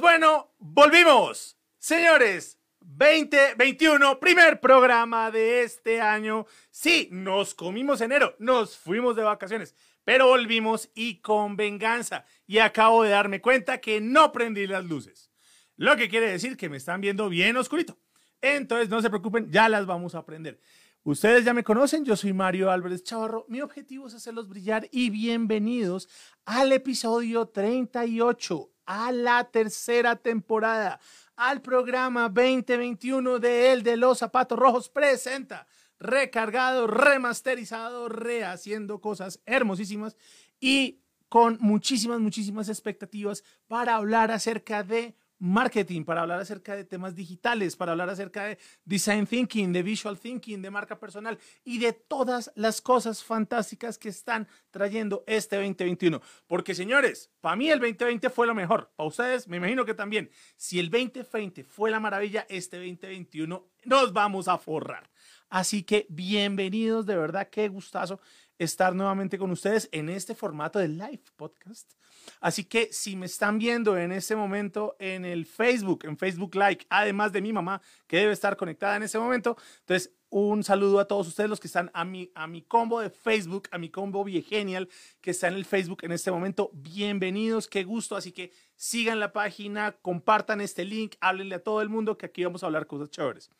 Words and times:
Pues 0.00 0.12
bueno, 0.18 0.54
volvimos. 0.58 1.58
Señores, 1.78 2.58
2021, 2.80 4.18
primer 4.18 4.58
programa 4.58 5.30
de 5.30 5.62
este 5.62 6.00
año. 6.00 6.46
Sí, 6.70 7.10
nos 7.12 7.54
comimos 7.54 8.00
enero, 8.00 8.34
nos 8.38 8.78
fuimos 8.78 9.14
de 9.14 9.24
vacaciones, 9.24 9.74
pero 10.02 10.28
volvimos 10.28 10.88
y 10.94 11.20
con 11.20 11.54
venganza. 11.54 12.24
Y 12.46 12.60
acabo 12.60 13.02
de 13.02 13.10
darme 13.10 13.42
cuenta 13.42 13.82
que 13.82 14.00
no 14.00 14.32
prendí 14.32 14.66
las 14.66 14.86
luces. 14.86 15.30
Lo 15.76 15.98
que 15.98 16.08
quiere 16.08 16.30
decir 16.30 16.56
que 16.56 16.70
me 16.70 16.78
están 16.78 17.02
viendo 17.02 17.28
bien 17.28 17.58
oscurito. 17.58 17.98
Entonces, 18.40 18.88
no 18.88 19.02
se 19.02 19.10
preocupen, 19.10 19.50
ya 19.50 19.68
las 19.68 19.84
vamos 19.84 20.14
a 20.14 20.24
prender. 20.24 20.58
Ustedes 21.02 21.44
ya 21.44 21.52
me 21.52 21.62
conocen, 21.62 22.06
yo 22.06 22.16
soy 22.16 22.32
Mario 22.32 22.70
Álvarez 22.70 23.04
Chavarro. 23.04 23.44
Mi 23.48 23.60
objetivo 23.60 24.06
es 24.06 24.14
hacerlos 24.14 24.48
brillar 24.48 24.88
y 24.92 25.10
bienvenidos 25.10 26.08
al 26.46 26.72
episodio 26.72 27.48
38, 27.48 28.70
a 28.90 29.12
la 29.12 29.44
tercera 29.44 30.16
temporada, 30.16 30.98
al 31.36 31.62
programa 31.62 32.28
2021 32.28 33.38
de 33.38 33.70
El 33.70 33.84
de 33.84 33.96
los 33.96 34.18
Zapatos 34.18 34.58
Rojos 34.58 34.88
presenta 34.88 35.68
recargado, 36.00 36.88
remasterizado, 36.88 38.08
rehaciendo 38.08 39.00
cosas 39.00 39.38
hermosísimas 39.46 40.16
y 40.58 40.98
con 41.28 41.56
muchísimas, 41.60 42.18
muchísimas 42.18 42.68
expectativas 42.68 43.44
para 43.68 43.94
hablar 43.94 44.32
acerca 44.32 44.82
de 44.82 45.14
marketing, 45.40 46.04
para 46.04 46.20
hablar 46.20 46.38
acerca 46.38 46.76
de 46.76 46.84
temas 46.84 47.16
digitales, 47.16 47.74
para 47.74 47.92
hablar 47.92 48.10
acerca 48.10 48.44
de 48.44 48.58
design 48.84 49.26
thinking, 49.26 49.72
de 49.72 49.82
visual 49.82 50.18
thinking, 50.18 50.62
de 50.62 50.70
marca 50.70 51.00
personal 51.00 51.38
y 51.64 51.78
de 51.78 51.92
todas 51.92 52.52
las 52.54 52.80
cosas 52.80 53.24
fantásticas 53.24 53.98
que 53.98 54.10
están 54.10 54.46
trayendo 54.70 55.24
este 55.26 55.56
2021. 55.56 56.20
Porque 56.46 56.74
señores, 56.74 57.30
para 57.40 57.56
mí 57.56 57.70
el 57.70 57.80
2020 57.80 58.30
fue 58.30 58.46
lo 58.46 58.54
mejor, 58.54 58.92
para 58.94 59.08
ustedes 59.08 59.48
me 59.48 59.56
imagino 59.56 59.84
que 59.84 59.94
también. 59.94 60.30
Si 60.56 60.78
el 60.78 60.90
2020 60.90 61.64
fue 61.64 61.90
la 61.90 61.98
maravilla, 61.98 62.46
este 62.48 62.76
2021 62.76 63.66
nos 63.84 64.12
vamos 64.12 64.46
a 64.46 64.58
forrar. 64.58 65.10
Así 65.48 65.82
que 65.82 66.06
bienvenidos, 66.10 67.06
de 67.06 67.16
verdad, 67.16 67.48
qué 67.50 67.68
gustazo 67.68 68.20
estar 68.58 68.94
nuevamente 68.94 69.38
con 69.38 69.50
ustedes 69.50 69.88
en 69.90 70.10
este 70.10 70.34
formato 70.34 70.78
de 70.78 70.88
live 70.88 71.24
podcast. 71.34 71.99
Así 72.40 72.64
que 72.64 72.92
si 72.92 73.16
me 73.16 73.26
están 73.26 73.58
viendo 73.58 73.96
en 73.96 74.12
este 74.12 74.36
momento 74.36 74.96
en 74.98 75.24
el 75.24 75.46
Facebook, 75.46 76.04
en 76.04 76.16
Facebook 76.16 76.54
Like, 76.54 76.86
además 76.90 77.32
de 77.32 77.40
mi 77.40 77.52
mamá, 77.52 77.80
que 78.06 78.18
debe 78.18 78.32
estar 78.32 78.56
conectada 78.56 78.96
en 78.96 79.02
ese 79.02 79.18
momento, 79.18 79.56
entonces 79.80 80.12
un 80.30 80.62
saludo 80.62 81.00
a 81.00 81.08
todos 81.08 81.26
ustedes 81.26 81.50
los 81.50 81.58
que 81.58 81.66
están 81.66 81.90
a 81.92 82.04
mi, 82.04 82.30
a 82.36 82.46
mi 82.46 82.62
combo 82.62 83.00
de 83.00 83.10
Facebook, 83.10 83.68
a 83.72 83.78
mi 83.78 83.90
combo 83.90 84.22
Viegenial, 84.22 84.88
que 85.20 85.32
está 85.32 85.48
en 85.48 85.54
el 85.54 85.64
Facebook 85.64 86.04
en 86.04 86.12
este 86.12 86.30
momento. 86.30 86.70
Bienvenidos, 86.72 87.66
qué 87.66 87.82
gusto. 87.82 88.14
Así 88.14 88.30
que 88.30 88.52
sigan 88.76 89.18
la 89.18 89.32
página, 89.32 89.92
compartan 90.00 90.60
este 90.60 90.84
link, 90.84 91.16
háblenle 91.20 91.56
a 91.56 91.64
todo 91.64 91.82
el 91.82 91.88
mundo 91.88 92.16
que 92.16 92.26
aquí 92.26 92.44
vamos 92.44 92.62
a 92.62 92.66
hablar 92.66 92.86
cosas 92.86 93.10
chéveres. 93.10 93.50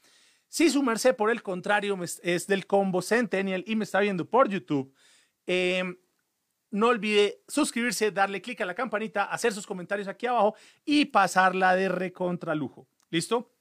Si 0.49 0.71
su 0.71 0.83
merced, 0.83 1.17
por 1.17 1.31
el 1.31 1.43
contrario, 1.43 1.99
es 2.23 2.47
del 2.47 2.67
combo 2.67 3.03
Centennial 3.03 3.65
y 3.67 3.75
me 3.75 3.85
está 3.85 4.01
viendo 4.01 4.25
por 4.29 4.49
YouTube, 4.49 4.93
eh, 5.47 5.83
no 6.71 6.89
olvide 6.89 7.43
suscribirse, 7.49 8.11
darle 8.11 8.41
clic 8.41 8.61
a 8.61 8.67
la 8.67 8.75
campanita, 8.75 9.25
hacer 9.25 9.53
sus 9.53 9.67
comentarios 9.67 10.09
aquí 10.09 10.27
abajo 10.27 10.55
y 10.85 11.07
pasarla 11.07 11.75
de 11.75 11.89
recontralujo. 11.89 12.87
¿Listo? 13.11 13.53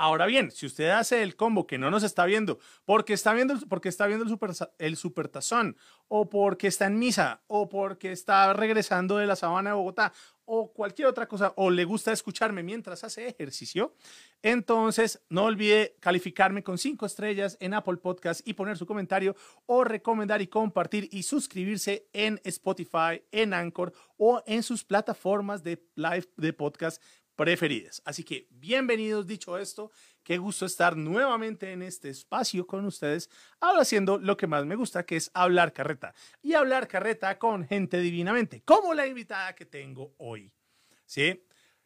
Ahora 0.00 0.26
bien, 0.26 0.52
si 0.52 0.64
usted 0.64 0.90
hace 0.90 1.24
el 1.24 1.34
combo 1.34 1.66
que 1.66 1.76
no 1.76 1.90
nos 1.90 2.04
está 2.04 2.24
viendo, 2.24 2.60
porque 2.84 3.12
está 3.12 3.32
viendo, 3.32 3.58
porque 3.68 3.88
está 3.88 4.06
viendo 4.06 4.22
el, 4.22 4.30
super, 4.30 4.50
el 4.78 4.96
supertazón, 4.96 5.76
o 6.06 6.30
porque 6.30 6.68
está 6.68 6.86
en 6.86 7.00
misa, 7.00 7.42
o 7.48 7.68
porque 7.68 8.12
está 8.12 8.52
regresando 8.52 9.16
de 9.16 9.26
la 9.26 9.34
sabana 9.34 9.70
de 9.70 9.76
Bogotá, 9.76 10.12
o 10.44 10.72
cualquier 10.72 11.08
otra 11.08 11.26
cosa, 11.26 11.52
o 11.56 11.68
le 11.68 11.84
gusta 11.84 12.12
escucharme 12.12 12.62
mientras 12.62 13.02
hace 13.02 13.26
ejercicio, 13.26 13.96
entonces 14.40 15.20
no 15.28 15.46
olvide 15.46 15.96
calificarme 15.98 16.62
con 16.62 16.78
cinco 16.78 17.04
estrellas 17.04 17.56
en 17.58 17.74
Apple 17.74 17.96
Podcast 17.96 18.46
y 18.46 18.54
poner 18.54 18.78
su 18.78 18.86
comentario, 18.86 19.34
o 19.66 19.82
recomendar 19.82 20.40
y 20.40 20.46
compartir 20.46 21.08
y 21.10 21.24
suscribirse 21.24 22.06
en 22.12 22.40
Spotify, 22.44 23.20
en 23.32 23.52
Anchor 23.52 23.92
o 24.16 24.44
en 24.46 24.62
sus 24.62 24.84
plataformas 24.84 25.64
de 25.64 25.82
live 25.96 26.28
de 26.36 26.52
podcast 26.52 27.02
preferidas. 27.38 28.02
Así 28.04 28.24
que 28.24 28.48
bienvenidos, 28.50 29.24
dicho 29.24 29.56
esto, 29.58 29.92
qué 30.24 30.38
gusto 30.38 30.66
estar 30.66 30.96
nuevamente 30.96 31.70
en 31.70 31.82
este 31.82 32.08
espacio 32.08 32.66
con 32.66 32.84
ustedes, 32.84 33.30
ahora 33.60 33.82
haciendo 33.82 34.18
lo 34.18 34.36
que 34.36 34.48
más 34.48 34.66
me 34.66 34.74
gusta, 34.74 35.06
que 35.06 35.14
es 35.14 35.30
hablar 35.34 35.72
carreta. 35.72 36.12
Y 36.42 36.54
hablar 36.54 36.88
carreta 36.88 37.38
con 37.38 37.64
gente 37.64 38.00
divinamente, 38.00 38.62
como 38.64 38.92
la 38.92 39.06
invitada 39.06 39.54
que 39.54 39.64
tengo 39.64 40.16
hoy. 40.18 40.50
¿Sí? 41.06 41.40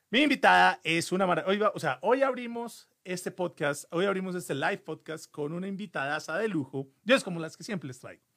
Mi 0.09 0.23
invitada 0.23 0.81
es 0.83 1.13
una 1.13 1.27
maravilla. 1.27 1.71
O 1.75 1.79
sea, 1.79 1.99
hoy 2.01 2.23
abrimos 2.23 2.89
este 3.05 3.31
podcast, 3.31 3.85
hoy 3.91 4.07
abrimos 4.07 4.35
este 4.35 4.55
live 4.55 4.79
podcast 4.79 5.31
con 5.31 5.53
una 5.53 5.69
invitada 5.69 6.19
de 6.39 6.49
lujo. 6.49 6.89
Yo 7.05 7.15
es 7.15 7.23
como 7.23 7.39
las 7.39 7.59
que 7.59 7.65
siempre 7.65 7.89
les 7.89 8.01
traigo. 8.01 8.32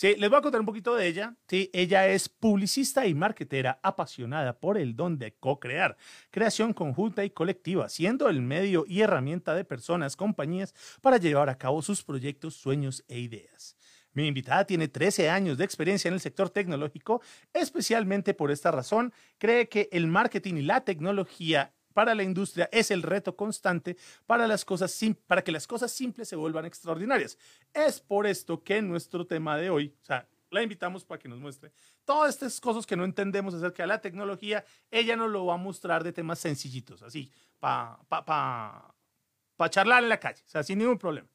Sí, 0.00 0.14
les 0.16 0.30
voy 0.30 0.38
a 0.38 0.40
contar 0.40 0.60
un 0.60 0.66
poquito 0.66 0.94
de 0.94 1.06
ella. 1.06 1.36
Sí, 1.46 1.68
ella 1.74 2.08
es 2.08 2.30
publicista 2.30 3.06
y 3.06 3.12
marketera 3.12 3.80
apasionada 3.82 4.58
por 4.58 4.78
el 4.78 4.96
don 4.96 5.18
de 5.18 5.34
co-crear, 5.34 5.98
creación 6.30 6.72
conjunta 6.72 7.22
y 7.22 7.28
colectiva, 7.28 7.86
siendo 7.90 8.30
el 8.30 8.40
medio 8.40 8.86
y 8.88 9.02
herramienta 9.02 9.54
de 9.54 9.66
personas, 9.66 10.16
compañías 10.16 10.74
para 11.02 11.18
llevar 11.18 11.50
a 11.50 11.58
cabo 11.58 11.82
sus 11.82 12.02
proyectos, 12.02 12.54
sueños 12.54 13.04
e 13.08 13.18
ideas. 13.18 13.76
Mi 14.14 14.26
invitada 14.26 14.64
tiene 14.64 14.88
13 14.88 15.28
años 15.28 15.58
de 15.58 15.66
experiencia 15.66 16.08
en 16.08 16.14
el 16.14 16.20
sector 16.20 16.48
tecnológico, 16.48 17.20
especialmente 17.52 18.32
por 18.32 18.50
esta 18.50 18.70
razón, 18.70 19.12
cree 19.36 19.68
que 19.68 19.90
el 19.92 20.06
marketing 20.06 20.54
y 20.54 20.62
la 20.62 20.80
tecnología 20.80 21.74
para 21.92 22.14
la 22.14 22.22
industria 22.22 22.68
es 22.72 22.90
el 22.90 23.02
reto 23.02 23.36
constante 23.36 23.96
para, 24.26 24.46
las 24.46 24.64
cosas 24.64 24.98
para 25.26 25.42
que 25.42 25.52
las 25.52 25.66
cosas 25.66 25.92
simples 25.92 26.28
se 26.28 26.36
vuelvan 26.36 26.64
extraordinarias. 26.64 27.38
Es 27.72 28.00
por 28.00 28.26
esto 28.26 28.62
que 28.62 28.80
nuestro 28.82 29.26
tema 29.26 29.56
de 29.56 29.70
hoy, 29.70 29.94
o 30.02 30.04
sea, 30.04 30.28
la 30.50 30.62
invitamos 30.62 31.04
para 31.04 31.18
que 31.18 31.28
nos 31.28 31.38
muestre 31.38 31.72
todas 32.04 32.34
estas 32.34 32.60
cosas 32.60 32.86
que 32.86 32.96
no 32.96 33.04
entendemos 33.04 33.54
acerca 33.54 33.84
de 33.84 33.86
la 33.86 34.00
tecnología, 34.00 34.64
ella 34.90 35.14
nos 35.16 35.30
lo 35.30 35.46
va 35.46 35.54
a 35.54 35.58
mostrar 35.58 36.02
de 36.02 36.12
temas 36.12 36.40
sencillitos, 36.40 37.02
así, 37.02 37.30
para 37.58 37.98
pa, 38.08 38.24
pa, 38.24 38.94
pa 39.56 39.70
charlar 39.70 40.02
en 40.02 40.08
la 40.08 40.18
calle, 40.18 40.42
o 40.44 40.48
sea, 40.48 40.62
sin 40.62 40.78
ningún 40.78 40.98
problema. 40.98 41.28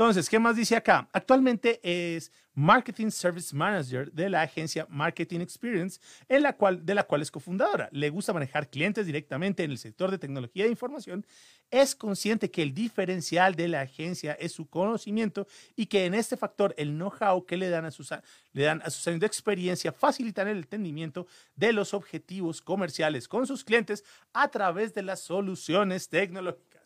Entonces, 0.00 0.30
¿qué 0.30 0.38
más 0.38 0.56
dice 0.56 0.76
acá? 0.76 1.06
Actualmente 1.12 1.78
es 1.82 2.32
Marketing 2.54 3.10
Service 3.10 3.54
Manager 3.54 4.10
de 4.10 4.30
la 4.30 4.40
agencia 4.40 4.86
Marketing 4.88 5.40
Experience, 5.40 6.00
en 6.26 6.42
la 6.42 6.56
cual, 6.56 6.86
de 6.86 6.94
la 6.94 7.02
cual 7.04 7.20
es 7.20 7.30
cofundadora. 7.30 7.90
Le 7.92 8.08
gusta 8.08 8.32
manejar 8.32 8.70
clientes 8.70 9.04
directamente 9.04 9.62
en 9.62 9.70
el 9.70 9.76
sector 9.76 10.10
de 10.10 10.16
tecnología 10.16 10.64
de 10.64 10.70
información. 10.70 11.26
Es 11.70 11.94
consciente 11.94 12.50
que 12.50 12.62
el 12.62 12.72
diferencial 12.72 13.54
de 13.54 13.68
la 13.68 13.82
agencia 13.82 14.32
es 14.32 14.52
su 14.52 14.70
conocimiento 14.70 15.46
y 15.76 15.84
que 15.84 16.06
en 16.06 16.14
este 16.14 16.38
factor 16.38 16.74
el 16.78 16.94
know-how 16.94 17.44
que 17.44 17.58
le 17.58 17.68
dan 17.68 17.84
a 17.84 17.90
sus, 17.90 18.10
le 18.54 18.62
dan 18.62 18.80
a 18.82 18.88
sus 18.88 19.06
años 19.06 19.20
de 19.20 19.26
experiencia 19.26 19.92
facilitan 19.92 20.48
el 20.48 20.56
entendimiento 20.56 21.26
de 21.56 21.74
los 21.74 21.92
objetivos 21.92 22.62
comerciales 22.62 23.28
con 23.28 23.46
sus 23.46 23.64
clientes 23.64 24.02
a 24.32 24.48
través 24.48 24.94
de 24.94 25.02
las 25.02 25.20
soluciones 25.20 26.08
tecnológicas. 26.08 26.79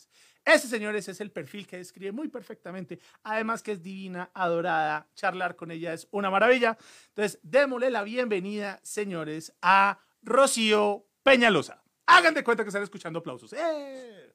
Ese, 0.45 0.69
señores, 0.69 1.09
es 1.09 1.21
el 1.21 1.31
perfil 1.31 1.67
que 1.67 1.79
describe 1.79 2.13
muy 2.13 2.29
perfectamente. 2.29 3.01
Además 3.23 3.63
que 3.63 3.73
es 3.73 3.83
divina, 3.83 4.31
adorada. 4.35 5.09
Charlar 5.15 5.57
con 5.57 5.71
ella 5.71 5.95
es 5.95 6.07
una 6.11 6.31
maravilla. 6.31 6.77
Entonces, 7.09 7.41
démosle 7.43 7.91
la 7.91 8.03
bienvenida, 8.03 8.79
señores, 8.83 9.55
a 9.63 9.99
Rocío 10.23 11.07
Peñalosa. 11.23 11.83
Hagan 12.07 12.35
de 12.35 12.45
cuenta 12.45 12.63
que 12.63 12.69
están 12.69 12.83
escuchando 12.83 13.21
aplausos. 13.21 13.55
¡Eh! 13.55 14.35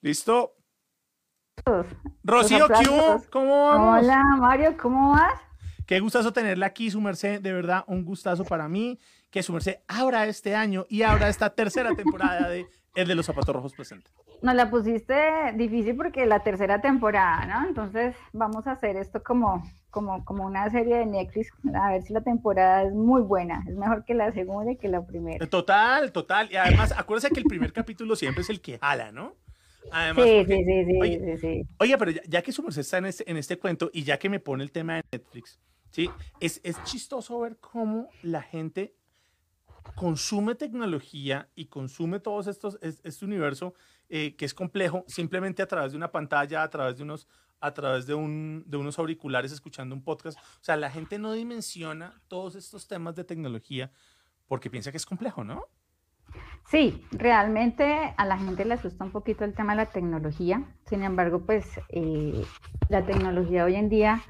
¿Listo? 0.00 0.54
Rocío, 2.22 2.68
¿qué 2.68 3.28
¿Cómo 3.30 3.68
vamos? 3.68 4.02
Hola, 4.02 4.22
Mario, 4.38 4.76
¿cómo 4.80 5.10
vas? 5.10 5.40
Qué 5.86 5.98
gustazo 5.98 6.32
tenerla 6.32 6.66
aquí, 6.66 6.90
su 6.90 7.00
merced. 7.00 7.40
De 7.40 7.52
verdad, 7.52 7.84
un 7.88 8.04
gustazo 8.04 8.44
para 8.44 8.68
mí 8.68 8.98
que 9.30 9.42
su 9.42 9.52
merced 9.52 9.80
abra 9.88 10.26
este 10.26 10.54
año 10.54 10.86
y 10.88 11.02
abra 11.02 11.28
esta 11.28 11.50
tercera 11.50 11.94
temporada 11.94 12.48
de 12.48 12.66
El 12.94 13.08
de 13.08 13.14
los 13.14 13.26
Zapatos 13.26 13.54
Rojos 13.54 13.72
presente 13.74 14.10
nos 14.42 14.54
la 14.56 14.70
pusiste 14.70 15.14
difícil 15.54 15.96
porque 15.96 16.26
la 16.26 16.40
tercera 16.40 16.80
temporada, 16.80 17.46
¿no? 17.46 17.68
Entonces 17.68 18.16
vamos 18.32 18.66
a 18.66 18.72
hacer 18.72 18.96
esto 18.96 19.22
como, 19.22 19.62
como, 19.90 20.24
como 20.24 20.44
una 20.44 20.68
serie 20.70 20.96
de 20.96 21.06
Netflix, 21.06 21.50
a 21.74 21.92
ver 21.92 22.02
si 22.02 22.12
la 22.12 22.22
temporada 22.22 22.82
es 22.82 22.92
muy 22.92 23.22
buena, 23.22 23.64
es 23.68 23.76
mejor 23.76 24.04
que 24.04 24.14
la 24.14 24.32
segunda 24.32 24.72
y 24.72 24.76
que 24.76 24.88
la 24.88 25.06
primera. 25.06 25.46
Total, 25.46 26.12
total. 26.12 26.48
Y 26.50 26.56
además, 26.56 26.92
acuérdense 26.96 27.30
que 27.30 27.40
el 27.40 27.46
primer 27.46 27.72
capítulo 27.72 28.16
siempre 28.16 28.42
es 28.42 28.50
el 28.50 28.60
que 28.60 28.78
jala, 28.78 29.12
¿no? 29.12 29.36
Además, 29.90 30.24
sí, 30.24 30.44
sí, 30.46 30.64
sí, 30.64 30.84
sí, 30.84 30.98
oye, 31.00 31.38
sí, 31.38 31.62
Oye, 31.78 31.98
pero 31.98 32.10
ya, 32.10 32.42
que 32.42 32.52
su 32.52 32.62
merced 32.62 32.80
está 32.80 32.98
en 32.98 33.06
este, 33.06 33.30
en 33.30 33.36
este 33.36 33.58
cuento 33.58 33.90
y 33.92 34.04
ya 34.04 34.18
que 34.18 34.28
me 34.28 34.40
pone 34.40 34.62
el 34.64 34.72
tema 34.72 34.96
de 34.96 35.02
Netflix, 35.12 35.60
¿sí? 35.90 36.10
Es, 36.40 36.60
es 36.64 36.82
chistoso 36.84 37.38
ver 37.40 37.58
cómo 37.58 38.08
la 38.22 38.42
gente 38.42 38.94
consume 39.94 40.54
tecnología 40.54 41.48
y 41.54 41.66
consume 41.66 42.20
todos 42.20 42.46
estos, 42.46 42.78
este 42.82 43.24
universo 43.24 43.74
eh, 44.08 44.36
que 44.36 44.44
es 44.44 44.54
complejo, 44.54 45.04
simplemente 45.08 45.62
a 45.62 45.66
través 45.66 45.92
de 45.92 45.98
una 45.98 46.10
pantalla, 46.10 46.62
a 46.62 46.70
través 46.70 46.96
de 46.96 47.02
unos, 47.02 47.26
a 47.60 47.72
través 47.72 48.06
de, 48.06 48.14
un, 48.14 48.64
de 48.66 48.76
unos 48.76 48.98
auriculares 48.98 49.52
escuchando 49.52 49.94
un 49.94 50.02
podcast. 50.02 50.38
O 50.38 50.64
sea, 50.64 50.76
la 50.76 50.90
gente 50.90 51.18
no 51.18 51.32
dimensiona 51.32 52.20
todos 52.28 52.54
estos 52.54 52.86
temas 52.86 53.16
de 53.16 53.24
tecnología 53.24 53.90
porque 54.48 54.70
piensa 54.70 54.90
que 54.90 54.98
es 54.98 55.06
complejo, 55.06 55.44
¿no? 55.44 55.66
Sí, 56.70 57.04
realmente 57.10 58.14
a 58.16 58.24
la 58.24 58.38
gente 58.38 58.64
le 58.64 58.74
asusta 58.74 59.04
un 59.04 59.10
poquito 59.10 59.44
el 59.44 59.54
tema 59.54 59.72
de 59.72 59.84
la 59.84 59.90
tecnología. 59.90 60.64
Sin 60.86 61.02
embargo, 61.02 61.44
pues 61.44 61.66
eh, 61.88 62.44
la 62.88 63.04
tecnología 63.04 63.64
hoy 63.64 63.76
en 63.76 63.88
día 63.88 64.22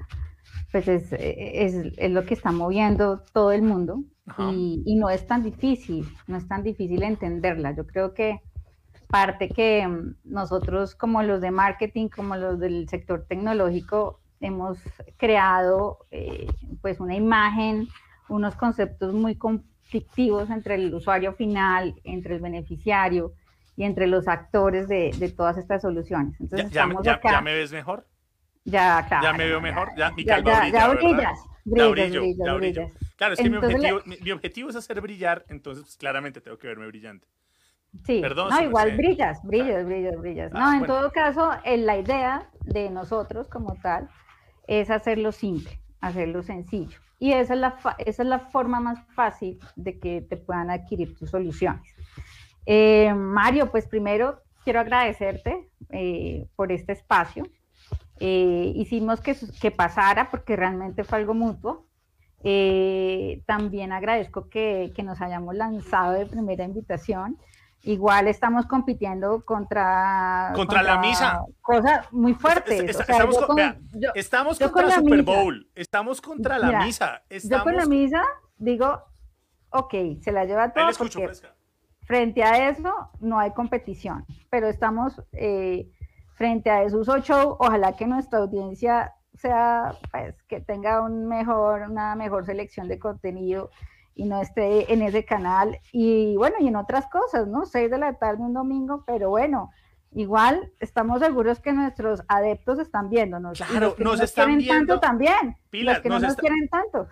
pues 0.70 0.88
es, 0.88 1.12
es, 1.12 2.10
lo 2.10 2.24
que 2.24 2.34
está 2.34 2.50
moviendo 2.50 3.22
todo 3.32 3.52
el 3.52 3.62
mundo 3.62 4.02
y, 4.38 4.82
y, 4.86 4.94
no 4.96 5.10
es 5.10 5.26
tan 5.26 5.42
difícil, 5.42 6.08
no 6.26 6.36
es 6.36 6.46
tan 6.46 6.62
difícil 6.62 7.02
entenderla. 7.02 7.72
Yo 7.72 7.86
creo 7.86 8.14
que 8.14 8.40
parte 9.08 9.48
que 9.48 9.86
mm, 9.86 10.16
nosotros 10.24 10.94
como 10.94 11.22
los 11.22 11.40
de 11.40 11.50
marketing, 11.50 12.08
como 12.08 12.36
los 12.36 12.58
del 12.58 12.88
sector 12.88 13.26
tecnológico, 13.28 14.20
hemos 14.40 14.78
creado 15.16 16.06
eh, 16.10 16.46
pues 16.80 17.00
una 17.00 17.14
imagen, 17.14 17.88
unos 18.28 18.54
conceptos 18.56 19.12
muy 19.12 19.36
conflictivos 19.36 20.50
entre 20.50 20.76
el 20.76 20.94
usuario 20.94 21.34
final, 21.34 21.94
entre 22.04 22.36
el 22.36 22.40
beneficiario 22.40 23.34
y 23.76 23.84
entre 23.84 24.06
los 24.06 24.28
actores 24.28 24.88
de, 24.88 25.10
de 25.18 25.28
todas 25.30 25.58
estas 25.58 25.82
soluciones. 25.82 26.40
Entonces, 26.40 26.70
¿Ya, 26.70 26.88
ya, 27.02 27.20
ya, 27.22 27.40
me 27.40 27.54
ves 27.54 27.72
mejor? 27.72 28.06
Ya, 28.64 29.04
claro. 29.08 29.24
¿Ya 29.24 29.32
me 29.32 29.46
veo 29.46 29.60
mejor? 29.60 29.88
Ya, 29.96 30.10
mi 30.12 30.24
ya, 30.24 30.36
calva 30.36 30.68
ya, 30.68 30.88
brilla, 30.88 31.32
Claro, 33.22 33.34
es 33.34 33.40
que 33.40 33.50
mi, 33.50 33.56
objetivo, 33.56 34.00
mi, 34.04 34.30
objetivo 34.32 34.70
es 34.70 34.74
hacer 34.74 35.00
brillar, 35.00 35.44
entonces 35.48 35.84
pues, 35.84 35.96
claramente 35.96 36.40
tengo 36.40 36.58
que 36.58 36.66
verme 36.66 36.88
brillante. 36.88 37.28
Sí, 38.04 38.20
Perdón, 38.20 38.50
no, 38.50 38.60
igual 38.60 38.96
brillas, 38.96 39.38
brillas, 39.44 39.86
brillas, 39.86 40.18
brillas. 40.18 40.50
Ah, 40.52 40.72
no, 40.74 40.80
en 40.80 40.86
todo 40.86 41.12
caso, 41.12 41.52
la 41.64 41.98
idea 41.98 42.50
de 42.64 42.90
nosotros 42.90 43.46
como 43.46 43.76
tal 43.76 44.08
es 44.66 44.90
hacerlo 44.90 45.30
simple, 45.30 45.78
hacerlo 46.00 46.42
sencillo. 46.42 46.98
Y 47.20 47.30
esa 47.30 47.54
es 47.54 47.60
la, 47.60 47.78
esa 47.98 48.22
es 48.24 48.28
la 48.28 48.40
forma 48.40 48.80
más 48.80 48.98
fácil 49.14 49.60
de 49.76 50.00
que 50.00 50.22
te 50.22 50.36
puedan 50.36 50.72
adquirir 50.72 51.16
tus 51.16 51.30
soluciones. 51.30 51.94
Eh, 52.66 53.14
Mario, 53.14 53.70
pues 53.70 53.86
primero 53.86 54.42
quiero 54.64 54.80
agradecerte 54.80 55.68
eh, 55.90 56.48
por 56.56 56.72
este 56.72 56.94
espacio. 56.94 57.46
Eh, 58.18 58.72
hicimos 58.74 59.20
que, 59.20 59.36
que, 59.60 59.70
pasara 59.70 60.28
porque 60.28 60.56
realmente 60.56 61.04
fue 61.04 61.18
algo 61.18 61.34
mutuo. 61.34 61.86
También 63.46 63.92
agradezco 63.92 64.48
que, 64.48 64.92
que, 64.94 65.02
nos 65.02 65.20
hayamos 65.20 65.54
lanzado 65.54 66.12
de 66.12 66.26
primera 66.26 66.64
invitación. 66.64 67.38
Igual 67.84 68.28
estamos 68.28 68.66
compitiendo 68.66 69.44
contra... 69.44 70.52
Contra, 70.54 70.82
la 70.82 70.98
misa. 70.98 71.44
Cosas 71.60 72.12
muy 72.12 72.34
fuertes. 72.34 72.80
estamos, 74.14 74.58
contra 74.58 74.86
la 74.86 74.94
Super 74.96 75.22
Bowl. 75.22 75.68
Estamos 75.74 76.20
contra 76.20 76.58
la 76.58 76.84
misa. 76.84 77.22
Yo 77.28 77.62
con 77.64 77.76
la 77.76 77.86
misa 77.86 78.22
digo, 78.56 79.02
ok, 79.70 79.94
se 80.20 80.30
la 80.30 80.44
lleva 80.44 80.72
todo. 80.72 80.86
porque 80.96 81.28
frente 82.04 82.44
a 82.44 82.68
eso 82.68 82.92
no 83.20 83.38
hay 83.38 83.52
competición. 83.52 84.24
Pero 84.48 84.68
estamos 84.68 85.20
eh, 85.32 85.88
frente 86.34 86.70
a 86.70 86.84
esos 86.84 87.08
ocho, 87.08 87.56
ojalá 87.58 87.96
que 87.96 88.06
nuestra 88.06 88.38
audiencia 88.38 89.12
sea, 89.38 89.96
pues, 90.10 90.34
que 90.44 90.60
tenga 90.60 91.02
un 91.02 91.26
mejor, 91.26 91.82
una 91.90 92.14
mejor 92.16 92.44
selección 92.46 92.88
de 92.88 92.98
contenido 92.98 93.70
y 94.14 94.24
no 94.24 94.40
esté 94.40 94.92
en 94.92 95.02
ese 95.02 95.24
canal. 95.24 95.80
Y 95.92 96.36
bueno, 96.36 96.56
y 96.60 96.68
en 96.68 96.76
otras 96.76 97.06
cosas, 97.08 97.46
¿no? 97.48 97.64
Seis 97.64 97.90
de 97.90 97.98
la 97.98 98.14
tarde 98.14 98.42
un 98.42 98.54
domingo, 98.54 99.04
pero 99.06 99.30
bueno, 99.30 99.70
igual 100.14 100.72
estamos 100.80 101.20
seguros 101.20 101.60
que 101.60 101.72
nuestros 101.72 102.22
adeptos 102.28 102.78
están 102.78 103.10
viéndonos. 103.10 103.58
Claro, 103.58 103.94
nos, 103.98 104.20
están 104.20 104.58
viendo. 104.58 104.74
tanto 104.74 105.00
también. 105.00 105.56
los 105.70 105.98
que 106.00 106.08
no 106.08 106.18
nos 106.18 106.36
quieren 106.36 106.68
tanto. 106.68 107.08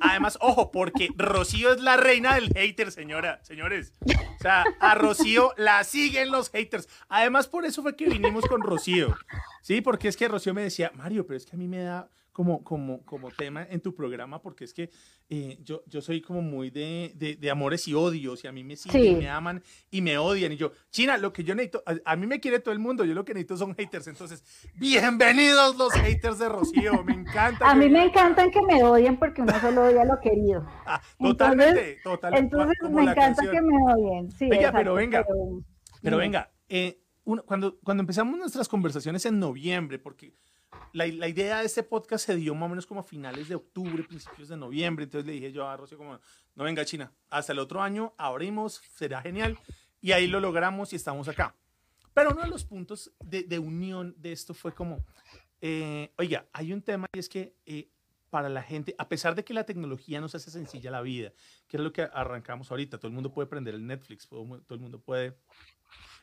además, 0.00 0.38
ojo, 0.40 0.70
porque 0.70 1.08
Rocío 1.16 1.72
es 1.72 1.80
la 1.80 1.96
reina 1.96 2.34
del 2.34 2.48
hater, 2.54 2.92
señora, 2.92 3.40
señores. 3.42 3.92
O 4.04 4.42
sea, 4.42 4.64
a 4.80 4.94
Rocío 4.94 5.52
la 5.56 5.84
siguen 5.84 6.30
los 6.30 6.50
haters. 6.50 6.88
Además, 7.08 7.48
por 7.48 7.64
eso 7.64 7.82
fue 7.82 7.96
que 7.96 8.06
vinimos 8.08 8.46
con 8.46 8.62
Rocío. 8.62 9.14
Sí, 9.62 9.80
porque 9.80 10.08
es 10.08 10.16
que 10.16 10.28
Rocío 10.28 10.54
me 10.54 10.62
decía, 10.62 10.90
Mario, 10.94 11.26
pero 11.26 11.36
es 11.36 11.46
que 11.46 11.56
a 11.56 11.58
mí 11.58 11.68
me 11.68 11.82
da 11.82 12.08
como, 12.38 12.62
como, 12.62 13.04
como 13.04 13.32
tema 13.32 13.66
en 13.68 13.80
tu 13.80 13.96
programa, 13.96 14.40
porque 14.40 14.62
es 14.62 14.72
que 14.72 14.90
eh, 15.28 15.58
yo, 15.64 15.82
yo 15.88 16.00
soy 16.00 16.20
como 16.20 16.40
muy 16.40 16.70
de, 16.70 17.12
de, 17.36 17.50
amores 17.50 17.88
y 17.88 17.94
odios, 17.94 18.44
y 18.44 18.46
a 18.46 18.52
mí 18.52 18.62
me 18.62 18.76
siguen, 18.76 19.18
me 19.18 19.28
aman 19.28 19.60
y 19.90 20.02
me 20.02 20.18
odian. 20.18 20.52
Y 20.52 20.56
yo, 20.56 20.70
China, 20.92 21.18
lo 21.18 21.32
que 21.32 21.42
yo 21.42 21.56
necesito, 21.56 21.82
a, 22.04 22.14
mí 22.14 22.28
me 22.28 22.38
quiere 22.38 22.60
todo 22.60 22.72
el 22.72 22.78
mundo, 22.78 23.04
yo 23.04 23.12
lo 23.12 23.24
que 23.24 23.34
necesito 23.34 23.56
son 23.56 23.74
haters. 23.74 24.06
Entonces, 24.06 24.44
bienvenidos 24.76 25.76
los 25.78 25.92
haters 25.94 26.38
de 26.38 26.48
Rocío, 26.48 27.02
me 27.02 27.14
encanta. 27.14 27.68
a 27.68 27.74
mí 27.74 27.90
me 27.90 28.04
encantan 28.04 28.52
que 28.52 28.62
me 28.62 28.84
odien 28.84 29.18
porque 29.18 29.42
uno 29.42 29.60
solo 29.60 29.86
odia 29.86 30.04
lo 30.04 30.20
querido. 30.20 30.64
Ah, 30.86 31.02
totalmente, 31.18 31.98
totalmente. 32.04 32.56
Entonces, 32.56 32.88
me 32.88 33.02
encanta 33.02 33.50
que 33.50 33.60
me 33.60 33.92
odien. 33.92 34.30
Sí, 34.30 34.48
pero 34.48 34.94
venga, 34.94 35.26
pero, 36.02 36.18
venga, 36.18 36.52
eh, 36.68 37.00
cuando, 37.44 37.80
cuando 37.80 38.02
empezamos 38.02 38.38
nuestras 38.38 38.68
conversaciones 38.68 39.26
en 39.26 39.40
noviembre, 39.40 39.98
porque 39.98 40.34
la, 40.92 41.06
la, 41.06 41.28
idea 41.28 41.60
de 41.60 41.66
este 41.66 41.82
podcast 41.82 42.26
se 42.26 42.36
dio 42.36 42.54
más 42.54 42.66
o 42.66 42.68
menos 42.70 42.86
como 42.86 43.00
a 43.00 43.04
finales 43.04 43.48
de 43.48 43.54
octubre, 43.54 44.02
principios 44.02 44.48
de 44.48 44.56
noviembre. 44.56 45.04
Entonces 45.04 45.26
le 45.26 45.32
dije 45.32 45.52
yo 45.52 45.66
a 45.66 45.76
Rocío 45.76 45.98
como, 45.98 46.18
no 46.54 46.64
venga 46.64 46.84
China, 46.84 47.12
hasta 47.30 47.52
el 47.52 47.58
otro 47.58 47.82
año 47.82 48.14
abrimos, 48.16 48.82
será 48.90 49.20
genial. 49.22 49.58
Y 50.00 50.12
ahí 50.12 50.26
lo 50.26 50.40
logramos 50.40 50.92
y 50.92 50.96
estamos 50.96 51.28
acá. 51.28 51.54
Pero 52.14 52.30
uno 52.30 52.42
de 52.42 52.48
los 52.48 52.64
puntos 52.64 53.12
de, 53.20 53.44
de 53.44 53.58
unión 53.58 54.14
de 54.18 54.32
esto 54.32 54.54
fue 54.54 54.74
como, 54.74 55.04
eh, 55.60 56.12
oiga, 56.16 56.46
hay 56.52 56.72
un 56.72 56.82
tema 56.82 57.06
y 57.12 57.18
es 57.18 57.28
que 57.28 57.56
eh, 57.66 57.88
para 58.30 58.48
la 58.48 58.62
gente, 58.62 58.94
a 58.98 59.08
pesar 59.08 59.34
de 59.34 59.44
que 59.44 59.54
la 59.54 59.64
tecnología 59.64 60.20
nos 60.20 60.34
hace 60.34 60.50
sencilla 60.50 60.90
la 60.90 61.00
vida, 61.00 61.32
que 61.66 61.76
es 61.76 61.82
lo 61.82 61.92
que 61.92 62.02
arrancamos 62.02 62.70
ahorita, 62.70 62.98
todo 62.98 63.08
el 63.08 63.14
mundo 63.14 63.32
puede 63.32 63.48
prender 63.48 63.74
el 63.74 63.86
Netflix, 63.86 64.28
todo, 64.28 64.44
todo 64.60 64.74
el 64.74 64.80
mundo 64.80 65.00
puede 65.00 65.36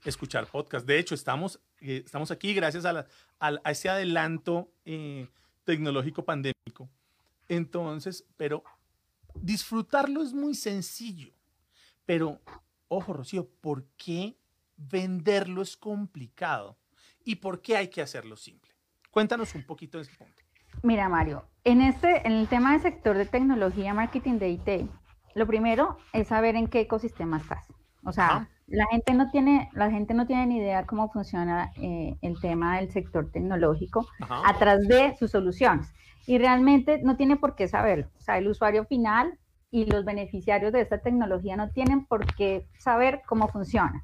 escuchar 0.04 0.48
podcast. 0.48 0.86
De 0.86 1.00
hecho, 1.00 1.16
estamos, 1.16 1.60
eh, 1.80 2.04
estamos 2.06 2.32
aquí 2.32 2.54
gracias 2.54 2.86
a, 2.86 3.06
a, 3.40 3.72
ese 3.72 3.90
adelanto 3.90 4.72
eh, 4.86 5.28
tecnológico 5.64 6.24
pandémico. 6.26 6.90
Entonces, 7.48 8.26
pero 8.38 8.64
disfrutarlo 9.36 10.22
es 10.22 10.34
muy 10.34 10.56
sencillo. 10.56 11.34
Pero, 12.06 12.42
ojo, 12.88 13.14
Rocío, 13.14 13.48
¿por 13.62 13.86
qué 13.98 14.38
venderlo 14.78 15.62
es 15.62 15.76
complicado? 15.78 16.78
¿Y 17.24 17.36
por 17.36 17.62
qué 17.62 17.78
hay 17.78 17.88
que 17.90 18.02
hacerlo 18.02 18.36
simple? 18.36 18.72
Cuéntanos 19.12 19.56
un 19.56 19.64
poquito 19.64 19.98
de 19.98 20.04
ese 20.04 20.16
punto. 20.16 20.44
Mira, 20.84 21.10
Mario, 21.10 21.48
en, 21.64 21.82
este, 21.82 22.28
en 22.28 22.34
el 22.34 22.48
tema 22.48 22.74
del 22.74 22.82
sector 22.82 23.18
de 23.18 23.26
tecnología, 23.26 23.94
marketing 23.94 24.38
de 24.40 24.50
IT, 24.50 24.90
lo 25.34 25.48
primero 25.48 25.98
es 26.14 26.28
saber 26.28 26.56
en 26.56 26.68
qué 26.68 26.82
ecosistema 26.82 27.38
estás. 27.38 27.66
O 28.04 28.12
sea, 28.12 28.50
la 28.68 28.86
gente 28.88 29.14
no 29.14 29.30
tiene, 29.30 29.70
la 29.74 29.92
gente 29.92 30.14
no 30.14 30.26
tiene 30.26 30.48
ni 30.48 30.58
idea 30.58 30.86
cómo 30.86 31.12
funciona 31.12 31.72
eh, 31.78 32.18
el 32.22 32.40
tema 32.40 32.78
del 32.78 32.92
sector 32.92 33.32
tecnológico 33.32 34.08
atrás 34.46 34.88
de 34.88 35.16
sus 35.18 35.32
soluciones. 35.32 35.94
Y 36.28 36.40
realmente 36.40 37.02
no 37.04 37.16
tiene 37.16 37.38
por 37.38 37.56
qué 37.56 37.68
saberlo. 37.68 38.08
O 38.18 38.22
sea, 38.22 38.38
el 38.38 38.48
usuario 38.48 38.86
final 38.86 39.38
y 39.70 39.86
los 39.86 40.06
beneficiarios 40.06 40.74
de 40.74 40.82
esta 40.82 41.00
tecnología 41.00 41.56
no 41.56 41.70
tienen 41.70 42.06
por 42.06 42.26
qué 42.36 42.68
saber 42.80 43.22
cómo 43.28 43.48
funciona. 43.48 44.04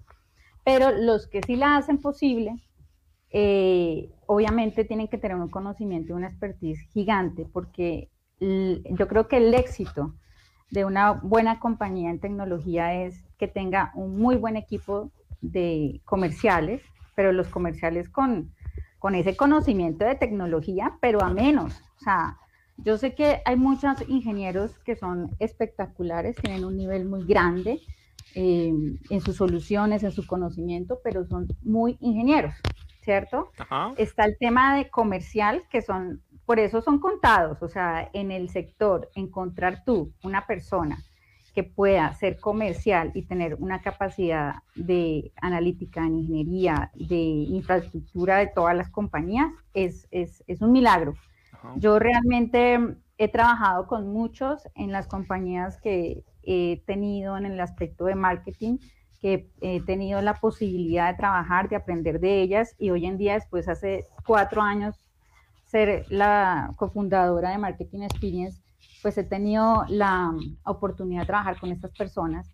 Pero 0.63 0.91
los 0.91 1.27
que 1.27 1.41
sí 1.41 1.55
la 1.55 1.77
hacen 1.77 1.97
posible, 1.97 2.61
eh, 3.31 4.11
obviamente 4.27 4.85
tienen 4.85 5.07
que 5.07 5.17
tener 5.17 5.37
un 5.37 5.49
conocimiento 5.49 6.13
y 6.13 6.15
una 6.15 6.27
expertise 6.27 6.81
gigante, 6.93 7.47
porque 7.51 8.09
yo 8.39 9.07
creo 9.07 9.27
que 9.27 9.37
el 9.37 9.53
éxito 9.53 10.15
de 10.71 10.85
una 10.85 11.11
buena 11.11 11.59
compañía 11.59 12.09
en 12.09 12.19
tecnología 12.19 12.93
es 12.95 13.23
que 13.37 13.47
tenga 13.47 13.91
un 13.93 14.17
muy 14.17 14.37
buen 14.37 14.55
equipo 14.55 15.11
de 15.41 16.01
comerciales, 16.05 16.81
pero 17.15 17.33
los 17.33 17.47
comerciales 17.49 18.09
con, 18.09 18.53
con 18.97 19.15
ese 19.15 19.35
conocimiento 19.35 20.05
de 20.05 20.15
tecnología, 20.15 20.97
pero 21.01 21.21
a 21.21 21.29
menos. 21.29 21.81
O 21.99 22.03
sea, 22.03 22.37
yo 22.77 22.97
sé 22.97 23.13
que 23.13 23.41
hay 23.45 23.57
muchos 23.57 24.07
ingenieros 24.07 24.79
que 24.79 24.95
son 24.95 25.35
espectaculares, 25.39 26.35
tienen 26.37 26.65
un 26.65 26.77
nivel 26.77 27.05
muy 27.05 27.25
grande 27.25 27.81
eh, 28.33 28.73
en 29.09 29.21
sus 29.21 29.35
soluciones, 29.35 30.03
en 30.03 30.11
su 30.11 30.25
conocimiento, 30.25 30.99
pero 31.03 31.25
son 31.25 31.47
muy 31.63 31.97
ingenieros, 31.99 32.53
¿cierto? 33.01 33.51
Está 33.97 34.23
el 34.23 34.37
tema 34.39 34.77
de 34.77 34.89
comercial, 34.89 35.63
que 35.69 35.81
son, 35.81 36.21
por 36.51 36.59
eso 36.59 36.81
son 36.81 36.99
contados, 36.99 37.63
o 37.63 37.69
sea, 37.69 38.09
en 38.11 38.29
el 38.29 38.49
sector, 38.49 39.09
encontrar 39.15 39.85
tú 39.85 40.11
una 40.21 40.45
persona 40.45 41.01
que 41.55 41.63
pueda 41.63 42.13
ser 42.15 42.41
comercial 42.41 43.13
y 43.13 43.21
tener 43.21 43.55
una 43.55 43.81
capacidad 43.81 44.55
de 44.75 45.31
analítica, 45.37 46.05
en 46.05 46.17
ingeniería, 46.17 46.91
de 46.93 47.15
infraestructura 47.15 48.39
de 48.39 48.47
todas 48.47 48.75
las 48.75 48.89
compañías, 48.89 49.47
es, 49.73 50.09
es, 50.11 50.43
es 50.45 50.61
un 50.61 50.73
milagro. 50.73 51.13
Yo 51.77 51.99
realmente 51.99 52.97
he 53.17 53.29
trabajado 53.29 53.87
con 53.87 54.11
muchos 54.11 54.67
en 54.75 54.91
las 54.91 55.07
compañías 55.07 55.79
que 55.79 56.25
he 56.43 56.83
tenido 56.85 57.37
en 57.37 57.45
el 57.45 57.61
aspecto 57.61 58.03
de 58.03 58.15
marketing, 58.15 58.77
que 59.21 59.49
he 59.61 59.79
tenido 59.85 60.21
la 60.21 60.33
posibilidad 60.33 61.13
de 61.13 61.17
trabajar, 61.17 61.69
de 61.69 61.77
aprender 61.77 62.19
de 62.19 62.41
ellas 62.41 62.75
y 62.77 62.89
hoy 62.89 63.05
en 63.05 63.17
día, 63.17 63.35
después 63.35 63.69
hace 63.69 64.03
cuatro 64.25 64.61
años, 64.61 65.07
ser 65.71 66.05
la 66.09 66.71
cofundadora 66.75 67.51
de 67.51 67.57
Marketing 67.57 68.01
Experience, 68.01 68.61
pues 69.01 69.17
he 69.17 69.23
tenido 69.23 69.85
la 69.87 70.31
oportunidad 70.65 71.21
de 71.21 71.27
trabajar 71.27 71.59
con 71.59 71.71
estas 71.71 71.91
personas, 71.91 72.53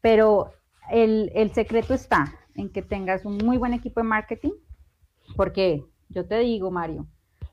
pero 0.00 0.52
el, 0.90 1.30
el 1.34 1.52
secreto 1.52 1.92
está 1.94 2.32
en 2.54 2.70
que 2.70 2.82
tengas 2.82 3.24
un 3.24 3.38
muy 3.38 3.58
buen 3.58 3.74
equipo 3.74 4.00
de 4.00 4.04
marketing, 4.04 4.52
porque 5.36 5.84
yo 6.08 6.26
te 6.26 6.38
digo, 6.38 6.70
Mario, 6.70 7.06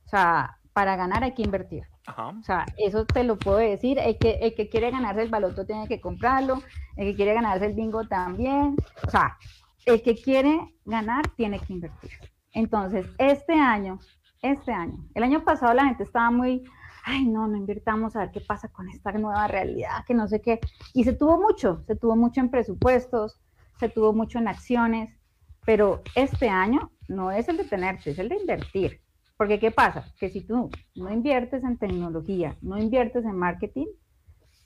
o 0.05 0.09
sea, 0.09 0.59
para 0.73 0.95
ganar 0.95 1.23
hay 1.23 1.33
que 1.33 1.43
invertir. 1.43 1.83
O 2.17 2.43
sea, 2.43 2.65
eso 2.77 3.05
te 3.05 3.23
lo 3.23 3.37
puedo 3.37 3.57
decir. 3.57 3.99
El 3.99 4.17
que, 4.17 4.39
el 4.41 4.55
que 4.55 4.69
quiere 4.69 4.89
ganarse 4.89 5.21
el 5.21 5.29
baloto 5.29 5.65
tiene 5.65 5.87
que 5.87 6.01
comprarlo. 6.01 6.61
El 6.95 7.11
que 7.11 7.15
quiere 7.15 7.33
ganarse 7.33 7.65
el 7.65 7.73
bingo 7.73 8.07
también. 8.07 8.75
O 9.05 9.09
sea, 9.09 9.37
el 9.85 10.01
que 10.01 10.15
quiere 10.15 10.59
ganar 10.85 11.27
tiene 11.35 11.59
que 11.59 11.73
invertir. 11.73 12.11
Entonces, 12.53 13.05
este 13.17 13.53
año, 13.53 13.99
este 14.41 14.71
año, 14.71 15.05
el 15.13 15.23
año 15.23 15.43
pasado 15.43 15.73
la 15.73 15.85
gente 15.85 16.03
estaba 16.03 16.31
muy, 16.31 16.63
ay, 17.05 17.25
no, 17.25 17.47
no 17.47 17.57
invirtamos 17.57 18.15
a 18.15 18.19
ver 18.19 18.31
qué 18.31 18.41
pasa 18.41 18.67
con 18.69 18.89
esta 18.89 19.11
nueva 19.11 19.47
realidad, 19.47 20.05
que 20.05 20.13
no 20.13 20.27
sé 20.27 20.41
qué. 20.41 20.59
Y 20.93 21.03
se 21.03 21.13
tuvo 21.13 21.39
mucho, 21.39 21.83
se 21.87 21.95
tuvo 21.95 22.15
mucho 22.15 22.39
en 22.41 22.49
presupuestos, 22.49 23.39
se 23.79 23.89
tuvo 23.89 24.13
mucho 24.13 24.39
en 24.39 24.47
acciones, 24.47 25.17
pero 25.65 26.01
este 26.15 26.49
año 26.49 26.91
no 27.07 27.31
es 27.31 27.49
el 27.49 27.57
de 27.57 27.63
tenerse, 27.63 28.11
es 28.11 28.19
el 28.19 28.29
de 28.29 28.37
invertir. 28.37 29.01
Porque 29.37 29.59
¿qué 29.59 29.71
pasa? 29.71 30.05
Que 30.19 30.29
si 30.29 30.41
tú 30.41 30.69
no 30.95 31.11
inviertes 31.11 31.63
en 31.63 31.77
tecnología, 31.77 32.57
no 32.61 32.77
inviertes 32.77 33.23
en 33.23 33.37
marketing, 33.37 33.87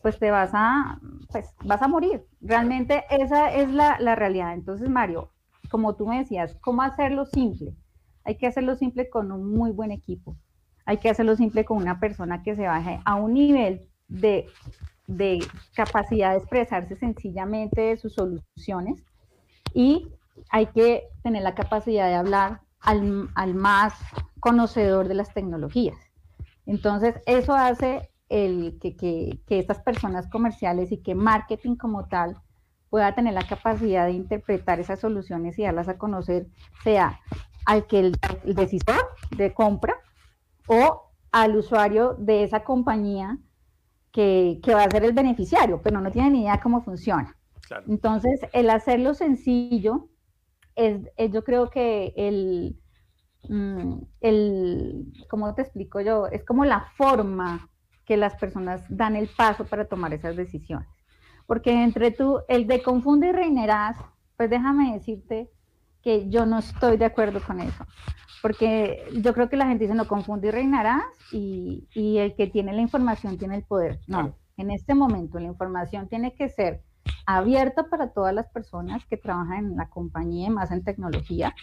pues 0.01 0.19
te 0.19 0.31
vas 0.31 0.51
a, 0.53 0.99
pues 1.31 1.53
vas 1.63 1.81
a 1.81 1.87
morir. 1.87 2.25
Realmente 2.41 3.03
esa 3.09 3.53
es 3.53 3.69
la, 3.69 3.99
la 3.99 4.15
realidad. 4.15 4.53
Entonces, 4.53 4.89
Mario, 4.89 5.31
como 5.69 5.95
tú 5.95 6.07
me 6.07 6.19
decías, 6.19 6.57
¿cómo 6.61 6.81
hacerlo 6.81 7.25
simple? 7.25 7.75
Hay 8.23 8.35
que 8.35 8.47
hacerlo 8.47 8.75
simple 8.75 9.09
con 9.09 9.31
un 9.31 9.53
muy 9.53 9.71
buen 9.71 9.91
equipo. 9.91 10.35
Hay 10.85 10.97
que 10.97 11.09
hacerlo 11.09 11.35
simple 11.35 11.65
con 11.65 11.77
una 11.77 11.99
persona 11.99 12.43
que 12.43 12.55
se 12.55 12.67
baje 12.67 12.99
a 13.05 13.15
un 13.15 13.33
nivel 13.33 13.87
de, 14.07 14.47
de 15.07 15.39
capacidad 15.75 16.31
de 16.31 16.37
expresarse 16.37 16.95
sencillamente 16.95 17.81
de 17.81 17.97
sus 17.97 18.13
soluciones 18.13 19.03
y 19.73 20.09
hay 20.49 20.67
que 20.67 21.03
tener 21.21 21.43
la 21.43 21.55
capacidad 21.55 22.07
de 22.07 22.15
hablar 22.15 22.61
al, 22.79 23.29
al 23.35 23.53
más 23.55 23.93
conocedor 24.39 25.07
de 25.07 25.15
las 25.15 25.33
tecnologías. 25.33 25.97
Entonces, 26.65 27.15
eso 27.25 27.53
hace 27.53 28.09
el, 28.29 28.77
que, 28.81 28.95
que, 28.95 29.39
que, 29.47 29.59
estas 29.59 29.79
personas 29.79 30.29
comerciales 30.29 30.91
y 30.91 30.97
que 30.97 31.15
marketing 31.15 31.75
como 31.75 32.07
tal 32.07 32.37
pueda 32.89 33.13
tener 33.15 33.33
la 33.33 33.47
capacidad 33.47 34.05
de 34.05 34.13
interpretar 34.13 34.79
esas 34.79 34.99
soluciones 34.99 35.57
y 35.57 35.63
darlas 35.63 35.89
a 35.89 35.97
conocer, 35.97 36.47
sea 36.83 37.19
al 37.65 37.87
que 37.87 37.99
el, 37.99 38.17
el 38.45 38.55
decisor 38.55 39.09
de 39.35 39.53
compra 39.53 39.95
o 40.67 41.11
al 41.31 41.55
usuario 41.55 42.15
de 42.19 42.43
esa 42.43 42.63
compañía 42.63 43.37
que, 44.11 44.59
que, 44.63 44.73
va 44.75 44.83
a 44.83 44.91
ser 44.91 45.03
el 45.03 45.13
beneficiario, 45.13 45.81
pero 45.81 45.99
no 45.99 46.11
tiene 46.11 46.29
ni 46.29 46.41
idea 46.41 46.61
cómo 46.61 46.83
funciona. 46.83 47.35
Claro. 47.67 47.85
Entonces, 47.87 48.41
el 48.53 48.69
hacerlo 48.69 49.13
sencillo 49.15 50.09
es, 50.75 51.01
es 51.17 51.31
yo 51.31 51.43
creo 51.43 51.69
que 51.69 52.13
el, 52.15 52.79
mm, 53.49 53.97
el, 54.21 55.13
¿cómo 55.29 55.53
te 55.55 55.63
explico 55.63 56.01
yo? 56.01 56.27
Es 56.27 56.45
como 56.45 56.65
la 56.65 56.91
forma 56.95 57.69
que 58.05 58.17
las 58.17 58.35
personas 58.35 58.83
dan 58.89 59.15
el 59.15 59.27
paso 59.27 59.65
para 59.65 59.85
tomar 59.85 60.13
esas 60.13 60.35
decisiones. 60.35 60.87
Porque 61.47 61.71
entre 61.83 62.11
tú, 62.11 62.41
el 62.47 62.67
de 62.67 62.83
confunde 62.83 63.29
y 63.29 63.31
reinarás, 63.31 63.97
pues 64.37 64.49
déjame 64.49 64.93
decirte 64.93 65.51
que 66.03 66.29
yo 66.29 66.45
no 66.45 66.59
estoy 66.59 66.97
de 66.97 67.05
acuerdo 67.05 67.41
con 67.41 67.59
eso. 67.59 67.85
Porque 68.41 69.05
yo 69.21 69.33
creo 69.33 69.49
que 69.49 69.55
la 69.55 69.67
gente 69.67 69.85
dice, 69.85 69.95
no, 69.95 70.05
confunde 70.05 70.49
y 70.49 70.51
reinarás, 70.51 71.03
y, 71.31 71.87
y 71.93 72.17
el 72.17 72.35
que 72.35 72.47
tiene 72.47 72.73
la 72.73 72.81
información 72.81 73.37
tiene 73.37 73.55
el 73.55 73.63
poder. 73.63 73.99
No, 74.07 74.19
claro. 74.19 74.35
en 74.57 74.71
este 74.71 74.93
momento 74.93 75.39
la 75.39 75.47
información 75.47 76.09
tiene 76.09 76.33
que 76.33 76.49
ser 76.49 76.81
abierta 77.25 77.83
para 77.83 78.11
todas 78.11 78.33
las 78.33 78.47
personas 78.49 79.05
que 79.05 79.17
trabajan 79.17 79.65
en 79.65 79.75
la 79.77 79.89
compañía, 79.89 80.49
más 80.49 80.71
en 80.71 80.83
tecnología, 80.83 81.55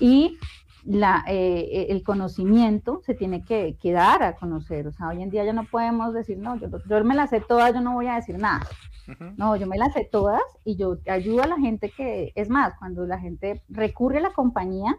y 0.00 0.36
la, 0.84 1.24
eh, 1.26 1.86
el 1.90 2.02
conocimiento 2.02 3.00
se 3.04 3.14
tiene 3.14 3.44
que, 3.44 3.76
que, 3.80 3.92
dar 3.92 4.22
a 4.22 4.36
conocer. 4.36 4.86
O 4.86 4.92
sea, 4.92 5.08
hoy 5.08 5.22
en 5.22 5.30
día 5.30 5.44
ya 5.44 5.52
no 5.52 5.64
podemos 5.64 6.14
decir, 6.14 6.38
no, 6.38 6.56
yo, 6.56 6.68
yo 6.88 7.04
me 7.04 7.14
las 7.14 7.30
sé 7.30 7.40
todas, 7.40 7.74
yo 7.74 7.80
no 7.80 7.94
voy 7.94 8.06
a 8.06 8.16
decir 8.16 8.38
nada. 8.38 8.66
Uh 9.08 9.12
-huh. 9.12 9.34
No, 9.36 9.56
yo 9.56 9.66
me 9.66 9.78
las 9.78 9.92
sé 9.92 10.08
todas 10.10 10.42
y 10.64 10.76
yo 10.76 10.98
ayudo 11.08 11.42
a 11.42 11.46
la 11.46 11.58
gente 11.58 11.90
que, 11.90 12.32
es 12.34 12.48
más, 12.48 12.74
cuando 12.78 13.06
la 13.06 13.18
gente 13.18 13.62
recurre 13.68 14.18
a 14.18 14.22
la 14.22 14.32
compañía, 14.32 14.96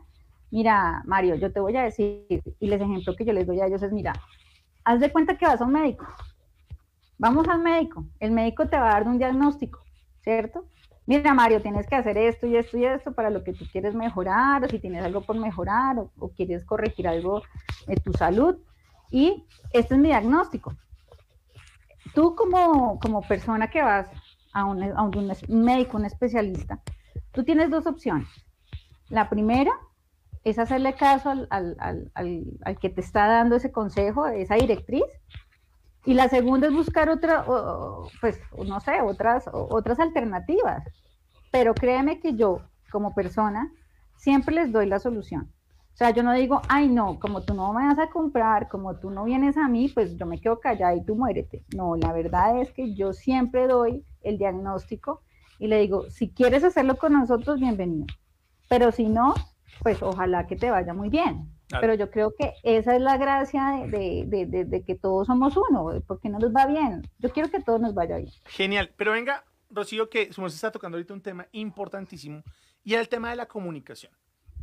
mira, 0.51 1.01
Mario, 1.05 1.35
yo 1.35 1.51
te 1.51 1.59
voy 1.59 1.75
a 1.77 1.83
decir, 1.83 2.25
y 2.59 2.67
les 2.67 2.81
ejemplo 2.81 3.15
que 3.15 3.25
yo 3.25 3.33
les 3.33 3.47
doy 3.47 3.61
a 3.61 3.67
ellos 3.67 3.81
es, 3.81 3.91
mira, 3.91 4.13
haz 4.83 4.99
de 4.99 5.11
cuenta 5.11 5.37
que 5.37 5.45
vas 5.45 5.61
a 5.61 5.65
un 5.65 5.71
médico. 5.71 6.05
Vamos 7.17 7.47
al 7.47 7.61
médico, 7.61 8.05
el 8.19 8.31
médico 8.31 8.67
te 8.67 8.77
va 8.77 8.89
a 8.89 8.93
dar 8.93 9.07
un 9.07 9.17
diagnóstico, 9.17 9.79
¿cierto? 10.21 10.65
Mira 11.11 11.33
Mario, 11.33 11.61
tienes 11.61 11.87
que 11.87 11.95
hacer 11.95 12.17
esto 12.17 12.47
y 12.47 12.55
esto 12.55 12.77
y 12.77 12.85
esto 12.85 13.11
para 13.11 13.29
lo 13.29 13.43
que 13.43 13.51
tú 13.51 13.65
quieres 13.69 13.93
mejorar, 13.93 14.63
o 14.63 14.69
si 14.69 14.79
tienes 14.79 15.03
algo 15.03 15.19
por 15.19 15.37
mejorar, 15.37 15.97
o, 15.99 16.29
quieres 16.29 16.63
corregir 16.63 17.05
algo 17.05 17.41
de 17.85 17.95
tu 17.97 18.13
salud. 18.13 18.55
Y 19.09 19.45
este 19.73 19.95
es 19.95 19.99
mi 19.99 20.07
diagnóstico. 20.07 20.73
Tú 22.13 22.33
como, 22.33 22.97
como 23.01 23.21
persona 23.23 23.69
que 23.69 23.81
vas 23.81 24.07
a 24.53 24.63
un, 24.63 24.81
a 24.83 25.03
un 25.03 25.33
médico, 25.49 25.97
un 25.97 26.05
especialista, 26.05 26.81
tú 27.33 27.43
tienes 27.43 27.69
dos 27.69 27.87
opciones. 27.87 28.29
La 29.09 29.29
primera 29.29 29.71
es 30.45 30.59
hacerle 30.59 30.93
caso 30.93 31.29
al, 31.29 31.47
al, 31.49 31.75
al, 32.15 32.45
al, 32.63 32.79
que 32.79 32.89
te 32.89 33.01
está 33.01 33.27
dando 33.27 33.57
ese 33.57 33.73
consejo, 33.73 34.27
esa 34.27 34.55
directriz, 34.55 35.03
y 36.05 36.13
la 36.13 36.29
segunda 36.29 36.67
es 36.67 36.73
buscar 36.73 37.09
otra, 37.09 37.45
pues, 38.19 38.39
no 38.65 38.79
sé, 38.79 39.01
otras, 39.01 39.49
otras 39.51 39.99
alternativas. 39.99 40.83
Pero 41.51 41.73
créeme 41.73 42.19
que 42.19 42.35
yo, 42.35 42.61
como 42.91 43.13
persona, 43.13 43.71
siempre 44.17 44.55
les 44.55 44.71
doy 44.71 44.87
la 44.87 44.99
solución. 44.99 45.51
O 45.93 45.97
sea, 45.97 46.11
yo 46.11 46.23
no 46.23 46.33
digo, 46.33 46.61
ay, 46.69 46.89
no, 46.89 47.19
como 47.19 47.43
tú 47.43 47.53
no 47.53 47.73
me 47.73 47.85
vas 47.85 47.99
a 47.99 48.09
comprar, 48.09 48.69
como 48.69 48.95
tú 48.97 49.11
no 49.11 49.25
vienes 49.25 49.57
a 49.57 49.67
mí, 49.67 49.89
pues 49.89 50.17
yo 50.17 50.25
me 50.25 50.39
quedo 50.39 50.59
callada 50.59 50.95
y 50.95 51.03
tú 51.03 51.15
muérete. 51.15 51.63
No, 51.75 51.95
la 51.95 52.13
verdad 52.13 52.59
es 52.59 52.71
que 52.71 52.95
yo 52.95 53.13
siempre 53.13 53.67
doy 53.67 54.03
el 54.21 54.37
diagnóstico 54.37 55.21
y 55.59 55.67
le 55.67 55.79
digo, 55.79 56.09
si 56.09 56.29
quieres 56.29 56.63
hacerlo 56.63 56.97
con 56.97 57.13
nosotros, 57.13 57.59
bienvenido. 57.59 58.07
Pero 58.69 58.91
si 58.91 59.07
no, 59.09 59.35
pues 59.83 60.01
ojalá 60.01 60.47
que 60.47 60.55
te 60.55 60.71
vaya 60.71 60.93
muy 60.93 61.09
bien. 61.09 61.51
Claro. 61.71 61.81
Pero 61.81 61.93
yo 61.95 62.11
creo 62.11 62.33
que 62.37 62.53
esa 62.63 62.95
es 62.95 63.01
la 63.01 63.17
gracia 63.17 63.87
de, 63.89 64.25
de, 64.27 64.45
de, 64.45 64.65
de, 64.65 64.83
que 64.83 64.95
todos 64.95 65.27
somos 65.27 65.55
uno, 65.55 66.03
porque 66.05 66.27
no 66.27 66.37
nos 66.37 66.53
va 66.53 66.65
bien. 66.65 67.09
Yo 67.19 67.31
quiero 67.31 67.49
que 67.49 67.61
todos 67.61 67.79
nos 67.79 67.93
vaya 67.93 68.17
bien. 68.17 68.29
Genial. 68.45 68.91
Pero 68.97 69.13
venga, 69.13 69.45
Rocío, 69.69 70.09
que 70.09 70.33
se 70.33 70.45
está 70.47 70.71
tocando 70.71 70.97
ahorita 70.97 71.13
un 71.13 71.21
tema 71.21 71.47
importantísimo 71.53 72.43
y 72.83 72.95
el 72.95 73.07
tema 73.07 73.29
de 73.29 73.37
la 73.37 73.47
comunicación. 73.47 74.11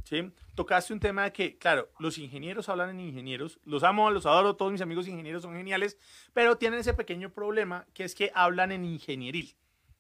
¿sí? 0.04 0.30
Tocaste 0.54 0.92
un 0.92 1.00
tema 1.00 1.24
de 1.24 1.32
que, 1.32 1.56
claro, 1.56 1.88
los 1.98 2.18
ingenieros 2.18 2.68
hablan 2.68 2.90
en 2.90 3.00
ingenieros, 3.00 3.58
los 3.64 3.82
amo, 3.84 4.10
los 4.10 4.26
adoro, 4.26 4.56
todos 4.56 4.70
mis 4.70 4.82
amigos 4.82 5.08
ingenieros 5.08 5.42
son 5.42 5.54
geniales, 5.54 5.98
pero 6.34 6.56
tienen 6.56 6.80
ese 6.80 6.94
pequeño 6.94 7.30
problema 7.30 7.86
que 7.94 8.04
es 8.04 8.14
que 8.14 8.30
hablan 8.34 8.70
en 8.72 8.84
ingenieril. 8.84 9.56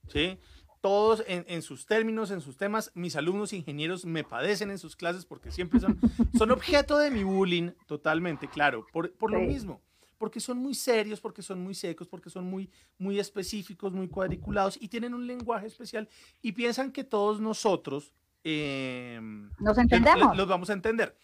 ¿sí? 0.08 0.38
Todos 0.80 1.24
en, 1.26 1.44
en, 1.48 1.62
sus 1.62 1.86
términos, 1.86 2.30
en 2.30 2.40
sus 2.40 2.56
temas. 2.56 2.90
Mis 2.94 3.16
alumnos 3.16 3.52
ingenieros 3.52 4.04
me 4.04 4.24
padecen 4.24 4.70
en 4.70 4.78
sus 4.78 4.96
clases 4.96 5.24
porque 5.24 5.50
siempre 5.50 5.80
son, 5.80 5.98
son 6.36 6.50
objeto 6.50 6.98
de 6.98 7.10
mi 7.10 7.24
bullying 7.24 7.70
totalmente, 7.86 8.48
claro, 8.48 8.86
por, 8.92 9.12
por 9.14 9.30
lo 9.30 9.40
mismo. 9.40 9.80
Porque 10.18 10.40
son 10.40 10.58
muy 10.58 10.74
serios, 10.74 11.20
porque 11.20 11.42
son 11.42 11.60
muy 11.62 11.74
secos, 11.74 12.08
porque 12.08 12.28
son 12.28 12.44
muy, 12.44 12.70
muy 12.98 13.20
específicos, 13.20 13.92
muy 13.92 14.08
cuadriculados 14.08 14.76
y 14.80 14.88
tienen 14.88 15.14
un 15.14 15.26
lenguaje 15.26 15.66
especial 15.66 16.08
y 16.42 16.52
piensan 16.52 16.90
que 16.90 17.04
todos 17.04 17.40
nosotros 17.40 18.12
eh, 18.42 19.20
nos 19.60 19.78
entendemos. 19.78 20.36
Los 20.36 20.48
vamos 20.48 20.70
a 20.70 20.72
entender. 20.72 21.16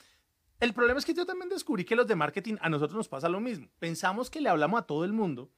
El 0.61 0.73
problema 0.73 0.99
es 0.99 1.05
que 1.05 1.15
yo 1.15 1.27
también 1.27 1.49
descubrí 1.49 1.85
que 1.85 1.97
los 1.97 2.07
de 2.07 2.15
marketing 2.15 2.57
a 2.61 2.69
nosotros 2.69 2.97
nos 2.97 3.09
pasa 3.09 3.29
lo 3.29 3.41
mismo. 3.41 3.69
Pensamos 3.79 4.31
que 4.31 4.41
le 4.41 4.49
hablamos 4.49 4.81
a 4.81 4.87
todo 4.87 5.05
el 5.05 5.13
mundo, 5.13 5.51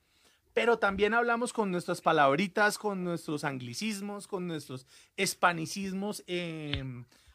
pero 0.57 0.79
también 0.79 1.13
hablamos 1.13 1.53
con 1.53 1.71
nuestras 1.71 2.01
palabritas, 2.01 2.79
con 2.79 3.05
nuestros 3.05 3.45
anglicismos, 3.45 4.27
con 4.27 4.47
nuestros 4.47 4.87
hispanicismos 5.15 6.25
eh, 6.27 6.83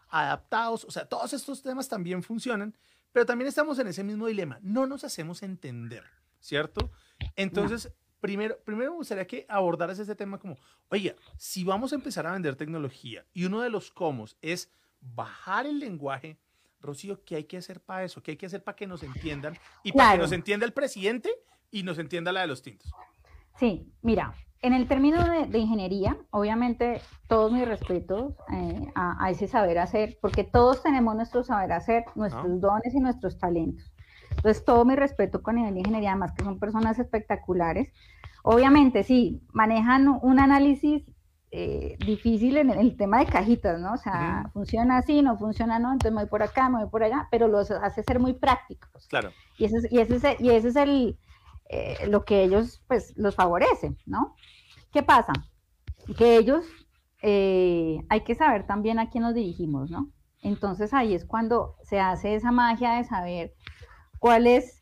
adaptados. 0.10 0.86
O 0.86 0.90
sea, 0.90 1.06
todos 1.06 1.32
estos 1.32 1.62
temas 1.62 1.88
también 1.88 2.24
funcionan, 2.24 2.75
pero 3.12 3.28
también 3.28 3.48
estamos 3.48 3.78
en 3.78 3.86
ese 3.86 4.04
mismo 4.04 4.25
dilema. 4.25 4.58
No 4.63 4.88
nos 4.88 5.04
hacemos 5.04 5.44
entender, 5.44 6.04
¿cierto? 6.40 6.90
Entonces, 7.36 7.94
primero, 8.22 8.58
primero 8.66 8.90
me 8.90 8.98
gustaría 8.98 9.28
que 9.28 9.46
abordaras 9.48 10.00
ese 10.00 10.16
tema 10.16 10.40
como, 10.40 10.58
oiga, 10.90 11.13
si 11.38 11.63
vamos 11.63 11.92
a 11.92 11.98
empezar 11.98 12.25
a 12.25 12.32
vender 12.32 12.56
tecnología 12.56 13.24
y 13.36 13.46
uno 13.46 13.62
de 13.62 13.70
los 13.70 13.92
cómo 13.92 14.25
es 14.42 14.72
bajar 15.00 15.68
el 15.68 15.78
lenguaje, 15.78 16.40
Rocío, 16.80 17.24
¿qué 17.24 17.36
hay 17.36 17.44
que 17.44 17.58
hacer 17.58 17.82
para 17.82 18.04
eso? 18.04 18.24
¿Qué 18.24 18.32
hay 18.32 18.38
que 18.38 18.48
hacer 18.48 18.63
para 18.63 18.75
que 18.75 18.88
nos 18.88 19.04
entiendan? 19.04 19.60
Y 19.84 19.92
para 19.92 20.06
claro. 20.06 20.18
que 20.18 20.22
nos 20.24 20.32
entienda 20.32 20.66
el 20.66 20.74
presidente 20.74 21.30
y 21.70 21.84
nos 21.84 22.00
entienda 22.00 22.32
la 22.32 22.42
de 22.42 22.48
los 22.48 22.63
tintos. 22.63 22.92
Sí, 23.62 23.94
mira, 24.01 24.34
en 24.63 24.74
el 24.74 24.88
término 24.88 25.24
de, 25.24 25.46
de 25.46 25.60
ingeniería, 25.60 26.18
obviamente 26.32 27.00
todos 27.27 27.51
mis 27.51 27.68
respetos 27.68 28.34
eh, 28.51 28.91
a, 28.96 29.24
a, 29.24 29.30
ese 29.30 29.48
saber 29.48 29.77
hacer, 29.77 30.18
porque 30.20 30.44
todos 30.44 30.82
tenemos 30.82 31.15
nuestro 31.15 31.44
saber 31.44 31.72
hacer, 31.72 32.06
nuestros 32.15 32.50
¿No? 32.50 32.58
dones 32.58 32.96
y 32.96 33.00
nuestros 33.00 33.38
talentos. 33.38 33.94
Entonces, 34.32 34.65
todo 34.65 34.84
mi 34.84 34.96
respeto 34.96 35.44
con 35.44 35.58
nivel 35.58 35.75
de 35.75 35.82
ingeniería, 35.82 36.10
además 36.10 36.32
que 36.36 36.44
son 36.44 36.58
personas 36.58 36.98
espectaculares. 36.98 37.94
Obviamente, 38.41 39.03
sí, 39.03 39.44
manejan 39.53 40.08
un 40.08 40.39
análisis 40.39 41.03
eh, 41.51 41.98
difícil 42.03 42.58
en 42.58 42.72
el 42.72 42.98
tema 42.98 43.20
de 43.20 43.27
cajitas, 43.27 43.80
¿no? 43.80 43.94
O 43.94 43.98
sea, 43.98 44.50
funciona 44.53 44.98
así, 44.98 45.22
no 45.22 45.38
funciona, 45.38 45.77
no, 45.77 45.91
entonces 45.91 46.13
me 46.15 46.22
voy 46.22 46.30
por 46.32 46.41
acá, 46.41 46.68
me 46.68 46.80
voy 46.80 46.89
por 46.89 47.03
allá, 47.03 47.27
pero 47.30 47.48
los 47.48 47.70
hace 47.70 48.01
ser 48.01 48.20
muy 48.20 48.34
prácticos. 48.34 49.08
Claro. 49.08 49.30
Y 49.60 49.65
ese 49.65 49.77
es, 49.77 49.91
y 49.91 50.00
ese 50.00 50.15
es, 50.15 50.41
y 50.41 50.50
ese 50.50 50.70
es 50.70 50.75
el, 50.77 51.20
eh, 51.72 52.08
lo 52.08 52.25
que 52.25 52.44
ellos, 52.44 52.84
pues, 52.88 53.13
los 53.16 53.36
favorece, 53.36 53.96
¿no? 54.06 54.36
¿Qué 54.92 55.04
pasa? 55.04 55.34
Que 56.18 56.38
ellos, 56.38 56.66
eh, 57.22 58.00
hay 58.10 58.22
que 58.22 58.36
saber 58.36 58.68
también 58.68 59.00
a 59.00 59.10
quién 59.10 59.24
nos 59.24 59.34
dirigimos, 59.34 59.90
¿no? 59.90 60.12
Entonces 60.42 60.94
ahí 60.94 61.13
es 61.13 61.25
cuando 61.25 61.75
se 61.84 62.00
hace 62.00 62.36
esa 62.36 62.51
magia 62.51 62.94
de 62.94 63.04
saber 63.04 63.54
cuál 64.20 64.48
es 64.48 64.78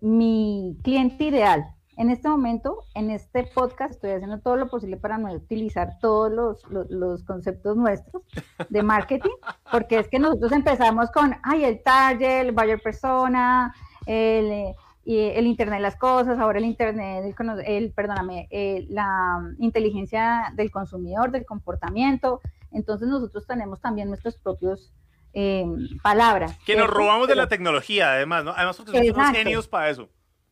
mi 0.00 0.76
cliente 0.82 1.22
ideal, 1.22 1.76
en 1.96 2.10
este 2.10 2.28
momento, 2.28 2.84
en 2.94 3.10
este 3.10 3.44
podcast, 3.44 3.92
estoy 3.94 4.10
haciendo 4.10 4.40
todo 4.40 4.56
lo 4.56 4.68
posible 4.68 4.98
para 4.98 5.16
no 5.16 5.32
utilizar 5.32 5.98
todos 5.98 6.30
los, 6.68 7.24
conceptos 7.24 7.76
nuestros 7.76 8.22
de 8.68 8.82
marketing, 8.82 9.30
porque 9.72 9.98
es 9.98 10.08
que 10.08 10.18
nosotros 10.18 10.52
empezamos 10.52 11.10
con, 11.10 11.34
ay, 11.42 11.64
el 11.64 11.82
target, 11.82 12.42
el 12.42 12.52
buyer 12.52 12.80
persona, 12.82 13.74
el, 14.04 14.74
el 15.06 15.46
Internet 15.46 15.78
de 15.78 15.82
las 15.82 15.96
cosas, 15.96 16.38
ahora 16.38 16.58
el 16.58 16.64
Internet, 16.64 17.24
el, 17.64 17.92
perdóname, 17.92 18.48
eh, 18.50 18.86
la 18.88 19.40
inteligencia 19.58 20.52
del 20.56 20.70
consumidor, 20.70 21.30
del 21.30 21.46
comportamiento. 21.46 22.40
Entonces 22.72 23.06
nosotros 23.08 23.46
tenemos 23.46 23.80
también 23.80 24.08
nuestros 24.08 24.36
propios 24.36 24.92
em, 25.32 25.76
palabras. 26.02 26.58
Que 26.66 26.76
nos 26.76 26.90
robamos 26.90 27.28
de 27.28 27.36
la 27.36 27.48
tecnología, 27.48 28.12
además, 28.12 28.44
¿no? 28.44 28.50
Además 28.50 28.76
porque 28.76 29.08
somos 29.08 29.30
genios 29.30 29.68
para 29.68 29.90
eso. 29.90 30.08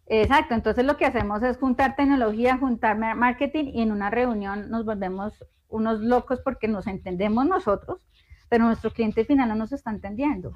Exacto, 0.06 0.54
entonces 0.54 0.84
lo 0.84 0.96
que 0.96 1.06
hacemos 1.06 1.42
es 1.42 1.56
juntar 1.56 1.96
tecnología, 1.96 2.58
juntar 2.58 2.96
marketing 2.96 3.72
y 3.72 3.82
en 3.82 3.90
una 3.90 4.10
reunión 4.10 4.70
nos 4.70 4.84
volvemos 4.84 5.42
unos 5.68 6.00
locos 6.00 6.40
porque 6.44 6.68
nos 6.68 6.86
entendemos 6.86 7.46
nosotros, 7.46 8.00
pero 8.48 8.64
nuestro 8.64 8.92
cliente 8.92 9.24
final 9.24 9.48
no 9.48 9.54
nos 9.54 9.72
está 9.72 9.90
entendiendo. 9.90 10.52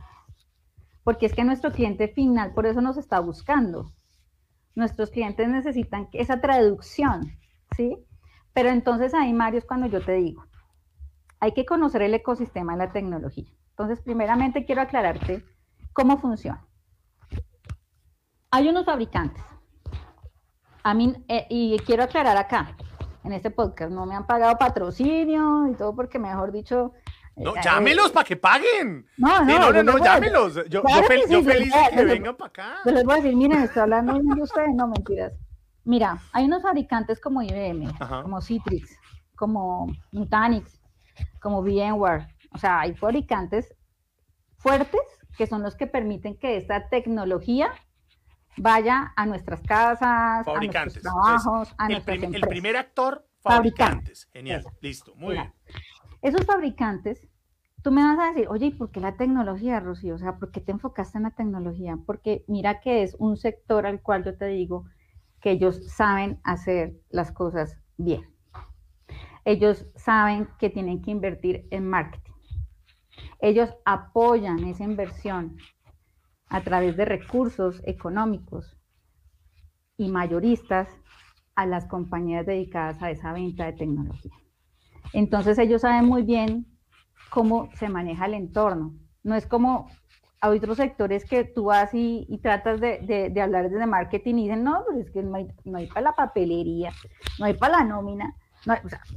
Porque 1.09 1.25
es 1.25 1.33
que 1.33 1.43
nuestro 1.43 1.73
cliente 1.73 2.09
final 2.09 2.53
por 2.53 2.67
eso 2.67 2.83
nos 2.83 2.99
está 2.99 3.19
buscando. 3.19 3.95
Nuestros 4.75 5.09
clientes 5.09 5.49
necesitan 5.49 6.07
esa 6.13 6.43
traducción, 6.43 7.33
¿sí? 7.75 7.97
Pero 8.53 8.69
entonces 8.69 9.15
ahí, 9.15 9.33
Mario, 9.33 9.61
es 9.61 9.65
cuando 9.65 9.87
yo 9.87 10.05
te 10.05 10.13
digo, 10.13 10.45
hay 11.41 11.53
que 11.53 11.65
conocer 11.65 12.03
el 12.03 12.13
ecosistema 12.13 12.73
de 12.73 12.79
la 12.81 12.93
tecnología. 12.93 13.51
Entonces, 13.71 14.03
primeramente 14.03 14.67
quiero 14.67 14.83
aclararte 14.83 15.43
cómo 15.95 16.19
funciona. 16.19 16.69
Hay 18.51 18.69
unos 18.69 18.85
fabricantes. 18.85 19.43
A 20.83 20.93
mí, 20.93 21.15
eh, 21.29 21.47
y 21.49 21.79
quiero 21.87 22.03
aclarar 22.03 22.37
acá, 22.37 22.77
en 23.25 23.33
este 23.33 23.51
podcast, 23.51 23.91
no 23.91 24.05
me 24.05 24.15
han 24.15 24.27
pagado 24.27 24.59
patrocinio 24.59 25.69
y 25.69 25.75
todo 25.75 25.97
porque, 25.97 26.19
mejor 26.19 26.53
dicho... 26.53 26.93
No, 27.39 27.55
llámelos 27.63 28.11
para 28.11 28.25
que 28.25 28.37
paguen. 28.37 29.07
No, 29.17 29.45
no, 29.45 29.73
no, 29.73 29.83
no, 29.83 29.99
llámelos. 29.99 30.57
Yo, 30.69 30.83
yo, 30.83 31.03
feliz 31.05 31.29
de 31.29 31.71
que 31.95 32.05
vengan 32.05 32.37
para 32.37 32.49
acá. 32.49 32.77
Yo 32.85 32.93
les 32.93 33.05
voy 33.05 33.15
a 33.15 33.17
decir, 33.17 33.37
miren, 33.37 33.63
estoy 33.63 33.83
hablando 33.83 34.19
de 34.19 34.43
ustedes, 34.43 34.75
no 34.75 34.89
mentiras. 34.89 35.33
Mira, 35.85 36.19
hay 36.33 36.45
unos 36.45 36.63
fabricantes 36.63 37.21
como 37.21 37.43
IBM, 37.43 37.91
como 38.23 38.41
Citrix, 38.43 38.99
como 39.35 39.91
Nutanix, 40.13 40.81
como 41.41 41.63
VMware. 41.63 42.29
O 42.53 42.59
sea, 42.59 42.81
hay 42.81 42.95
fabricantes 42.95 43.75
fuertes 44.59 45.01
que 45.37 45.47
son 45.47 45.63
los 45.63 45.77
que 45.77 45.87
permiten 45.87 46.37
que 46.37 46.57
esta 46.57 46.89
tecnología 46.89 47.73
vaya 48.57 49.13
a 49.17 49.25
nuestras 49.25 49.63
casas, 49.63 50.47
a 50.47 50.61
nuestros 50.61 51.01
trabajos, 51.01 51.75
a 51.79 51.89
nuestras 51.89 52.23
el, 52.23 52.35
el 52.35 52.41
primer 52.43 52.77
actor, 52.77 53.27
fabricantes. 53.41 54.29
Genial, 54.33 54.65
listo, 54.81 55.15
muy 55.15 55.35
bien. 55.35 55.55
Esos 56.21 56.45
fabricantes, 56.47 57.27
tú 57.83 57.93
me 57.93 58.03
vas 58.03 58.19
a 58.19 58.33
decir, 58.33 58.49
oye, 58.49 58.67
¿y 58.67 58.71
por 58.75 58.91
qué 58.91 59.01
la 59.01 59.17
tecnología, 59.17 59.81
Rocío? 59.81 60.17
O 60.17 60.19
sea, 60.19 60.39
¿por 60.39 60.51
qué 60.51 60.61
te 60.61 60.73
enfocaste 60.73 61.19
en 61.19 61.25
la 61.25 61.31
tecnología? 61.31 61.99
Porque 62.05 62.45
mira 62.49 62.81
que 62.81 63.03
es 63.03 63.15
un 63.19 63.37
sector 63.37 63.87
al 63.87 64.03
cual 64.03 64.25
yo 64.25 64.37
te 64.37 64.47
digo 64.47 64.87
que 65.41 65.53
ellos 65.53 65.87
saben 65.87 66.41
hacer 66.43 66.95
las 67.11 67.31
cosas 67.31 67.77
bien. 67.97 68.23
Ellos 69.45 69.87
saben 69.95 70.49
que 70.59 70.71
tienen 70.71 71.01
que 71.03 71.13
invertir 71.13 71.69
en 71.71 71.89
marketing. 71.89 72.33
Ellos 73.41 73.73
apoyan 73.85 74.65
esa 74.65 74.85
inversión 74.85 75.57
a 76.49 76.61
través 76.63 76.97
de 76.97 77.05
recursos 77.05 77.81
económicos 77.85 78.77
y 79.97 80.11
mayoristas 80.11 80.89
a 81.55 81.67
las 81.67 81.87
compañías 81.87 82.47
dedicadas 82.47 83.01
a 83.03 83.11
esa 83.11 83.33
venta 83.33 83.67
de 83.67 83.73
tecnología. 83.75 84.33
Entonces 85.13 85.59
ellos 85.59 85.83
saben 85.83 86.05
muy 86.05 86.23
bien 86.23 86.67
cómo 87.31 87.71
se 87.75 87.89
maneja 87.89 88.27
el 88.27 88.35
entorno. 88.35 88.95
No 89.23 89.35
es 89.35 89.47
como 89.47 89.99
a 90.41 90.51
otros 90.51 90.77
sectores 90.77 91.25
que 91.25 91.45
tú 91.45 91.65
vas 91.65 91.91
y, 91.93 92.39
tratas 92.43 92.81
de, 92.81 93.33
hablar 93.43 93.71
desde 93.71 93.87
marketing 93.87 94.37
y 94.37 94.43
dicen, 94.45 94.65
no, 94.65 94.85
pero 94.87 95.01
es 95.01 95.11
que 95.11 95.23
no 95.23 95.35
hay, 95.35 95.87
para 95.89 96.01
la 96.03 96.13
papelería, 96.13 96.93
no 97.39 97.47
hay 97.47 97.55
para 97.55 97.79
la 97.79 97.85
nómina. 97.85 98.35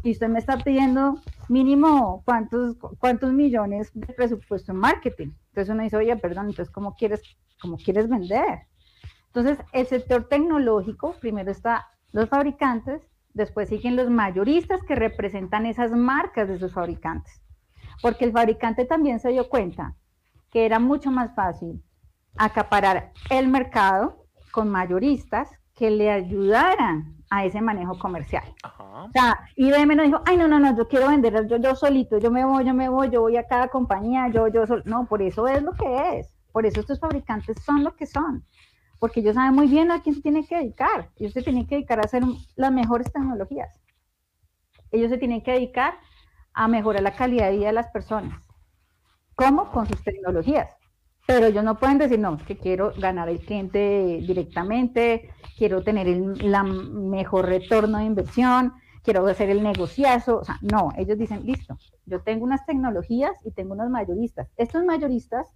y 0.04 0.12
usted 0.12 0.30
me 0.30 0.40
está 0.40 0.58
pidiendo 0.58 1.24
mínimo 1.48 2.24
cuántos, 2.26 2.78
cuántos 3.00 3.34
millones 3.34 3.92
de 3.94 4.14
presupuesto 4.14 4.72
en 4.72 4.80
marketing. 4.80 5.32
Entonces 5.50 5.74
uno 5.74 5.84
dice, 5.84 5.98
oye, 5.98 6.16
perdón, 6.16 6.48
entonces 6.48 6.74
¿cómo 6.74 6.96
quieres, 6.96 7.24
cómo 7.60 7.78
quieres 7.78 8.10
vender? 8.10 8.68
Entonces, 9.34 9.66
el 9.72 9.88
sector 9.88 10.28
tecnológico, 10.28 11.18
primero 11.20 11.52
está 11.52 11.88
los 12.12 12.28
fabricantes, 12.28 13.02
después 13.34 13.70
siguen 13.70 13.96
los 13.96 14.10
mayoristas 14.10 14.82
que 14.84 14.96
representan 14.96 15.66
esas 15.66 15.92
marcas 15.92 16.48
de 16.48 16.60
sus 16.60 16.74
fabricantes. 16.74 17.42
Porque 18.02 18.26
el 18.26 18.32
fabricante 18.32 18.86
también 18.86 19.20
se 19.20 19.30
dio 19.30 19.50
cuenta 19.50 19.96
que 20.50 20.66
era 20.66 20.80
mucho 20.80 21.12
más 21.12 21.34
fácil 21.36 21.84
acaparar 22.38 23.12
el 23.30 23.48
mercado 23.48 24.26
con 24.52 24.70
mayoristas 24.70 25.50
que 25.76 25.90
le 25.90 26.12
ayudaran 26.12 27.16
a 27.30 27.46
ese 27.46 27.62
manejo 27.62 27.98
comercial. 27.98 28.44
O 28.64 29.10
sea, 29.14 29.40
IBM 29.56 29.96
no 29.96 30.04
dijo, 30.04 30.22
ay, 30.26 30.38
no, 30.38 30.48
no, 30.48 30.60
no, 30.60 30.78
yo 30.78 30.88
quiero 30.88 31.08
vender 31.08 31.48
yo, 31.48 31.58
yo 31.58 31.76
solito, 31.76 32.20
yo 32.20 32.30
me 32.30 32.46
voy, 32.46 32.66
yo 32.66 32.74
me 32.74 32.90
voy, 32.90 33.10
yo 33.10 33.22
voy 33.22 33.38
a 33.38 33.48
cada 33.48 33.70
compañía, 33.70 34.28
yo, 34.28 34.48
yo, 34.50 34.68
sol 34.68 34.84
no, 34.86 35.06
por 35.06 35.22
eso 35.22 35.48
es 35.48 35.64
lo 35.64 35.72
que 35.72 36.20
es, 36.20 36.36
por 36.52 36.66
eso 36.66 36.82
estos 36.82 37.00
fabricantes 37.00 37.58
son 37.64 37.84
lo 37.84 37.96
que 37.96 38.06
son, 38.06 38.44
porque 39.02 39.22
ellos 39.22 39.34
saben 39.34 39.56
muy 39.56 39.68
bien 39.68 39.90
a 39.90 40.04
quién 40.04 40.14
se 40.14 40.22
tienen 40.22 40.46
que 40.46 40.56
dedicar, 40.56 41.10
ellos 41.16 41.34
se 41.34 41.42
tienen 41.42 41.66
que 41.66 41.74
dedicar 41.74 41.98
a 41.98 42.04
hacer 42.04 42.22
las 42.56 42.72
mejores 42.72 43.12
tecnologías, 43.12 43.74
ellos 44.92 45.10
se 45.10 45.18
tienen 45.18 45.42
que 45.42 45.54
dedicar 45.54 45.96
a 46.54 46.68
mejorar 46.68 47.02
la 47.02 47.16
calidad 47.16 47.50
de 47.50 47.58
vida 47.58 47.68
de 47.68 47.74
las 47.74 47.88
personas. 47.88 48.44
¿Cómo? 49.34 49.72
Con 49.72 49.88
sus 49.88 50.04
tecnologías. 50.04 50.78
Pero 51.26 51.48
ellos 51.48 51.64
no 51.64 51.80
pueden 51.80 51.98
decir, 51.98 52.20
no, 52.20 52.38
que 52.38 52.60
quiero 52.60 52.94
ganar 52.96 53.28
el 53.28 53.40
cliente 53.40 54.20
directamente, 54.22 55.32
quiero 55.58 55.82
tener 55.82 56.08
el 56.08 56.52
la 56.52 56.62
mejor 56.62 57.48
retorno 57.48 57.98
de 57.98 58.04
inversión, 58.04 58.74
quiero 59.02 59.26
hacer 59.26 59.50
el 59.50 59.64
negociazo. 59.64 60.38
O 60.38 60.44
sea, 60.44 60.60
no, 60.62 60.92
ellos 60.96 61.18
dicen, 61.18 61.44
listo, 61.44 61.76
yo 62.06 62.22
tengo 62.22 62.44
unas 62.44 62.68
tecnologías 62.68 63.32
y 63.44 63.50
tengo 63.50 63.74
unos 63.74 63.90
mayoristas. 63.90 64.48
Estos 64.58 64.86
mayoristas 64.86 65.48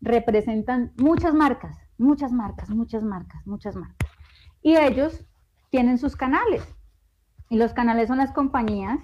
representan 0.00 0.92
muchas 0.96 1.34
marcas, 1.34 1.76
muchas 1.98 2.32
marcas, 2.32 2.70
muchas 2.70 3.02
marcas, 3.02 3.46
muchas 3.46 3.76
marcas. 3.76 4.10
Y 4.62 4.76
ellos 4.76 5.24
tienen 5.70 5.98
sus 5.98 6.16
canales. 6.16 6.62
Y 7.50 7.56
los 7.56 7.72
canales 7.72 8.08
son 8.08 8.18
las 8.18 8.32
compañías 8.32 8.98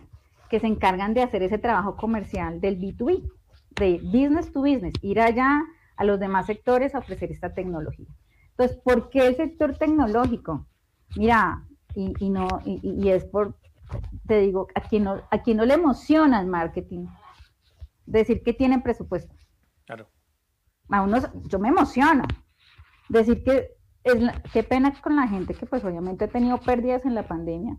que 0.51 0.61
se 0.61 0.67
encargan 0.67 1.15
de 1.15 1.23
hacer 1.23 1.43
ese 1.43 1.59
trabajo 1.59 1.97
comercial 1.97 2.61
del 2.61 2.79
B2B, 2.79 3.29
de 3.77 3.99
business 4.05 4.53
to 4.53 4.61
business, 4.61 4.95
ir 5.03 5.21
allá 5.21 5.63
a 5.97 6.05
los 6.05 6.21
demás 6.21 6.47
sectores 6.47 6.95
a 6.95 6.99
ofrecer 6.99 7.33
esta 7.33 7.55
tecnología. 7.55 8.07
Entonces, 8.51 8.77
¿por 8.85 9.11
qué 9.11 9.27
el 9.27 9.37
sector 9.37 9.77
tecnológico? 9.77 10.67
Mira, 11.17 11.67
y, 11.95 12.31
no, 12.31 12.49
y, 12.65 13.09
es 13.09 13.25
por, 13.25 13.57
te 14.27 14.41
digo, 14.41 14.69
a 14.75 14.81
quien, 14.81 15.05
no, 15.05 15.23
a 15.31 15.43
quien 15.43 15.57
no 15.57 15.65
le 15.65 15.75
emociona 15.75 16.41
el 16.41 16.47
marketing, 16.47 17.07
decir 18.07 18.43
que 18.43 18.53
tienen 18.53 18.83
presupuesto. 18.83 19.35
Claro. 19.87 20.09
A 20.91 21.03
unos, 21.03 21.29
yo 21.49 21.59
me 21.59 21.69
emociono. 21.69 22.25
Decir 23.09 23.43
que 23.45 23.71
es 24.05 24.23
qué 24.53 24.63
pena 24.63 24.95
con 25.01 25.17
la 25.17 25.29
gente 25.29 25.55
que 25.55 25.67
pues 25.67 25.85
obviamente 25.85 26.25
ha 26.27 26.29
tenido 26.29 26.59
pérdidas 26.59 27.05
en 27.05 27.15
la 27.15 27.27
pandemia. 27.27 27.79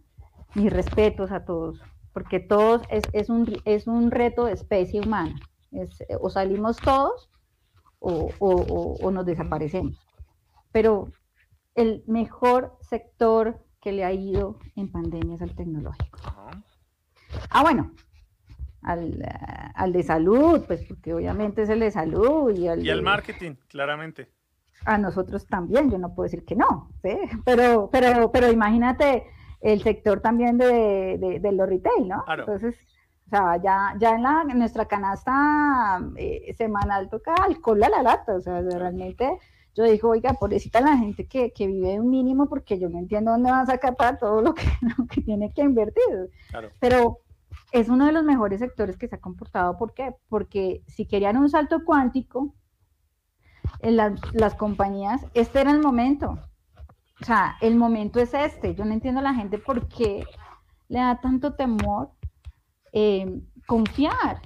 Mis 0.55 0.71
respetos 0.71 1.31
a 1.31 1.45
todos, 1.45 1.81
porque 2.13 2.39
todos 2.39 2.81
es, 2.89 3.03
es, 3.13 3.29
un, 3.29 3.61
es 3.65 3.87
un 3.87 4.11
reto 4.11 4.45
de 4.45 4.53
especie 4.53 5.01
humana. 5.01 5.35
Es, 5.71 6.03
o 6.21 6.29
salimos 6.29 6.77
todos 6.77 7.29
o, 7.99 9.11
nos 9.11 9.25
desaparecemos. 9.25 9.97
Pero 10.71 11.11
el 11.75 12.03
mejor 12.07 12.77
sector 12.81 13.63
que 13.81 13.91
le 13.91 14.03
ha 14.03 14.11
ido 14.11 14.59
en 14.75 14.91
pandemia 14.91 15.35
es 15.35 15.41
el 15.41 15.55
tecnológico. 15.55 16.19
Ah, 17.49 17.61
bueno, 17.61 17.91
al, 18.85 19.93
de 19.93 20.03
salud, 20.03 20.63
pues 20.65 20.83
porque 20.83 21.13
obviamente 21.13 21.63
es 21.63 21.69
el 21.69 21.79
de 21.79 21.91
salud 21.91 22.55
y 22.55 22.67
al, 22.67 22.85
y 22.85 23.01
marketing, 23.01 23.55
claramente. 23.67 24.29
A 24.85 24.97
nosotros 24.97 25.47
también, 25.47 25.89
yo 25.89 25.97
no 25.97 26.13
puedo 26.13 26.25
decir 26.25 26.45
que 26.45 26.55
no, 26.55 26.91
pero, 27.01 27.89
pero, 27.91 28.31
pero 28.31 28.51
imagínate 28.51 29.23
el 29.61 29.81
sector 29.81 30.19
también 30.19 30.57
de, 30.57 31.39
de, 31.41 31.51
los 31.51 31.67
retail, 31.67 32.07
¿no? 32.07 32.23
Entonces, 32.27 32.75
o 33.25 33.29
sea, 33.29 33.57
ya, 33.57 33.95
ya 33.97 34.11
en, 34.11 34.21
la, 34.21 34.43
nuestra 34.43 34.85
canasta 34.85 35.99
eh, 36.17 36.53
semanal 36.55 37.09
toca 37.09 37.33
alcohol 37.33 37.83
a 37.83 37.89
la 37.89 38.03
lata, 38.03 38.35
o 38.35 38.41
sea, 38.41 38.61
realmente 38.61 39.39
yo 39.73 39.83
digo, 39.83 40.09
oiga, 40.09 40.33
pobrecita 40.33 40.79
la 40.79 40.95
gente 40.97 41.27
que, 41.27 41.51
que 41.51 41.67
vive 41.67 41.99
un 41.99 42.09
mínimo 42.09 42.47
porque 42.47 42.79
yo 42.79 42.87
no 42.87 42.99
entiendo 42.99 43.31
dónde 43.31 43.51
van 43.51 43.61
a 43.61 43.65
sacar 43.65 43.95
para 43.95 44.17
todo 44.17 44.41
lo 44.41 44.53
que, 44.53 44.63
lo 44.97 45.05
que 45.07 45.21
tiene 45.21 45.51
que 45.51 45.63
invertir. 45.63 46.29
Claro. 46.49 46.69
Pero 46.79 47.19
es 47.75 47.89
uno 47.89 48.05
de 48.05 48.11
los 48.13 48.23
mejores 48.23 48.59
sectores 48.59 48.97
que 48.97 49.07
se 49.07 49.15
ha 49.15 49.21
comportado. 49.21 49.77
¿Por 49.77 49.93
qué? 49.93 50.15
Porque 50.29 50.81
si 50.87 51.05
querían 51.05 51.37
un 51.37 51.49
salto 51.49 51.83
cuántico, 51.83 52.55
en 53.79 53.97
las, 53.97 54.13
las 54.33 54.55
compañías, 54.55 55.25
este 55.33 55.61
era 55.61 55.71
el 55.71 55.81
momento. 55.81 56.39
O 57.21 57.25
sea, 57.25 57.57
el 57.61 57.75
momento 57.75 58.19
es 58.19 58.33
este. 58.33 58.75
Yo 58.75 58.85
no 58.85 58.93
entiendo 58.93 59.19
a 59.19 59.23
la 59.23 59.33
gente 59.33 59.57
por 59.57 59.87
qué 59.87 60.25
le 60.87 60.99
da 60.99 61.19
tanto 61.19 61.55
temor 61.55 62.11
eh, 62.93 63.41
confiar. 63.67 64.41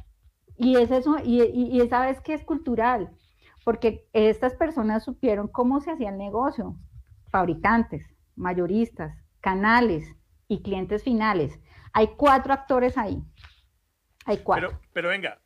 Y 0.58 0.76
es 0.76 0.92
eso, 0.92 1.18
y, 1.24 1.42
y, 1.44 1.80
esa 1.80 2.02
vez 2.02 2.20
que 2.20 2.34
es 2.34 2.44
cultural, 2.44 3.12
porque 3.64 4.10
estas 4.12 4.56
personas 4.56 5.06
supieron 5.06 5.48
cómo 5.48 5.80
se 5.80 5.92
hacía 5.92 6.10
el 6.10 6.18
negocio, 6.18 6.76
fabricantes, 7.32 8.06
mayoristas, 8.36 9.16
canales 9.40 10.16
y 10.50 10.62
clientes 10.62 11.04
finales. 11.04 11.60
Hay 11.94 12.10
cuatro 12.16 12.54
actores 12.54 12.98
ahí. 12.98 13.22
Hay 14.26 14.40
cuatro. 14.40 14.70
Pero, 14.70 14.82
pero 14.94 15.10
venga, 15.10 15.40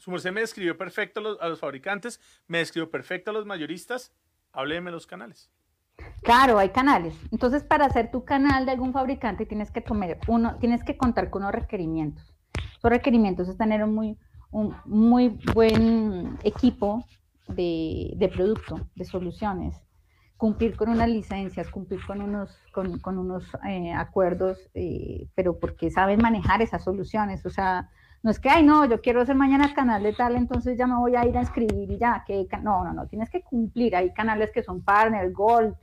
su 0.00 0.10
merced 0.10 0.32
me 0.32 0.40
describió 0.40 0.78
perfecto 0.78 1.20
a 1.40 1.48
los, 1.48 1.60
fabricantes, 1.60 2.20
me 2.46 2.58
describió 2.58 2.90
perfecto 2.90 3.30
a 3.30 3.34
los 3.34 3.44
mayoristas. 3.44 4.14
Hábleme 4.52 4.90
los 4.90 5.06
canales. 5.06 5.50
Claro, 6.22 6.58
hay 6.58 6.70
canales. 6.70 7.14
Entonces, 7.30 7.62
para 7.62 7.84
hacer 7.84 8.10
tu 8.10 8.24
canal 8.24 8.64
de 8.64 8.72
algún 8.72 8.94
fabricante 8.94 9.44
tienes 9.44 9.70
que 9.70 9.84
comer 9.84 10.18
uno, 10.26 10.56
tienes 10.58 10.82
que 10.84 10.96
contar 10.96 11.28
con 11.28 11.42
unos 11.42 11.54
requerimientos. 11.54 12.34
Esos 12.78 12.90
requerimientos 12.90 13.48
es 13.48 13.58
tener 13.58 13.84
un 13.84 13.94
muy, 13.94 14.18
un 14.50 14.74
muy 14.86 15.38
buen 15.54 16.38
equipo 16.44 17.04
de, 17.48 18.14
de 18.16 18.28
producto, 18.28 18.88
de 18.94 19.04
soluciones, 19.04 19.76
cumplir 20.40 20.74
con 20.74 20.88
unas 20.88 21.10
licencias, 21.10 21.68
cumplir 21.68 22.00
con 22.06 22.22
unos, 22.22 22.58
con, 22.72 22.98
con 23.00 23.18
unos 23.18 23.44
eh, 23.68 23.92
acuerdos, 23.92 24.58
eh, 24.72 25.26
pero 25.34 25.58
porque 25.58 25.90
saben 25.90 26.22
manejar 26.22 26.62
esas 26.62 26.82
soluciones. 26.82 27.44
O 27.44 27.50
sea, 27.50 27.90
no 28.22 28.30
es 28.30 28.40
que, 28.40 28.48
ay, 28.48 28.62
no, 28.62 28.86
yo 28.86 29.02
quiero 29.02 29.20
hacer 29.20 29.36
mañana 29.36 29.74
canal 29.74 30.02
de 30.02 30.14
tal, 30.14 30.36
entonces 30.36 30.78
ya 30.78 30.86
me 30.86 30.96
voy 30.96 31.14
a 31.14 31.26
ir 31.26 31.36
a 31.36 31.42
inscribir 31.42 31.90
y 31.90 31.98
ya, 31.98 32.24
que 32.26 32.48
no, 32.62 32.82
no, 32.82 32.94
no, 32.94 33.06
tienes 33.06 33.28
que 33.28 33.42
cumplir. 33.42 33.94
Hay 33.94 34.14
canales 34.14 34.50
que 34.50 34.62
son 34.62 34.82
partner, 34.82 35.30
gold, 35.30 35.74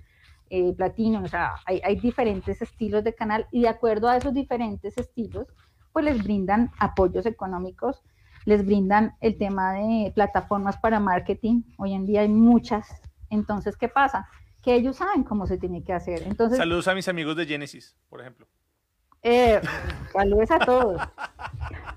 eh, 0.50 0.74
platino, 0.74 1.22
o 1.22 1.28
sea, 1.28 1.52
hay 1.68 2.00
diferentes 2.00 2.60
estilos 2.60 3.04
de 3.04 3.14
canal 3.14 3.46
y 3.52 3.62
de 3.62 3.68
acuerdo 3.68 4.10
a 4.10 4.18
esos 4.18 4.34
diferentes 4.34 4.98
estilos, 4.98 5.46
pues 5.94 6.04
les 6.04 6.24
brindan 6.24 6.72
apoyos 6.80 7.28
económicos, 7.28 8.02
les 8.46 8.66
brindan 8.66 9.14
el 9.22 9.38
tema 9.38 9.74
de 9.74 10.12
plataformas 10.16 10.78
para 10.78 11.00
marketing. 11.00 11.62
Hoy 11.78 11.94
en 11.94 12.08
día 12.08 12.22
hay 12.22 12.30
muchas. 12.30 12.88
Entonces, 13.30 13.78
¿qué 13.78 13.88
pasa? 13.88 14.28
Que 14.68 14.76
ellos 14.76 14.98
saben 14.98 15.24
cómo 15.24 15.48
se 15.48 15.58
tiene 15.58 15.82
que 15.82 15.94
hacer. 15.94 16.24
Entonces, 16.24 16.58
saludos 16.58 16.90
a 16.90 16.94
mis 16.94 17.08
amigos 17.08 17.38
de 17.38 17.46
Genesis, 17.46 17.96
por 18.10 18.20
ejemplo. 18.20 18.46
Eh, 19.24 19.62
saludos 20.12 20.52
a 20.52 20.60
todos. 20.60 21.02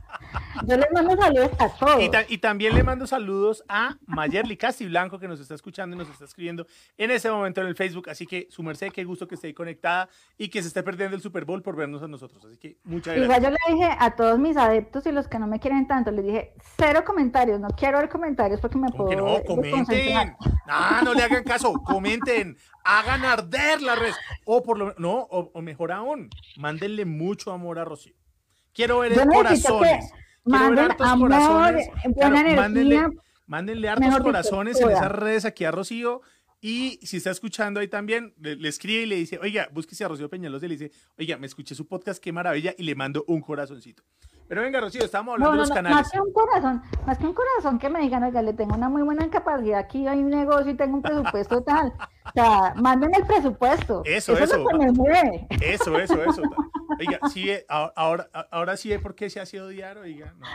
Yo 0.67 0.77
les 0.77 0.91
mando 0.93 1.17
saludos 1.17 1.51
a 1.59 1.69
todos. 1.69 2.03
Y, 2.29 2.39
también 2.39 2.75
le 2.75 2.83
mando 2.83 3.07
saludos 3.07 3.65
a 3.69 3.97
Mayerly 4.07 4.59
Blanco 4.87 5.19
que 5.19 5.29
nos 5.29 5.41
está 5.41 5.55
escuchando 5.55 5.97
y 5.97 5.99
nos 5.99 6.09
está 6.09 6.25
escribiendo 6.25 6.67
en 6.97 7.11
ese 7.11 7.31
momento 7.31 7.61
en 7.61 7.67
el 7.67 7.77
Facebook. 7.77 8.09
Así 8.11 8.27
que 8.27 8.47
su 8.51 8.63
merced, 8.63 8.93
qué 8.93 9.05
gusto 9.05 9.27
que 9.27 9.35
esté 9.35 9.49
ahí 9.49 9.55
conectada 9.55 10.09
y 10.39 10.49
que 10.49 10.63
se 10.63 10.69
esté 10.69 10.83
perdiendo 10.83 11.17
el 11.17 11.23
Super 11.23 11.45
Bowl 11.45 11.63
por 11.63 11.77
vernos 11.77 12.03
a 12.03 12.09
nosotros. 12.09 12.45
Así 12.45 12.57
que 12.57 12.77
muchas 12.85 13.15
gracias. 13.15 13.25
Igual 13.25 13.43
yo 13.43 13.51
le 13.51 13.75
dije 13.75 13.97
a 13.99 14.15
todos 14.15 14.39
mis 14.39 14.57
adeptos 14.57 15.07
y 15.07 15.13
los 15.13 15.29
que 15.29 15.39
no 15.39 15.47
me 15.47 15.59
quieren 15.61 15.87
tanto, 15.87 16.11
les 16.11 16.25
dije 16.25 16.55
cero 16.77 17.03
comentarios, 17.05 17.61
no 17.61 17.69
quiero 17.69 17.99
ver 17.99 18.09
comentarios 18.09 18.61
porque 18.61 18.79
me 18.79 18.91
puedo. 18.91 19.11
no, 19.13 19.43
comenten. 19.45 20.37
No, 20.67 21.03
no 21.03 21.15
le 21.15 21.23
hagan 21.23 21.45
caso, 21.45 21.73
comenten, 21.85 22.57
hagan 22.85 23.25
arder 23.25 23.83
la 23.83 23.95
red. 23.95 24.13
O 24.45 24.63
por 24.63 24.79
lo 24.79 24.95
no, 24.99 25.27
o, 25.31 25.63
mejor 25.63 25.93
aún, 25.93 26.31
mándenle 26.57 27.05
mucho 27.05 27.53
amor 27.53 27.79
a 27.79 27.85
Rocío. 27.85 28.15
Quiero 28.81 29.01
ver 29.01 29.13
el 29.13 29.29
corazones. 29.29 30.11
Manden 30.43 30.93
amor, 31.01 31.29
buena 32.15 32.41
energía. 32.41 33.11
Mándenle, 33.47 33.89
hartos 33.91 34.21
corazones 34.21 34.81
en 34.81 34.89
esas 34.89 35.13
redes 35.13 35.45
aquí 35.45 35.67
a 35.67 35.71
Rocío. 35.71 36.23
Y 36.63 36.99
si 37.03 37.19
está 37.19 37.31
escuchando 37.31 37.81
ahí 37.81 37.89
también, 37.89 38.33
le, 38.41 38.67
escribe 38.67 39.03
y 39.03 39.07
le 39.07 39.17
dice, 39.17 39.39
oiga, 39.39 39.69
búsquese 39.71 40.03
a 40.03 40.09
Rocío 40.09 40.31
Peñalosa 40.31 40.65
y 40.65 40.71
le 40.71 40.77
dice, 40.79 40.97
oiga, 41.19 41.37
me 41.37 41.47
escuché 41.47 41.75
su 41.75 41.87
podcast, 41.87 42.23
qué 42.23 42.33
maravilla, 42.33 42.75
y 42.79 42.85
le 42.85 42.95
mando 42.95 43.23
un 43.29 43.43
corazoncito. 43.43 44.03
Pero 44.51 44.63
venga, 44.63 44.81
Rocío, 44.81 45.05
estamos 45.05 45.35
hablando 45.35 45.53
de 45.53 45.59
los 45.59 45.71
canales. 45.71 45.97
Más 45.97 46.11
que 46.11 46.21
un 46.21 46.33
corazón, 46.33 46.83
más 47.07 47.19
que 47.19 47.25
un 47.25 47.35
corazón 47.35 47.79
que 47.79 47.89
me 47.89 48.01
digan, 48.01 48.25
oiga, 48.25 48.43
le 48.43 48.53
tengo 48.53 48.75
una 48.75 48.89
muy 48.89 49.03
buena 49.03 49.31
capacidad 49.31 49.79
aquí, 49.79 50.09
hay 50.09 50.19
un 50.19 50.31
negocio 50.31 50.73
y 50.73 50.75
tengo 50.75 50.97
un 50.97 51.03
presupuesto 51.03 51.63
tal. 51.63 51.93
O 52.25 52.33
sea, 52.35 52.75
mándenme 52.75 53.19
el 53.19 53.27
presupuesto. 53.27 54.03
Eso, 54.05 54.37
eso. 54.37 54.67
Eso, 55.61 55.99
eso, 56.01 56.25
eso. 56.25 56.43
Oiga, 56.99 57.21
sí, 57.33 57.49
eh, 57.49 57.65
ahora, 57.69 58.29
ahora 58.51 58.77
sí 58.77 58.91
por 58.99 59.15
qué 59.15 59.31
se 59.31 59.39
hace 59.39 59.61
odiar, 59.61 59.99
oiga. 59.99 60.35
No, 60.37 60.49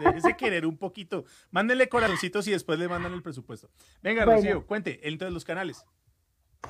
déjese 0.00 0.36
querer 0.36 0.66
un 0.66 0.76
poquito. 0.76 1.24
Mándenle 1.52 1.88
corazoncitos 1.88 2.48
y 2.48 2.50
después 2.50 2.80
le 2.80 2.88
mandan 2.88 3.12
el 3.12 3.22
presupuesto. 3.22 3.70
Venga, 4.02 4.24
Rocío, 4.24 4.66
cuente, 4.66 4.98
entonces 5.08 5.32
los 5.32 5.44
canales. 5.44 5.84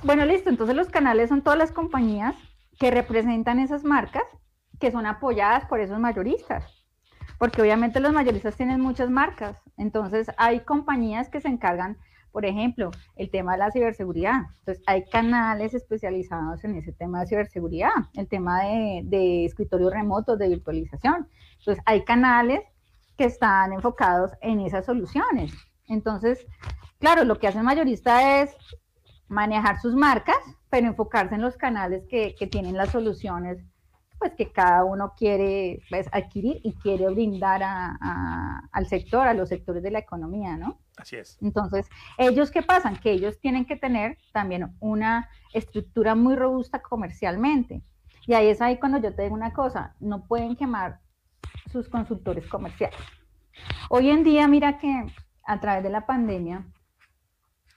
Bueno, 0.02 0.26
listo. 0.26 0.50
Entonces 0.50 0.76
los 0.76 0.90
canales 0.90 1.30
son 1.30 1.40
todas 1.40 1.58
las 1.58 1.72
compañías 1.72 2.34
que 2.78 2.90
representan 2.90 3.60
esas 3.60 3.82
marcas 3.82 4.24
que 4.78 4.90
son 4.90 5.06
apoyadas 5.06 5.64
por 5.66 5.80
esos 5.80 5.98
mayoristas, 5.98 6.64
porque 7.38 7.62
obviamente 7.62 8.00
los 8.00 8.12
mayoristas 8.12 8.56
tienen 8.56 8.80
muchas 8.80 9.10
marcas, 9.10 9.60
entonces 9.76 10.28
hay 10.36 10.60
compañías 10.60 11.28
que 11.28 11.40
se 11.40 11.48
encargan, 11.48 11.98
por 12.32 12.44
ejemplo, 12.44 12.90
el 13.16 13.30
tema 13.30 13.52
de 13.52 13.58
la 13.58 13.70
ciberseguridad, 13.70 14.42
entonces 14.58 14.82
hay 14.86 15.04
canales 15.06 15.74
especializados 15.74 16.64
en 16.64 16.76
ese 16.76 16.92
tema 16.92 17.20
de 17.20 17.26
ciberseguridad, 17.28 17.92
el 18.14 18.28
tema 18.28 18.62
de, 18.62 19.02
de 19.04 19.44
escritorios 19.44 19.92
remotos, 19.92 20.38
de 20.38 20.48
virtualización, 20.48 21.28
entonces 21.58 21.82
hay 21.86 22.04
canales 22.04 22.60
que 23.16 23.24
están 23.24 23.72
enfocados 23.72 24.32
en 24.42 24.60
esas 24.60 24.84
soluciones. 24.84 25.52
Entonces, 25.88 26.46
claro, 26.98 27.24
lo 27.24 27.38
que 27.38 27.48
hace 27.48 27.58
el 27.58 27.64
mayorista 27.64 28.42
es 28.42 28.54
manejar 29.28 29.80
sus 29.80 29.94
marcas, 29.94 30.36
pero 30.68 30.86
enfocarse 30.86 31.34
en 31.34 31.40
los 31.40 31.56
canales 31.56 32.04
que, 32.08 32.34
que 32.34 32.46
tienen 32.46 32.76
las 32.76 32.90
soluciones 32.90 33.64
pues 34.18 34.32
que 34.34 34.50
cada 34.50 34.84
uno 34.84 35.12
quiere 35.16 35.80
pues, 35.90 36.08
adquirir 36.12 36.60
y 36.62 36.74
quiere 36.74 37.08
brindar 37.10 37.62
al 37.62 38.86
sector, 38.86 39.26
a 39.26 39.34
los 39.34 39.48
sectores 39.48 39.82
de 39.82 39.90
la 39.90 39.98
economía, 39.98 40.56
¿no? 40.56 40.78
Así 40.96 41.16
es. 41.16 41.38
Entonces, 41.42 41.86
ellos 42.16 42.50
qué 42.50 42.62
pasan? 42.62 42.96
Que 42.96 43.12
ellos 43.12 43.38
tienen 43.40 43.66
que 43.66 43.76
tener 43.76 44.16
también 44.32 44.74
una 44.80 45.28
estructura 45.52 46.14
muy 46.14 46.34
robusta 46.34 46.80
comercialmente. 46.80 47.82
Y 48.26 48.34
ahí 48.34 48.48
es 48.48 48.60
ahí 48.60 48.78
cuando 48.78 48.98
yo 48.98 49.14
te 49.14 49.22
digo 49.22 49.34
una 49.34 49.52
cosa, 49.52 49.94
no 50.00 50.26
pueden 50.26 50.56
quemar 50.56 51.00
sus 51.70 51.88
consultores 51.88 52.46
comerciales. 52.48 52.98
Hoy 53.88 54.10
en 54.10 54.24
día, 54.24 54.48
mira 54.48 54.78
que 54.78 55.06
a 55.44 55.60
través 55.60 55.84
de 55.84 55.90
la 55.90 56.06
pandemia, 56.06 56.66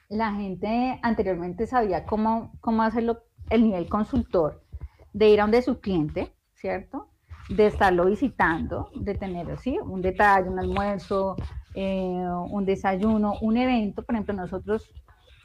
la 0.10 0.34
gente 0.34 1.00
anteriormente 1.04 1.68
sabía 1.68 2.06
cómo, 2.06 2.58
cómo 2.62 2.82
hacerlo 2.82 3.24
el 3.50 3.64
nivel 3.64 3.88
consultor, 3.88 4.64
de 5.14 5.30
ir 5.30 5.40
a 5.40 5.44
donde 5.44 5.62
su 5.62 5.80
cliente, 5.80 6.34
¿cierto? 6.56 7.10
De 7.50 7.68
estarlo 7.68 8.06
visitando, 8.06 8.90
de 8.96 9.16
tener 9.16 9.50
así 9.52 9.78
un 9.80 10.02
detalle, 10.02 10.50
un 10.50 10.60
almuerzo, 10.60 11.36
eh, 11.74 12.26
un 12.50 12.66
desayuno, 12.66 13.34
un 13.42 13.58
evento. 13.58 14.04
Por 14.04 14.16
ejemplo, 14.16 14.34
nosotros 14.36 14.92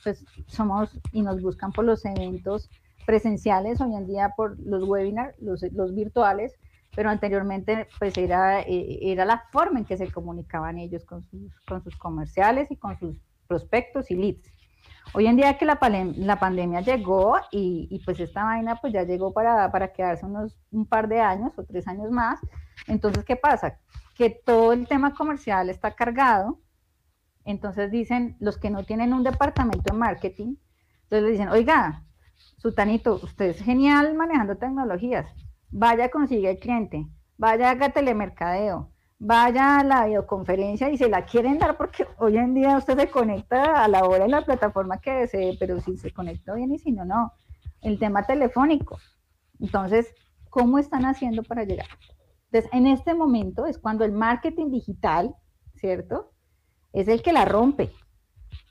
pues 0.03 0.24
somos 0.46 1.00
y 1.12 1.22
nos 1.22 1.40
buscan 1.40 1.72
por 1.72 1.85
los 1.85 2.05
eventos 2.05 2.68
presenciales, 3.07 3.81
hoy 3.81 3.94
en 3.94 4.07
día 4.07 4.33
por 4.37 4.59
los 4.61 4.85
webinars, 4.85 5.38
los, 5.40 5.62
los 5.72 5.94
virtuales, 5.94 6.55
pero 6.94 7.11
anteriormente 7.11 7.88
pues 7.98 8.16
era, 8.16 8.61
eh, 8.61 8.98
era 9.03 9.24
la 9.24 9.44
forma 9.50 9.79
en 9.79 9.85
que 9.85 9.96
se 9.96 10.11
comunicaban 10.11 10.79
ellos 10.79 11.05
con 11.05 11.22
sus, 11.24 11.61
con 11.66 11.83
sus 11.83 11.96
comerciales 11.96 12.70
y 12.70 12.77
con 12.77 12.98
sus 12.98 13.16
prospectos 13.46 14.11
y 14.11 14.16
leads. 14.16 14.53
Hoy 15.16 15.29
en 15.29 15.37
día 15.37 15.57
que 15.57 15.64
la, 15.64 15.79
pandemia 15.79 16.81
llegó 16.81 17.37
y, 17.53 18.03
pues 18.05 18.18
esta 18.18 18.44
vaina 18.44 18.77
pues 18.81 18.92
ya 18.92 19.05
llegó 19.05 19.33
para, 19.33 19.70
para 19.70 19.92
quedarse 19.92 20.27
unos 20.27 20.59
un 20.73 20.87
par 20.87 21.09
de 21.09 21.20
años 21.20 21.53
o 21.57 21.64
tres 21.64 21.87
años 21.87 22.11
más, 22.11 22.40
entonces 22.88 23.25
¿qué 23.25 23.37
pasa? 23.37 23.79
Que 24.16 24.31
todo 24.31 24.73
el 24.73 24.88
tema 24.88 25.14
comercial 25.14 25.70
está 25.70 25.94
cargado, 25.94 26.61
entonces 27.44 27.92
dicen 27.92 28.37
los 28.40 28.59
que 28.59 28.70
no 28.70 28.83
tienen 28.83 29.12
un 29.12 29.23
departamento 29.23 29.92
de 29.92 29.99
marketing, 29.99 30.57
entonces 31.05 31.23
le 31.23 31.31
dicen, 31.31 31.49
oiga, 31.49 32.03
Sutanito, 32.57 33.20
usted 33.23 33.51
es 33.51 33.62
genial 33.62 34.14
manejando 34.14 34.57
tecnologías, 34.57 35.27
vaya 35.70 36.11
consigue 36.11 36.51
el 36.51 36.59
cliente, 36.59 37.07
vaya 37.37 37.70
haga 37.70 37.90
telemercadeo, 37.90 38.90
vaya 39.18 39.79
a 39.79 39.85
la 39.85 40.07
videoconferencia 40.07 40.90
y 40.90 40.98
se 40.98 41.09
la 41.09 41.24
quieren 41.24 41.59
dar 41.59 41.77
porque 41.77 42.07
hoy 42.18 42.37
en 42.37 42.55
día 42.55 42.77
usted 42.77 42.98
se 42.98 43.11
conecta 43.11 43.83
a 43.83 43.88
la 43.88 44.05
hora 44.05 44.24
en 44.24 44.31
la 44.31 44.44
plataforma 44.44 45.00
que 45.00 45.12
desee, 45.12 45.57
pero 45.59 45.81
si 45.81 45.96
se 45.96 46.12
conecta 46.12 46.55
bien 46.55 46.72
y 46.72 46.79
si 46.79 46.92
no, 46.92 47.05
no. 47.05 47.33
El 47.81 47.98
tema 47.98 48.24
telefónico. 48.24 48.98
Entonces, 49.61 50.14
¿cómo 50.50 50.79
están 50.79 51.05
haciendo 51.05 51.42
para 51.42 51.64
llegar? 51.64 51.87
Entonces, 52.50 52.70
en 52.72 52.87
este 52.87 53.14
momento 53.14 53.66
es 53.66 53.79
cuando 53.79 54.05
el 54.05 54.12
marketing 54.12 54.70
digital, 54.70 55.35
¿cierto? 55.74 56.33
Es 56.92 57.09
el 57.09 57.22
que 57.22 57.33
la 57.33 57.44
rompe, 57.44 57.92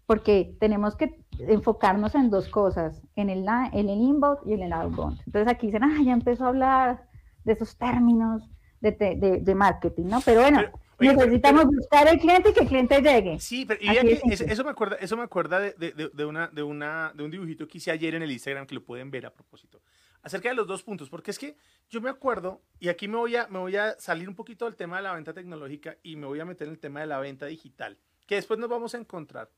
porque 0.06 0.56
tenemos 0.60 0.96
que 0.96 1.24
enfocarnos 1.40 2.16
en 2.16 2.30
dos 2.30 2.48
cosas, 2.50 3.02
en 3.16 3.30
el, 3.30 3.46
en 3.74 3.90
el 3.90 4.02
inbound 4.02 4.40
y 4.46 4.54
en 4.54 4.64
el 4.64 4.74
outbound. 4.74 5.20
Entonces 5.26 5.52
aquí 5.52 5.68
dicen, 5.68 5.84
ah, 5.84 6.02
ya 6.04 6.14
empezó 6.14 6.46
a 6.46 6.50
hablar 6.50 7.10
de 7.44 7.54
esos 7.54 7.78
términos 7.78 8.50
de, 8.92 9.40
de, 9.42 9.56
marketing, 9.56 10.06
¿no? 10.06 10.22
Pero 10.22 10.42
bueno, 10.42 10.62
necesitamos 11.00 11.66
buscar 11.66 12.08
el 12.08 12.20
cliente 12.20 12.50
y 12.50 12.54
que 12.54 12.60
el 12.62 12.68
cliente 12.68 13.02
llegue. 13.02 13.40
Sí, 13.40 13.66
pero 13.66 13.80
eso, 13.82 14.64
me 14.64 14.72
acuerda, 14.72 14.98
eso 14.98 15.18
me 15.18 15.24
acuerda 15.24 15.60
de, 15.60 16.26
una, 16.26 16.48
de, 16.48 16.64
una, 16.64 17.12
de 17.16 17.24
un 17.24 17.32
dibujito 17.32 17.68
que 17.68 17.78
hice 17.78 17.92
ayer 17.92 18.16
en 18.16 18.24
el 18.24 18.32
Instagram 18.32 18.68
que 18.68 18.76
lo 18.76 18.84
pueden 18.84 19.10
ver 19.10 19.26
a 19.26 19.34
propósito. 19.34 19.82
Acerca 20.22 20.50
de 20.50 20.56
los 20.56 20.68
dos 20.68 20.84
puntos, 20.84 21.10
porque 21.10 21.32
es 21.32 21.40
que 21.40 21.56
yo 21.90 22.00
me 22.02 22.10
acuerdo, 22.10 22.62
y 22.80 22.90
aquí 22.90 23.08
me 23.08 23.18
voy, 23.18 23.36
a, 23.36 23.48
me 23.48 23.60
voy 23.60 23.76
a 23.76 24.00
salir 24.00 24.30
un 24.30 24.36
poquito 24.36 24.66
del 24.66 24.76
tema 24.76 24.98
de 24.98 25.04
la 25.04 25.14
venta 25.14 25.34
tecnológica 25.34 25.98
y 26.04 26.16
me 26.16 26.28
voy 26.28 26.40
a 26.40 26.46
meter 26.46 26.68
en 26.68 26.74
el 26.74 26.80
tema 26.80 27.02
de 27.02 27.08
la 27.08 27.20
venta 27.20 27.46
digital, 27.46 27.98
que 28.26 28.36
después 28.36 28.60
nos 28.60 28.70
vamos 28.70 28.96
a 28.96 28.98
encontrar. 28.98 29.50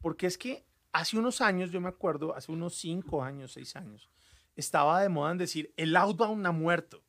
Porque 0.00 0.26
es 0.26 0.38
que 0.38 0.64
hace 0.92 1.18
unos 1.18 1.40
años, 1.40 1.70
yo 1.70 1.80
me 1.80 1.88
acuerdo, 1.88 2.34
hace 2.36 2.52
unos 2.52 2.76
cinco 2.76 3.22
años, 3.22 3.52
seis 3.52 3.74
años, 3.74 4.08
estaba 4.56 5.00
de 5.02 5.08
moda 5.08 5.32
en 5.32 5.38
decir, 5.38 5.72
el 5.76 5.96
outbound 5.96 6.46
ha 6.46 6.52
muerto. 6.52 7.03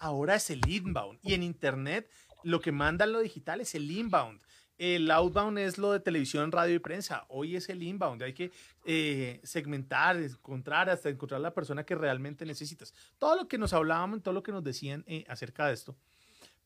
Ahora 0.00 0.34
es 0.34 0.50
el 0.50 0.66
inbound. 0.68 1.20
Y 1.22 1.34
en 1.34 1.44
Internet 1.44 2.10
lo 2.42 2.60
que 2.60 2.72
manda 2.72 3.06
lo 3.06 3.20
digital 3.20 3.60
es 3.60 3.74
el 3.74 3.88
inbound. 3.90 4.40
El 4.78 5.10
outbound 5.10 5.58
es 5.58 5.76
lo 5.76 5.92
de 5.92 6.00
televisión, 6.00 6.50
radio 6.50 6.74
y 6.74 6.78
prensa. 6.78 7.26
Hoy 7.28 7.54
es 7.54 7.68
el 7.68 7.82
inbound. 7.82 8.22
Hay 8.22 8.32
que 8.32 8.50
eh, 8.86 9.38
segmentar, 9.44 10.16
encontrar, 10.16 10.88
hasta 10.88 11.10
encontrar 11.10 11.42
la 11.42 11.52
persona 11.52 11.84
que 11.84 11.94
realmente 11.94 12.46
necesitas. 12.46 12.94
Todo 13.18 13.36
lo 13.36 13.46
que 13.46 13.58
nos 13.58 13.74
hablábamos, 13.74 14.22
todo 14.22 14.32
lo 14.32 14.42
que 14.42 14.52
nos 14.52 14.64
decían 14.64 15.04
eh, 15.06 15.26
acerca 15.28 15.66
de 15.66 15.74
esto. 15.74 15.94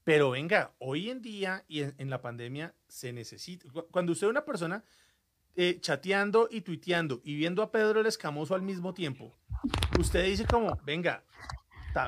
Pero 0.05 0.31
venga, 0.31 0.71
hoy 0.79 1.11
en 1.11 1.23
día 1.23 1.65
y 1.67 1.81
en, 1.81 2.09
la 2.09 2.21
pandemia 2.21 2.73
se 2.87 3.13
necesita. 3.13 3.67
Cuando 3.91 4.13
usted 4.13 4.29
es 4.29 4.31
una 4.31 4.45
persona 4.45 4.85
eh, 5.57 5.79
chateando 5.81 6.47
y 6.49 6.61
tuiteando 6.61 7.21
y 7.25 7.35
viendo 7.35 7.63
a 7.63 7.73
Pedro 7.73 8.01
el 8.01 8.07
Escamoso 8.07 8.55
al 8.55 8.63
mismo 8.63 8.95
tiempo, 8.95 9.37
usted 9.99 10.25
dice 10.25 10.47
como, 10.47 10.79
venga, 10.85 11.25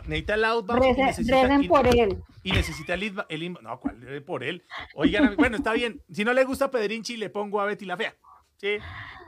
necesita 0.07 0.35
el 0.35 0.45
outbound 0.45 0.85
y 0.85 1.03
necesita, 1.03 1.61
por 1.69 1.87
él. 1.87 2.23
Y 2.43 2.53
necesita 2.53 2.95
el, 2.95 3.03
inbound. 3.43 3.67
No, 3.67 3.81
¿cuál? 3.81 4.23
Por 4.25 4.45
él. 4.45 4.65
Oigan, 4.95 5.35
bueno, 5.37 5.57
está 5.57 5.73
bien. 5.73 6.03
Si 6.11 6.25
no 6.25 6.33
le 6.33 6.45
gusta 6.45 6.71
Pedrinchi, 6.71 7.17
le 7.17 7.31
pongo 7.31 7.61
a 7.61 7.67
Betty 7.67 7.85
la 7.85 7.97
Fea. 7.97 8.15
¿sí? 8.57 8.79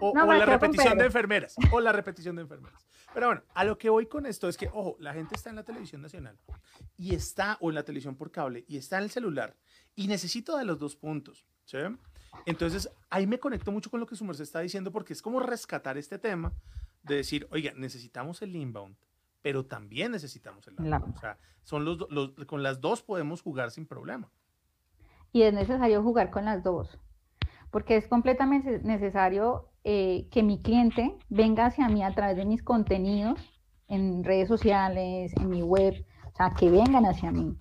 O, 0.01 0.15
la 0.15 0.47
repetición 0.47 0.99
de 0.99 1.07
enfermeras. 1.07 1.55
O 1.71 1.81
la 1.81 1.93
repetición 1.93 2.37
de 2.37 2.43
enfermeras. 2.43 2.87
Pero 3.15 3.29
bueno, 3.29 3.43
a 3.55 3.65
lo 3.65 3.79
que 3.79 3.89
voy 3.89 4.07
con 4.07 4.27
esto 4.27 4.49
es 4.49 4.57
que, 4.57 4.69
ojo, 4.69 4.97
la 5.01 5.15
gente 5.15 5.35
está 5.35 5.51
en 5.51 5.57
la 5.57 5.65
televisión 5.65 6.03
nacional 6.03 6.39
y 6.97 7.15
está, 7.15 7.57
o 7.61 7.71
en 7.71 7.75
la 7.75 7.83
televisión 7.83 8.17
por 8.17 8.31
cable, 8.31 8.65
y 8.69 8.77
está 8.77 8.99
en 8.99 9.05
el 9.05 9.11
celular, 9.11 9.57
y 9.97 10.09
necesito 10.09 10.57
de 10.57 10.65
los 10.65 10.79
dos 10.79 10.95
puntos. 10.95 11.47
¿sí? 11.65 11.79
Entonces, 12.47 12.91
ahí 13.11 13.27
me 13.27 13.39
conecto 13.39 13.73
mucho 13.73 13.91
con 13.91 14.01
lo 14.01 14.07
que 14.07 14.17
su 14.17 14.25
merced 14.25 14.43
está 14.43 14.61
diciendo, 14.61 14.93
porque 14.93 15.15
es 15.15 15.23
como 15.23 15.41
rescatar 15.41 15.97
este 15.97 16.19
tema 16.19 16.53
de 17.03 17.17
decir, 17.17 17.49
oiga, 17.51 17.73
necesitamos 17.77 18.43
el 18.43 18.55
inbound, 18.55 18.97
pero 19.43 19.67
también 19.67 20.13
necesitamos 20.13 20.67
el 20.69 20.75
outbound. 20.79 21.17
O 21.17 21.21
sea, 21.21 21.39
son 21.63 21.85
los, 21.85 22.07
con 22.47 22.63
las 22.63 22.81
dos 22.81 23.03
podemos 23.03 23.43
jugar 23.43 23.71
sin 23.71 23.87
problema. 23.87 24.31
Y 25.33 25.43
es 25.43 25.53
necesario 25.53 26.03
jugar 26.03 26.31
con 26.31 26.47
las 26.47 26.63
dos, 26.63 26.99
porque 27.71 27.97
es 27.97 28.09
completamente 28.09 28.81
necesario 28.81 29.69
eh, 29.85 30.29
que 30.31 30.43
mi 30.43 30.63
cliente 30.63 31.19
venga 31.29 31.67
hacia 31.67 31.89
mí 31.89 32.03
a 32.03 32.15
través 32.15 32.37
de 32.37 32.47
mis 32.47 32.63
contenidos 32.63 33.39
en 33.89 34.25
redes 34.25 34.49
sociales, 34.49 35.33
en 35.37 35.51
mi 35.51 35.63
web, 35.63 36.07
o 36.33 36.37
sea, 36.37 36.55
que 36.55 36.71
vengan 36.71 37.05
hacia 37.05 37.31
mí, 37.31 37.57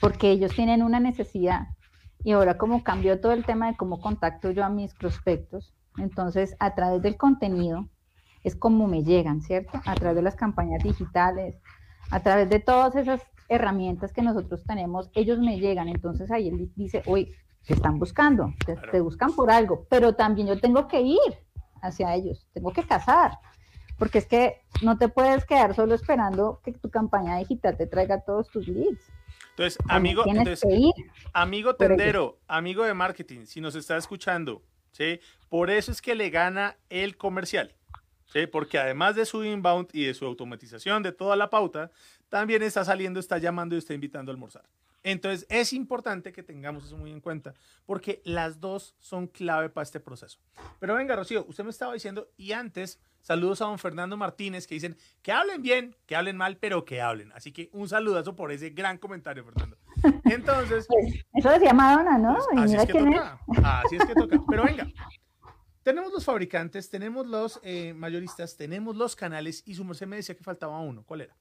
porque 0.00 0.30
ellos 0.30 0.54
tienen 0.54 0.82
una 0.82 1.00
necesidad 1.00 1.68
y 2.24 2.32
ahora 2.32 2.58
como 2.58 2.82
cambió 2.82 3.20
todo 3.20 3.32
el 3.32 3.44
tema 3.44 3.68
de 3.70 3.76
cómo 3.76 4.00
contacto 4.00 4.50
yo 4.50 4.64
a 4.64 4.68
mis 4.68 4.94
prospectos, 4.94 5.74
entonces 5.98 6.56
a 6.58 6.74
través 6.74 7.02
del 7.02 7.16
contenido 7.16 7.88
es 8.44 8.56
como 8.56 8.86
me 8.86 9.02
llegan, 9.02 9.42
¿cierto? 9.42 9.80
A 9.84 9.94
través 9.94 10.16
de 10.16 10.22
las 10.22 10.36
campañas 10.36 10.82
digitales, 10.82 11.56
a 12.10 12.20
través 12.20 12.48
de 12.48 12.60
todas 12.60 12.96
esas 12.96 13.22
herramientas 13.48 14.12
que 14.12 14.22
nosotros 14.22 14.64
tenemos, 14.64 15.10
ellos 15.14 15.38
me 15.38 15.58
llegan. 15.58 15.88
Entonces 15.88 16.30
ahí 16.30 16.48
él 16.48 16.70
dice, 16.76 17.02
oye, 17.06 17.32
te 17.66 17.74
están 17.74 17.98
buscando, 17.98 18.54
te, 18.90 19.00
buscan 19.00 19.34
por 19.34 19.50
algo, 19.50 19.86
pero 19.90 20.14
también 20.14 20.48
yo 20.48 20.58
tengo 20.58 20.88
que 20.88 21.02
ir 21.02 21.18
hacia 21.82 22.14
ellos, 22.14 22.46
tengo 22.54 22.72
que 22.72 22.82
cazar, 22.82 23.32
porque 23.98 24.18
es 24.18 24.26
que 24.26 24.62
no 24.82 24.96
te 24.96 25.08
puedes 25.08 25.44
quedar 25.44 25.74
solo 25.74 25.94
esperando 25.94 26.60
que 26.64 26.72
tu 26.72 26.90
campaña 26.90 27.36
digital 27.36 27.76
te 27.76 27.86
traiga 27.86 28.20
todos 28.20 28.48
tus 28.48 28.68
leads. 28.68 29.04
Entonces, 29.50 29.78
amigo, 29.88 30.24
amigo 31.32 31.74
tendero, 31.74 32.38
amigo 32.46 32.84
de 32.84 32.94
marketing, 32.94 33.44
si 33.44 33.60
nos 33.60 33.74
está 33.74 33.96
escuchando, 33.96 34.62
¿sí? 34.92 35.20
Por 35.48 35.68
eso 35.70 35.90
es 35.90 36.00
que 36.00 36.14
le 36.14 36.30
gana 36.30 36.76
el 36.88 37.16
comercial, 37.16 37.74
¿sí? 38.32 38.46
Porque 38.46 38.78
además 38.78 39.16
de 39.16 39.26
su 39.26 39.44
inbound 39.44 39.88
y 39.92 40.04
de 40.04 40.14
su 40.14 40.24
automatización 40.24 41.02
de 41.02 41.12
toda 41.12 41.36
la 41.36 41.50
pauta, 41.50 41.90
también 42.28 42.62
está 42.62 42.84
saliendo, 42.84 43.20
está 43.20 43.38
llamando 43.38 43.74
y 43.74 43.78
está 43.78 43.94
invitando 43.94 44.30
a 44.30 44.34
almorzar. 44.34 44.64
Entonces, 45.02 45.46
es 45.48 45.72
importante 45.72 46.32
que 46.32 46.42
tengamos 46.42 46.84
eso 46.84 46.96
muy 46.96 47.10
en 47.10 47.20
cuenta, 47.20 47.54
porque 47.86 48.20
las 48.24 48.60
dos 48.60 48.96
son 48.98 49.26
clave 49.26 49.68
para 49.68 49.84
este 49.84 50.00
proceso. 50.00 50.38
Pero 50.80 50.94
venga, 50.94 51.14
Rocío, 51.16 51.44
usted 51.48 51.64
me 51.64 51.70
estaba 51.70 51.94
diciendo, 51.94 52.28
y 52.36 52.52
antes 52.52 53.00
Saludos 53.20 53.60
a 53.60 53.66
don 53.66 53.78
Fernando 53.78 54.16
Martínez 54.16 54.66
que 54.66 54.74
dicen 54.74 54.96
que 55.22 55.32
hablen 55.32 55.60
bien, 55.60 55.94
que 56.06 56.16
hablen 56.16 56.36
mal, 56.36 56.56
pero 56.56 56.84
que 56.84 57.02
hablen. 57.02 57.30
Así 57.32 57.52
que 57.52 57.68
un 57.72 57.88
saludazo 57.88 58.34
por 58.34 58.52
ese 58.52 58.70
gran 58.70 58.98
comentario, 58.98 59.44
Fernando. 59.44 59.76
Entonces. 60.24 60.86
Pues, 60.98 61.24
eso 61.34 61.50
decía 61.50 61.72
Madonna, 61.72 62.18
¿no? 62.18 62.38
Pues, 62.52 62.64
así 62.64 62.76
es 62.76 62.86
que 62.86 62.92
toca. 62.92 63.40
Así 63.62 63.96
es 63.96 64.04
que 64.06 64.14
toca. 64.14 64.42
Pero 64.48 64.64
venga. 64.64 64.86
Tenemos 65.88 66.12
los 66.12 66.26
fabricantes, 66.26 66.90
tenemos 66.90 67.26
los 67.26 67.60
eh, 67.62 67.94
mayoristas, 67.94 68.58
tenemos 68.58 68.94
los 68.94 69.16
canales 69.16 69.62
y 69.64 69.72
su 69.72 69.86
merced 69.86 70.06
me 70.06 70.16
decía 70.16 70.36
que 70.36 70.44
faltaba 70.44 70.78
uno. 70.80 71.02
¿Cuál 71.02 71.22
era? 71.22 71.36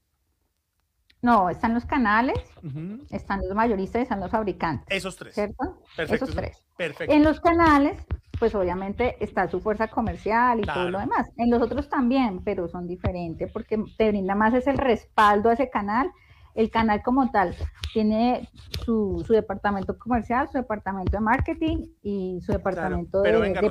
No, 1.21 1.49
están 1.49 1.73
los 1.73 1.83
canales, 1.83 2.39
están 3.09 3.41
los 3.41 3.53
mayoristas 3.53 3.99
y 3.99 4.03
están 4.03 4.21
los 4.21 4.31
fabricantes. 4.31 4.87
Esos 4.87 5.17
tres. 5.17 5.35
¿Cierto? 5.35 5.81
Perfecto. 5.97 6.23
Esos 6.23 6.33
tres. 6.33 6.65
Perfecto. 6.77 7.13
En 7.13 7.25
los 7.25 7.41
canales 7.41 7.99
pues 8.39 8.55
obviamente 8.55 9.17
está 9.19 9.49
su 9.49 9.59
fuerza 9.59 9.89
comercial 9.89 10.61
y 10.61 10.63
todo 10.63 10.91
lo 10.91 10.99
demás. 10.99 11.27
En 11.35 11.49
los 11.49 11.61
otros 11.61 11.89
también, 11.89 12.41
pero 12.45 12.69
son 12.69 12.87
diferentes 12.87 13.51
porque 13.51 13.83
te 13.97 14.07
brinda 14.07 14.33
más 14.33 14.53
es 14.53 14.65
el 14.67 14.77
respaldo 14.77 15.49
a 15.49 15.55
ese 15.55 15.69
canal. 15.69 16.09
El 16.55 16.71
canal 16.71 17.03
como 17.03 17.29
tal 17.31 17.53
tiene 17.91 18.47
su, 18.85 19.25
departamento 19.27 19.97
comercial, 19.99 20.47
su 20.49 20.57
departamento 20.57 21.17
de 21.17 21.21
marketing 21.21 21.87
y 22.01 22.39
su 22.45 22.53
departamento 22.53 23.21
pero 23.23 23.41
de, 23.41 23.49
venga, 23.49 23.61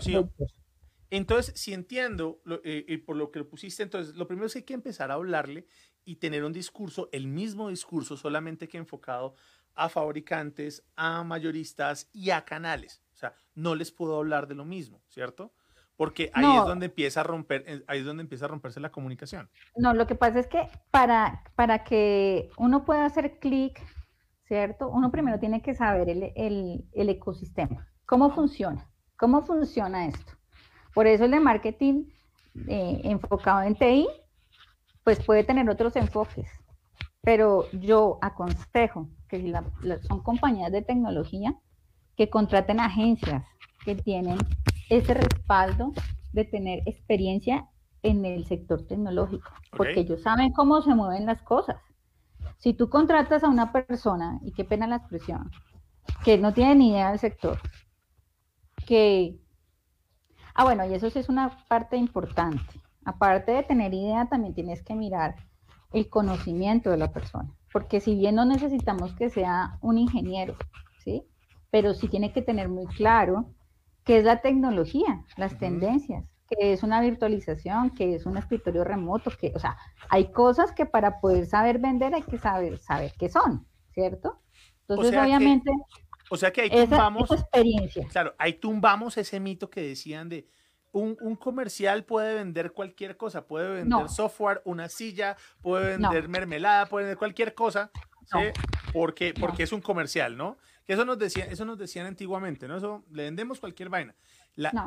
Entonces, 1.10 1.58
si 1.58 1.72
entiendo, 1.72 2.40
eh, 2.64 2.84
y 2.88 2.96
por 2.98 3.16
lo 3.16 3.30
que 3.30 3.38
lo 3.38 3.48
pusiste, 3.48 3.82
entonces 3.82 4.16
lo 4.16 4.26
primero 4.26 4.46
es 4.46 4.52
que 4.52 4.60
hay 4.60 4.64
que 4.64 4.74
empezar 4.74 5.10
a 5.10 5.14
hablarle 5.14 5.66
y 6.04 6.16
tener 6.16 6.44
un 6.44 6.52
discurso, 6.52 7.08
el 7.12 7.26
mismo 7.26 7.68
discurso, 7.68 8.16
solamente 8.16 8.68
que 8.68 8.78
enfocado 8.78 9.34
a 9.74 9.88
fabricantes, 9.88 10.84
a 10.96 11.22
mayoristas 11.22 12.08
y 12.12 12.30
a 12.30 12.44
canales. 12.44 13.02
O 13.12 13.16
sea, 13.16 13.34
no 13.54 13.74
les 13.74 13.90
puedo 13.90 14.16
hablar 14.16 14.46
de 14.46 14.54
lo 14.54 14.64
mismo, 14.64 15.02
¿cierto? 15.08 15.52
Porque 15.96 16.30
ahí 16.34 16.44
es 16.58 16.64
donde 16.64 16.86
empieza 16.86 17.20
a 17.20 17.24
romper, 17.24 17.64
eh, 17.66 17.82
ahí 17.86 18.00
es 18.00 18.04
donde 18.04 18.22
empieza 18.22 18.44
a 18.44 18.48
romperse 18.48 18.80
la 18.80 18.92
comunicación. 18.92 19.48
No, 19.76 19.94
lo 19.94 20.06
que 20.06 20.14
pasa 20.14 20.40
es 20.40 20.46
que 20.46 20.68
para, 20.90 21.42
para 21.54 21.84
que 21.84 22.50
uno 22.58 22.84
pueda 22.84 23.06
hacer 23.06 23.38
clic, 23.38 23.80
¿cierto? 24.46 24.88
Uno 24.88 25.10
primero 25.10 25.38
tiene 25.38 25.62
que 25.62 25.74
saber 25.74 26.08
el, 26.08 26.88
ecosistema, 26.92 27.88
cómo 28.04 28.30
funciona, 28.30 28.90
cómo 29.16 29.44
funciona 29.44 30.06
esto. 30.06 30.32
Por 30.96 31.06
eso 31.06 31.26
el 31.26 31.30
de 31.30 31.40
marketing 31.40 32.04
eh, 32.68 33.02
enfocado 33.04 33.60
en 33.60 33.74
TI, 33.74 34.08
pues 35.04 35.22
puede 35.22 35.44
tener 35.44 35.68
otros 35.68 35.94
enfoques. 35.94 36.48
Pero 37.20 37.70
yo 37.72 38.18
aconsejo 38.22 39.10
que 39.28 39.38
si 39.38 39.52
son 40.08 40.22
compañías 40.22 40.72
de 40.72 40.80
tecnología, 40.80 41.54
que 42.16 42.30
contraten 42.30 42.80
agencias 42.80 43.44
que 43.84 43.94
tienen 43.94 44.38
ese 44.88 45.12
respaldo 45.12 45.92
de 46.32 46.46
tener 46.46 46.80
experiencia 46.86 47.68
en 48.02 48.24
el 48.24 48.46
sector 48.46 48.86
tecnológico, 48.86 49.52
porque 49.76 50.00
ellos 50.00 50.22
saben 50.22 50.50
cómo 50.54 50.80
se 50.80 50.94
mueven 50.94 51.26
las 51.26 51.42
cosas. 51.42 51.76
Si 52.56 52.72
tú 52.72 52.88
contratas 52.88 53.44
a 53.44 53.50
una 53.50 53.70
persona, 53.70 54.40
y 54.42 54.52
qué 54.52 54.64
pena 54.64 54.86
la 54.86 54.96
expresión, 54.96 55.50
que 56.24 56.38
no 56.38 56.54
tiene 56.54 56.74
ni 56.74 56.92
idea 56.92 57.10
del 57.10 57.18
sector, 57.18 57.58
que... 58.86 59.36
Ah, 60.58 60.64
bueno, 60.64 60.86
y 60.86 60.94
eso 60.94 61.10
sí 61.10 61.18
es 61.18 61.28
una 61.28 61.58
parte 61.68 61.98
importante. 61.98 62.80
Aparte 63.04 63.52
de 63.52 63.62
tener 63.62 63.92
idea, 63.92 64.26
también 64.26 64.54
tienes 64.54 64.82
que 64.82 64.94
mirar 64.94 65.36
el 65.92 66.08
conocimiento 66.08 66.90
de 66.90 66.96
la 66.96 67.12
persona, 67.12 67.52
porque 67.72 68.00
si 68.00 68.14
bien 68.14 68.34
no 68.34 68.46
necesitamos 68.46 69.14
que 69.14 69.28
sea 69.28 69.78
un 69.82 69.98
ingeniero, 69.98 70.56
pero 71.70 71.92
sí 71.92 72.08
tiene 72.08 72.32
que 72.32 72.40
tener 72.40 72.70
muy 72.70 72.86
claro 72.86 73.52
qué 74.04 74.16
es 74.18 74.24
la 74.24 74.40
tecnología, 74.40 75.24
las 75.36 75.58
tendencias, 75.58 76.24
que 76.48 76.72
es 76.72 76.82
una 76.82 77.02
virtualización, 77.02 77.90
que 77.90 78.14
es 78.14 78.24
un 78.24 78.38
escritorio 78.38 78.82
remoto, 78.82 79.30
que, 79.38 79.52
o 79.54 79.58
sea, 79.58 79.76
hay 80.08 80.32
cosas 80.32 80.72
que 80.72 80.86
para 80.86 81.20
poder 81.20 81.44
saber 81.44 81.78
vender 81.78 82.14
hay 82.14 82.22
que 82.22 82.38
saber, 82.38 82.78
saber 82.78 83.12
qué 83.18 83.28
son, 83.28 83.66
¿cierto? 83.90 84.40
Entonces, 84.88 85.16
obviamente... 85.16 85.70
o 86.30 86.36
sea 86.36 86.52
que 86.52 86.62
ahí 86.62 86.70
tumbamos... 86.70 87.30
experiencia. 87.30 88.06
Claro, 88.08 88.34
ahí 88.38 88.54
tumbamos 88.54 89.16
ese 89.16 89.40
mito 89.40 89.70
que 89.70 89.82
decían 89.82 90.28
de... 90.28 90.48
Un, 90.92 91.36
comercial 91.36 92.04
puede 92.04 92.34
vender 92.34 92.72
cualquier 92.72 93.18
cosa, 93.18 93.46
puede 93.46 93.68
vender 93.68 94.08
software, 94.08 94.62
una 94.64 94.88
silla, 94.88 95.36
puede 95.60 95.98
vender 95.98 96.26
mermelada, 96.26 96.86
puede 96.86 97.04
vender 97.04 97.18
cualquier 97.18 97.52
cosa, 97.52 97.90
¿sí? 98.24 98.38
porque, 98.94 99.34
porque 99.38 99.64
es 99.64 99.72
un 99.72 99.82
comercial, 99.82 100.38
¿no? 100.38 100.56
Que 100.86 100.94
eso 100.94 101.04
nos, 101.04 101.18
decía, 101.18 101.44
eso 101.44 101.66
nos 101.66 101.76
decían 101.76 102.06
antiguamente, 102.06 102.66
¿no? 102.66 102.78
Eso, 102.78 103.04
le 103.12 103.24
vendemos 103.24 103.60
cualquier 103.60 103.90
vaina. 103.90 104.14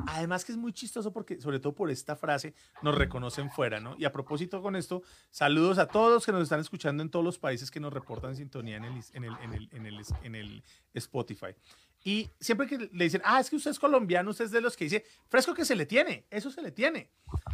Además 0.07 0.45
que 0.45 0.51
es 0.51 0.57
muy 0.57 0.73
chistoso 0.73 1.13
porque, 1.13 1.39
sobre 1.39 1.59
todo 1.59 1.73
por 1.73 1.91
esta 1.91 2.15
frase, 2.15 2.53
nos 2.81 2.95
reconocen 2.95 3.51
fuera, 3.51 3.79
¿no? 3.79 3.95
Y 3.97 4.05
a 4.05 4.11
propósito 4.11 4.61
con 4.61 4.75
esto, 4.75 5.03
saludos 5.29 5.77
a 5.77 5.87
todos 5.87 6.25
que 6.25 6.31
nos 6.31 6.43
están 6.43 6.59
escuchando 6.59 7.03
en 7.03 7.09
todos 7.09 7.23
los 7.23 7.37
países 7.37 7.69
que 7.69 7.79
nos 7.79 7.93
reportan 7.93 8.35
sintonía 8.35 8.77
en 8.77 8.85
el, 8.85 9.03
en 9.13 9.23
el, 9.23 9.37
en 9.41 9.53
el, 9.53 9.69
en 9.71 9.85
el, 9.85 10.05
en 10.23 10.35
el 10.35 10.63
Spotify. 10.93 11.55
Y 12.03 12.29
siempre 12.39 12.65
que 12.65 12.77
le 12.77 13.03
dicen, 13.03 13.21
ah, 13.25 13.39
es 13.39 13.49
que 13.49 13.57
usted 13.57 13.71
es 13.71 13.79
colombiano, 13.79 14.31
usted 14.31 14.45
es 14.45 14.51
de 14.51 14.61
los 14.61 14.77
que 14.77 14.85
dice, 14.85 15.03
fresco 15.27 15.53
que 15.53 15.65
se 15.65 15.75
le 15.75 15.85
tiene, 15.85 16.25
eso 16.29 16.49
se 16.49 16.61
le 16.61 16.71
tiene. 16.71 17.11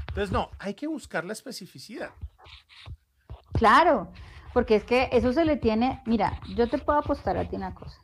Entonces, 0.10 0.32
no, 0.32 0.52
hay 0.60 0.76
que 0.76 0.88
buscar 0.88 1.26
la 1.26 1.34
especificidad. 1.34 2.12
Claro, 3.54 4.12
porque 4.54 4.76
es 4.76 4.84
que 4.84 5.10
eso 5.12 5.34
se 5.34 5.46
le 5.46 5.58
tiene, 5.58 6.02
mira, 6.06 6.40
yo 6.56 6.70
te 6.70 6.78
puedo 6.78 7.00
apostar 7.00 7.38
a 7.38 7.50
ti 7.50 7.56
una 7.56 7.74
cosa. 7.74 8.00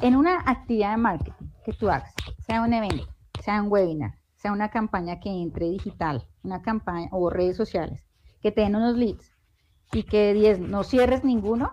En 0.00 0.14
una 0.14 0.42
actividad 0.46 0.92
de 0.92 0.96
marketing 0.96 1.46
que 1.64 1.72
tú 1.72 1.90
hagas, 1.90 2.14
sea 2.46 2.62
un 2.62 2.72
evento, 2.72 3.08
sea 3.42 3.60
un 3.60 3.70
webinar, 3.70 4.14
sea 4.36 4.52
una 4.52 4.70
campaña 4.70 5.18
que 5.18 5.28
entre 5.28 5.70
digital, 5.70 6.24
una 6.44 6.62
campaña 6.62 7.08
o 7.10 7.30
redes 7.30 7.56
sociales, 7.56 8.06
que 8.40 8.52
te 8.52 8.60
den 8.60 8.76
unos 8.76 8.96
leads 8.96 9.32
y 9.92 10.04
que 10.04 10.34
10 10.34 10.60
no 10.60 10.84
cierres 10.84 11.24
ninguno, 11.24 11.72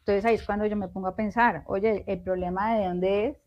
entonces 0.00 0.24
ahí 0.24 0.34
es 0.34 0.44
cuando 0.44 0.66
yo 0.66 0.74
me 0.74 0.88
pongo 0.88 1.06
a 1.06 1.14
pensar, 1.14 1.62
oye, 1.66 2.02
el 2.08 2.20
problema 2.20 2.74
de 2.74 2.86
dónde 2.86 3.26
es, 3.26 3.38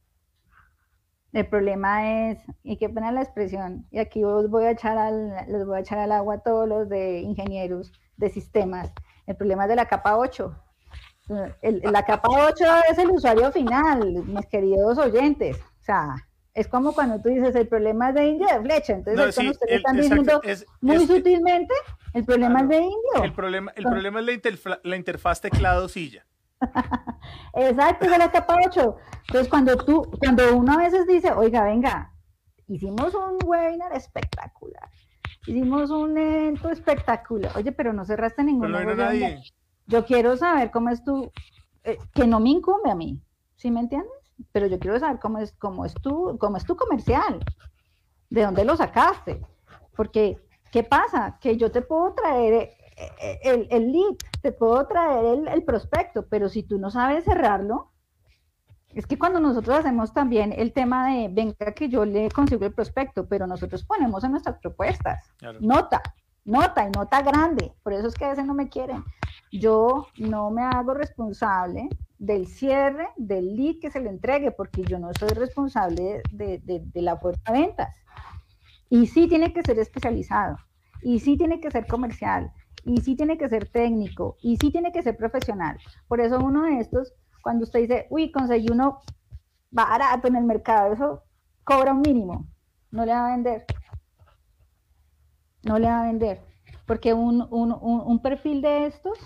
el 1.34 1.48
problema 1.48 2.30
es, 2.30 2.40
y 2.64 2.78
qué 2.78 2.88
pena 2.88 3.12
la 3.12 3.22
expresión, 3.22 3.86
y 3.92 4.00
aquí 4.00 4.24
os 4.24 4.50
voy 4.50 4.64
a 4.64 4.72
echar 4.72 4.98
al, 4.98 5.30
les 5.50 5.66
voy 5.66 5.76
a 5.76 5.82
echar 5.82 6.00
al 6.00 6.14
agua 6.14 6.36
a 6.36 6.40
todos 6.40 6.70
los 6.70 6.88
de 6.88 7.20
ingenieros 7.20 7.92
de 8.16 8.30
sistemas, 8.30 8.94
el 9.28 9.36
problema 9.36 9.64
es 9.64 9.70
de 9.70 9.76
la 9.76 9.88
capa 9.88 10.18
8, 10.18 10.56
la 11.62 12.06
capa 12.06 12.30
8 12.30 12.66
es 12.92 12.98
el 12.98 13.12
usuario 13.12 13.52
final, 13.52 14.24
mis 14.26 14.46
queridos 14.48 14.98
oyentes. 14.98 15.58
O 15.58 15.84
sea, 15.84 16.16
es 16.54 16.68
como 16.68 16.94
cuando 16.94 17.22
tú 17.22 17.30
dices 17.30 17.56
el 17.56 17.68
problema 17.68 18.10
es 18.10 18.16
de 18.16 18.28
indio 18.28 18.48
de 18.48 18.62
flecha. 18.62 18.94
Entonces, 18.94 19.44
no, 19.44 19.52
ustedes 19.52 19.78
están 19.78 19.98
diciendo 19.98 20.42
muy 20.82 21.08
sutilmente, 21.08 21.74
el 22.14 22.26
problema 22.26 22.62
es 22.62 22.70
de 22.70 22.78
indio. 22.78 23.24
El 23.24 23.34
problema, 23.34 23.72
el 23.76 23.84
problema 23.84 24.20
es 24.20 24.26
la, 24.84 24.96
interfaz 24.96 25.42
teclado-silla. 25.42 26.26
exacto, 27.54 28.06
es 28.06 28.18
la 28.18 28.32
capa 28.32 28.58
8. 28.66 28.96
Entonces, 29.28 29.48
cuando 29.50 29.78
tú, 29.78 30.12
cuando 30.20 30.56
uno 30.56 30.74
a 30.74 30.78
veces 30.78 31.08
dice, 31.08 31.32
oiga, 31.32 31.64
venga, 31.64 32.14
hicimos 32.68 33.14
un 33.16 33.38
webinar 33.46 33.94
espectacular. 33.94 34.90
Hicimos 35.48 35.90
un 35.90 36.18
evento 36.18 36.70
espectacular. 36.70 37.52
Oye, 37.56 37.72
pero 37.72 37.94
no 37.94 38.06
cerraste 38.06 38.44
ningún 38.44 38.72
no 38.72 38.96
nadie. 38.96 39.42
Yo 39.92 40.06
quiero 40.06 40.38
saber 40.38 40.72
cómo 40.72 40.90
es 40.90 41.04
tu, 41.04 41.32
eh, 41.84 41.98
que 42.14 42.26
no 42.26 42.40
me 42.40 42.50
incumbe 42.50 42.90
a 42.90 42.96
mí, 42.96 43.22
¿sí 43.58 43.70
me 43.70 43.82
entiendes? 43.82 44.12
Pero 44.54 44.68
yo 44.68 44.80
quiero 44.80 44.98
saber 45.00 45.20
cómo 45.20 45.40
es, 45.40 45.52
cómo 45.60 45.86
es 45.86 45.94
tu, 45.96 46.38
cómo 46.40 46.56
es 46.56 46.66
tu 46.66 46.76
comercial, 46.78 47.44
de 48.30 48.44
dónde 48.44 48.64
lo 48.64 48.78
sacaste, 48.78 49.46
porque 49.96 50.38
¿qué 50.72 50.84
pasa? 50.84 51.38
Que 51.42 51.58
yo 51.58 51.72
te 51.72 51.82
puedo 51.82 52.14
traer 52.14 52.54
eh, 52.54 52.72
eh, 53.22 53.40
el, 53.44 53.68
el 53.70 53.92
lead, 53.92 54.16
te 54.42 54.54
puedo 54.54 54.88
traer 54.88 55.26
el, 55.26 55.48
el 55.50 55.64
prospecto, 55.64 56.26
pero 56.28 56.48
si 56.48 56.64
tú 56.64 56.80
no 56.80 56.90
sabes 56.90 57.26
cerrarlo, 57.26 57.92
es 58.94 59.06
que 59.06 59.18
cuando 59.18 59.40
nosotros 59.40 59.78
hacemos 59.78 60.14
también 60.14 60.54
el 60.56 60.74
tema 60.74 61.08
de, 61.10 61.28
venga 61.30 61.74
que 61.74 61.90
yo 61.90 62.06
le 62.06 62.30
consigo 62.30 62.66
el 62.66 62.74
prospecto, 62.74 63.28
pero 63.28 63.48
nosotros 63.48 63.84
ponemos 63.84 64.24
en 64.24 64.32
nuestras 64.32 64.58
propuestas, 64.60 65.30
nota, 65.60 66.02
nota 66.46 66.88
y 66.88 66.92
nota 66.92 67.22
grande, 67.22 67.74
por 67.84 67.94
eso 67.94 68.08
es 68.08 68.14
que 68.14 68.26
a 68.26 68.30
veces 68.30 68.46
no 68.46 68.54
me 68.54 68.70
quieren. 68.70 69.04
Yo 69.52 70.08
no 70.18 70.50
me 70.50 70.64
hago 70.64 70.94
responsable 70.94 71.90
del 72.18 72.48
cierre 72.48 73.10
del 73.18 73.56
lead 73.56 73.76
que 73.82 73.92
se 73.92 74.00
le 74.00 74.10
entregue, 74.10 74.52
porque 74.52 74.84
yo 74.84 75.00
no 75.00 75.12
soy 75.14 75.30
responsable 75.30 76.22
de, 76.32 76.84
la 76.96 77.20
puerta 77.20 77.52
de 77.52 77.60
ventas. 77.60 77.96
Y 78.90 79.08
sí 79.08 79.28
tiene 79.28 79.54
que 79.54 79.64
ser 79.64 79.80
especializado, 79.80 80.58
y 81.02 81.20
sí 81.20 81.38
tiene 81.38 81.60
que 81.60 81.72
ser 81.72 81.88
comercial, 81.88 82.52
y 82.84 83.02
sí 83.02 83.16
tiene 83.16 83.38
que 83.38 83.50
ser 83.50 83.70
técnico, 83.70 84.38
y 84.42 84.58
sí 84.58 84.72
tiene 84.72 84.92
que 84.92 85.02
ser 85.02 85.18
profesional. 85.18 85.78
Por 86.08 86.22
eso 86.22 86.40
uno 86.40 86.64
de 86.64 86.80
estos, 86.80 87.14
cuando 87.42 87.64
usted 87.64 87.82
dice, 87.82 88.08
uy, 88.10 88.32
conseguí 88.32 88.68
uno 88.72 89.00
barato 89.70 90.28
en 90.28 90.36
el 90.36 90.44
mercado, 90.44 90.94
eso 90.94 91.24
cobra 91.64 91.94
un 91.94 92.02
mínimo, 92.02 92.48
no 92.92 93.06
le 93.06 93.14
va 93.14 93.28
a 93.28 93.32
vender 93.32 93.66
no 95.64 95.80
le 95.80 95.88
va 95.88 96.02
a 96.02 96.06
vender. 96.06 96.42
Porque 96.86 97.14
un, 97.14 98.20
perfil 98.22 98.62
de 98.62 98.86
estos 98.88 99.18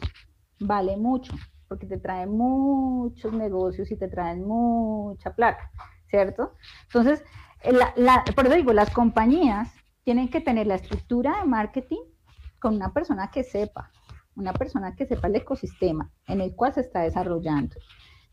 vale 0.60 0.98
mucho, 0.98 1.34
porque 1.68 1.86
te 1.86 1.98
trae 1.98 2.28
muchos 2.28 3.34
negocios 3.34 3.92
y 3.92 3.98
te 3.98 4.08
traen 4.08 4.46
mucha 4.46 5.34
plata, 5.34 5.72
¿cierto? 6.08 6.54
Entonces, 6.84 7.24
por 8.36 8.46
eso 8.46 8.56
digo, 8.56 8.74
las 8.74 8.92
compañías 8.92 9.74
tienen 10.04 10.30
que 10.30 10.42
tener 10.42 10.68
la 10.68 10.76
estructura 10.76 11.40
de 11.40 11.46
marketing 11.46 12.02
con 12.60 12.76
una 12.76 12.94
persona 12.94 13.32
que 13.32 13.44
sepa, 13.44 13.92
una 14.36 14.54
persona 14.54 14.96
que 14.96 15.06
sepa 15.06 15.28
el 15.28 15.36
ecosistema 15.36 16.12
en 16.28 16.42
el 16.42 16.56
cual 16.56 16.74
se 16.74 16.82
está 16.82 17.02
desarrollando. 17.02 17.76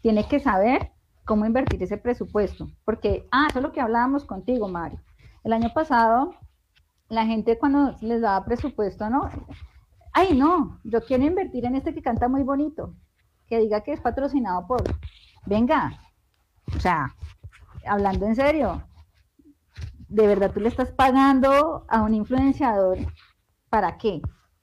Tiene 0.01 0.27
que 0.27 0.41
saber 0.41 0.93
cómo 1.25 1.47
invertir 1.47 1.83
ese 1.83 1.97
presupuesto, 1.97 2.69
porque, 2.85 3.27
ah, 3.31 3.47
eso 3.49 3.61
es 3.61 3.63
lo 3.63 3.73
que 3.73 3.81
hablábamos 3.81 4.25
contigo, 4.25 4.69
Mario. 4.69 5.01
El 5.45 5.53
año 5.53 5.73
pasado 5.73 6.35
la 7.13 7.27
gente 7.27 7.59
cuando 7.59 7.95
les 8.01 8.23
daba 8.23 8.43
presupuesto, 8.47 9.11
¿no? 9.11 9.29
Ay, 10.15 10.35
no, 10.35 10.81
yo 10.83 11.03
quiero 11.03 11.25
invertir 11.25 11.67
en 11.67 11.77
este 11.77 11.93
que 11.93 12.01
canta 12.01 12.27
muy 12.27 12.43
bonito, 12.43 12.95
que 13.47 13.59
diga 13.59 13.83
que 13.83 13.93
es 13.93 14.01
patrocinado 14.01 14.67
por, 14.67 14.83
venga, 15.45 16.01
o 16.75 16.81
sea, 16.81 17.15
hablando 17.87 18.25
en 18.25 18.35
serio, 18.35 18.83
de 20.09 20.27
verdad 20.27 20.53
tú 20.53 20.61
le 20.61 20.69
estás 20.69 20.91
pagando 20.91 21.85
a 21.87 22.01
un 22.01 22.15
influenciador, 22.15 22.99
¿para 23.69 23.99
qué? 23.99 24.23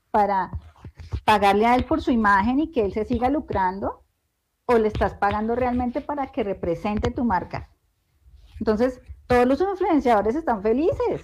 Para 0.09 0.49
pagarle 1.25 1.67
a 1.67 1.75
él 1.75 1.85
por 1.85 2.01
su 2.01 2.09
imagen 2.09 2.59
y 2.59 2.71
que 2.71 2.83
él 2.83 2.93
se 2.93 3.05
siga 3.05 3.29
lucrando, 3.29 4.03
o 4.65 4.79
le 4.79 4.87
estás 4.87 5.13
pagando 5.13 5.55
realmente 5.55 6.01
para 6.01 6.31
que 6.31 6.43
represente 6.43 7.11
tu 7.11 7.25
marca. 7.25 7.69
Entonces, 8.59 9.01
todos 9.27 9.45
los 9.45 9.61
influenciadores 9.61 10.35
están 10.35 10.63
felices, 10.63 11.23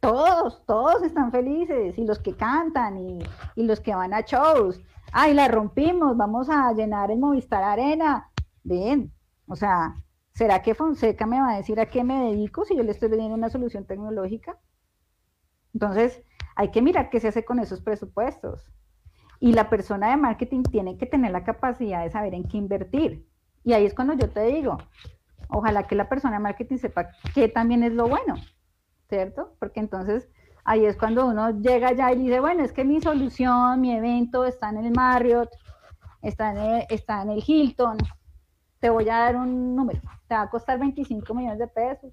todos, 0.00 0.64
todos 0.66 1.02
están 1.02 1.32
felices, 1.32 1.98
y 1.98 2.04
los 2.04 2.18
que 2.18 2.34
cantan, 2.34 2.98
y, 2.98 3.18
los 3.56 3.80
que 3.80 3.94
van 3.94 4.14
a 4.14 4.20
shows. 4.20 4.80
Ay, 5.12 5.34
la 5.34 5.48
rompimos, 5.48 6.16
vamos 6.16 6.48
a 6.50 6.72
llenar 6.72 7.10
el 7.10 7.18
Movistar 7.18 7.62
Arena. 7.62 8.30
Bien, 8.62 9.12
o 9.46 9.56
sea, 9.56 9.94
¿será 10.34 10.62
que 10.62 10.74
Fonseca 10.74 11.26
me 11.26 11.40
va 11.40 11.52
a 11.52 11.56
decir 11.56 11.80
a 11.80 11.86
qué 11.86 12.04
me 12.04 12.30
dedico 12.30 12.64
si 12.64 12.76
yo 12.76 12.82
le 12.82 12.92
estoy 12.92 13.08
vendiendo 13.08 13.36
una 13.36 13.50
solución 13.50 13.86
tecnológica? 13.86 14.58
Entonces, 15.74 16.22
hay 16.56 16.70
que 16.70 16.82
mirar 16.82 17.10
qué 17.10 17.20
se 17.20 17.28
hace 17.28 17.44
con 17.44 17.58
esos 17.58 17.80
presupuestos. 17.80 18.70
Y 19.40 19.52
la 19.52 19.70
persona 19.70 20.10
de 20.10 20.16
marketing 20.16 20.64
tiene 20.64 20.98
que 20.98 21.06
tener 21.06 21.30
la 21.30 21.44
capacidad 21.44 22.02
de 22.02 22.10
saber 22.10 22.34
en 22.34 22.48
qué 22.48 22.56
invertir. 22.56 23.28
Y 23.64 23.72
ahí 23.72 23.86
es 23.86 23.94
cuando 23.94 24.14
yo 24.14 24.28
te 24.30 24.44
digo, 24.46 24.78
ojalá 25.48 25.86
que 25.86 25.94
la 25.94 26.08
persona 26.08 26.34
de 26.34 26.42
marketing 26.42 26.78
sepa 26.78 27.10
qué 27.34 27.48
también 27.48 27.82
es 27.82 27.92
lo 27.92 28.08
bueno. 28.08 28.34
¿Cierto? 29.08 29.54
Porque 29.58 29.80
entonces 29.80 30.28
ahí 30.64 30.84
es 30.84 30.96
cuando 30.96 31.26
uno 31.26 31.50
llega 31.50 31.92
ya 31.92 32.12
y 32.12 32.18
dice, 32.18 32.40
bueno, 32.40 32.62
es 32.62 32.72
que 32.72 32.84
mi 32.84 33.00
solución, 33.00 33.80
mi 33.80 33.96
evento 33.96 34.44
está 34.44 34.68
en 34.68 34.78
el 34.78 34.92
Marriott, 34.92 35.50
está 36.22 36.50
en 36.50 36.58
el, 36.58 36.86
está 36.90 37.22
en 37.22 37.30
el 37.30 37.42
Hilton, 37.44 37.96
te 38.78 38.90
voy 38.90 39.08
a 39.08 39.18
dar 39.18 39.36
un 39.36 39.74
número, 39.74 40.00
te 40.28 40.34
va 40.34 40.42
a 40.42 40.50
costar 40.50 40.78
25 40.78 41.34
millones 41.34 41.58
de 41.58 41.68
pesos. 41.68 42.12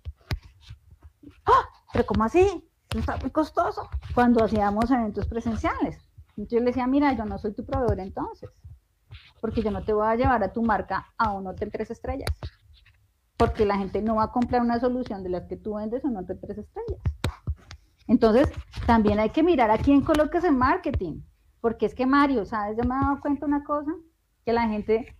¡Ah! 1.45 1.65
¿Pero 1.91 2.05
cómo 2.05 2.23
así? 2.23 2.69
Eso 2.89 2.99
está 2.99 3.17
muy 3.17 3.29
costoso. 3.29 3.89
Cuando 4.13 4.43
hacíamos 4.43 4.89
eventos 4.89 5.27
presenciales. 5.27 5.97
Entonces 6.29 6.49
yo 6.51 6.59
le 6.59 6.65
decía, 6.65 6.87
mira, 6.87 7.13
yo 7.13 7.25
no 7.25 7.37
soy 7.37 7.53
tu 7.53 7.65
proveedor 7.65 7.99
entonces, 7.99 8.49
porque 9.39 9.61
yo 9.61 9.71
no 9.71 9.83
te 9.83 9.93
voy 9.93 10.07
a 10.07 10.15
llevar 10.15 10.43
a 10.43 10.51
tu 10.51 10.61
marca 10.63 11.13
a 11.17 11.31
un 11.31 11.47
hotel 11.47 11.71
tres 11.71 11.91
estrellas 11.91 12.29
porque 13.37 13.65
la 13.65 13.77
gente 13.77 14.01
no 14.01 14.15
va 14.15 14.25
a 14.25 14.31
comprar 14.31 14.61
una 14.61 14.79
solución 14.79 15.23
de 15.23 15.29
las 15.29 15.45
que 15.45 15.57
tú 15.57 15.75
vendes 15.75 16.03
o 16.05 16.09
no 16.09 16.25
te 16.25 16.35
tres 16.35 16.57
estrellas. 16.57 17.01
Entonces, 18.07 18.49
también 18.85 19.19
hay 19.19 19.31
que 19.31 19.43
mirar 19.43 19.71
a 19.71 19.77
quién 19.77 20.01
colocas 20.01 20.43
en 20.43 20.57
marketing, 20.57 21.21
porque 21.59 21.85
es 21.85 21.95
que 21.95 22.05
Mario, 22.05 22.45
¿sabes? 22.45 22.77
Yo 22.77 22.83
me 22.87 22.95
he 22.95 22.99
dado 22.99 23.19
cuenta 23.19 23.45
una 23.45 23.63
cosa, 23.63 23.91
que 24.45 24.53
la 24.53 24.67
gente 24.67 25.17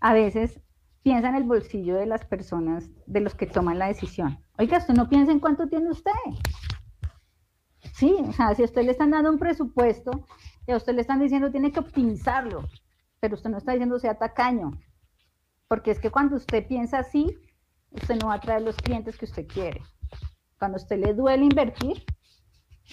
a 0.00 0.12
veces 0.12 0.60
piensa 1.02 1.28
en 1.28 1.34
el 1.34 1.44
bolsillo 1.44 1.96
de 1.96 2.06
las 2.06 2.24
personas, 2.24 2.88
de 3.06 3.20
los 3.20 3.34
que 3.34 3.46
toman 3.46 3.78
la 3.78 3.88
decisión. 3.88 4.38
Oiga, 4.58 4.78
usted 4.78 4.94
no 4.94 5.08
piensa 5.08 5.32
en 5.32 5.40
cuánto 5.40 5.66
tiene 5.66 5.90
usted. 5.90 6.12
Sí, 7.94 8.14
o 8.20 8.32
sea, 8.32 8.54
si 8.54 8.62
a 8.62 8.66
usted 8.66 8.84
le 8.84 8.92
están 8.92 9.10
dando 9.10 9.30
un 9.30 9.38
presupuesto 9.38 10.24
y 10.66 10.72
a 10.72 10.76
usted 10.76 10.94
le 10.94 11.00
están 11.00 11.18
diciendo 11.18 11.50
tiene 11.50 11.72
que 11.72 11.80
optimizarlo, 11.80 12.62
pero 13.18 13.34
usted 13.34 13.50
no 13.50 13.58
está 13.58 13.72
diciendo 13.72 13.98
sea 13.98 14.18
tacaño, 14.18 14.78
porque 15.66 15.90
es 15.90 15.98
que 15.98 16.10
cuando 16.10 16.36
usted 16.36 16.66
piensa 16.66 17.00
así, 17.00 17.36
usted 17.90 18.16
no 18.16 18.28
va 18.28 18.34
a 18.34 18.40
traer 18.40 18.62
los 18.62 18.76
clientes 18.76 19.16
que 19.16 19.24
usted 19.24 19.46
quiere. 19.46 19.82
Cuando 20.58 20.76
usted 20.76 20.98
le 20.98 21.14
duele 21.14 21.44
invertir, 21.44 22.04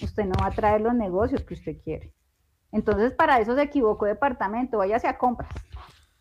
usted 0.02 0.24
no 0.24 0.34
va 0.40 0.46
a 0.46 0.50
traer 0.50 0.80
los 0.80 0.94
negocios 0.94 1.42
que 1.44 1.54
usted 1.54 1.80
quiere. 1.82 2.12
Entonces, 2.72 3.12
para 3.12 3.40
eso 3.40 3.54
se 3.54 3.62
equivocó 3.62 4.06
departamento, 4.06 4.78
váyase 4.78 5.08
a 5.08 5.18
compras. 5.18 5.50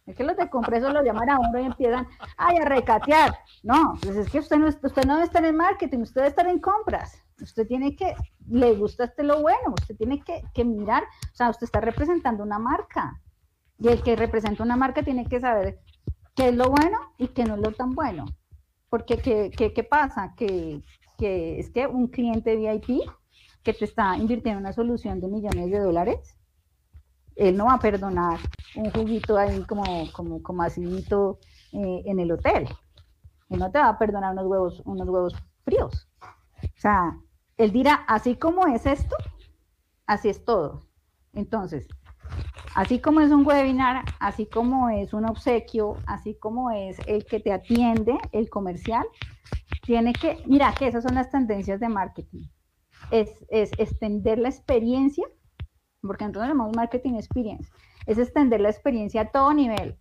Es 0.05 0.15
que 0.15 0.23
los 0.23 0.37
de 0.37 0.49
compras 0.49 0.83
eso 0.83 0.91
lo 0.91 1.03
llaman 1.03 1.29
a 1.31 1.39
uno 1.39 1.59
y 1.59 1.65
empiezan 1.65 2.07
ay, 2.37 2.57
a 2.57 2.65
recatear. 2.65 3.35
No, 3.63 3.95
pues 4.01 4.15
es 4.15 4.29
que 4.29 4.39
usted 4.39 4.57
no, 4.57 4.67
usted 4.67 5.05
no 5.05 5.15
debe 5.15 5.25
estar 5.25 5.43
en 5.43 5.57
marketing, 5.57 5.99
usted 5.99 6.21
debe 6.21 6.29
estar 6.29 6.47
en 6.47 6.59
compras. 6.59 7.19
Usted 7.41 7.67
tiene 7.67 7.95
que, 7.95 8.15
le 8.47 8.75
gusta 8.75 9.05
este 9.05 9.23
lo 9.23 9.41
bueno, 9.41 9.73
usted 9.79 9.95
tiene 9.97 10.23
que, 10.23 10.43
que 10.53 10.63
mirar, 10.63 11.03
o 11.03 11.35
sea, 11.35 11.49
usted 11.49 11.65
está 11.65 11.81
representando 11.81 12.43
una 12.43 12.59
marca. 12.59 13.19
Y 13.79 13.89
el 13.89 14.03
que 14.03 14.15
representa 14.15 14.63
una 14.63 14.77
marca 14.77 15.03
tiene 15.03 15.25
que 15.25 15.41
saber 15.41 15.79
qué 16.35 16.49
es 16.49 16.55
lo 16.55 16.69
bueno 16.69 16.97
y 17.17 17.29
qué 17.29 17.43
no 17.43 17.55
es 17.55 17.61
lo 17.61 17.71
tan 17.71 17.91
bueno. 17.91 18.25
Porque, 18.95 19.17
¿qué, 19.17 19.51
qué, 19.51 19.73
qué 19.73 19.83
pasa? 19.83 20.33
Que, 20.37 20.81
que 21.17 21.59
es 21.59 21.69
que 21.69 21.85
un 21.85 22.07
cliente 22.07 22.55
VIP 22.55 23.01
que 23.61 23.73
te 23.73 23.83
está 23.83 24.15
invirtiendo 24.15 24.59
en 24.59 24.65
una 24.67 24.71
solución 24.71 25.19
de 25.19 25.27
millones 25.27 25.69
de 25.69 25.79
dólares, 25.79 26.37
él 27.35 27.57
no 27.57 27.65
va 27.65 27.73
a 27.73 27.79
perdonar 27.79 28.39
un 28.73 28.89
juguito 28.91 29.35
ahí 29.35 29.63
como, 29.63 29.83
como, 30.13 30.41
como 30.41 30.63
acidito 30.63 31.39
eh, 31.73 32.03
en 32.05 32.21
el 32.21 32.31
hotel. 32.31 32.69
Él 33.49 33.59
no 33.59 33.69
te 33.69 33.79
va 33.79 33.89
a 33.89 33.99
perdonar 33.99 34.31
unos 34.31 34.45
huevos, 34.45 34.81
unos 34.85 35.09
huevos 35.09 35.35
fríos. 35.65 36.07
O 36.63 36.79
sea, 36.79 37.19
él 37.57 37.73
dirá, 37.73 37.95
así 38.07 38.37
como 38.37 38.65
es 38.65 38.85
esto, 38.85 39.17
así 40.07 40.29
es 40.29 40.45
todo. 40.45 40.87
Entonces, 41.33 41.85
así 42.75 42.99
como 42.99 43.21
es 43.21 43.31
un 43.31 43.45
webinar, 43.45 44.03
así 44.19 44.45
como 44.45 44.89
es 44.89 45.13
un 45.13 45.25
obsequio, 45.25 45.97
así 46.05 46.35
como 46.35 46.71
es 46.71 46.97
el 47.07 47.25
que 47.25 47.39
te 47.39 47.51
atiende, 47.51 48.17
el 48.31 48.49
comercial, 48.49 49.05
tiene 49.83 50.13
que, 50.13 50.43
mira 50.45 50.73
que 50.73 50.87
esas 50.87 51.03
son 51.03 51.15
las 51.15 51.31
tendencias 51.31 51.79
de 51.79 51.89
marketing. 51.89 52.43
Es, 53.11 53.45
es 53.49 53.71
extender 53.77 54.39
la 54.39 54.49
experiencia, 54.49 55.25
porque 56.01 56.25
nosotros 56.25 56.47
llamamos 56.47 56.75
marketing 56.75 57.15
experience, 57.15 57.69
es 58.05 58.17
extender 58.17 58.61
la 58.61 58.69
experiencia 58.69 59.21
a 59.21 59.31
todo 59.31 59.53
nivel, 59.53 59.97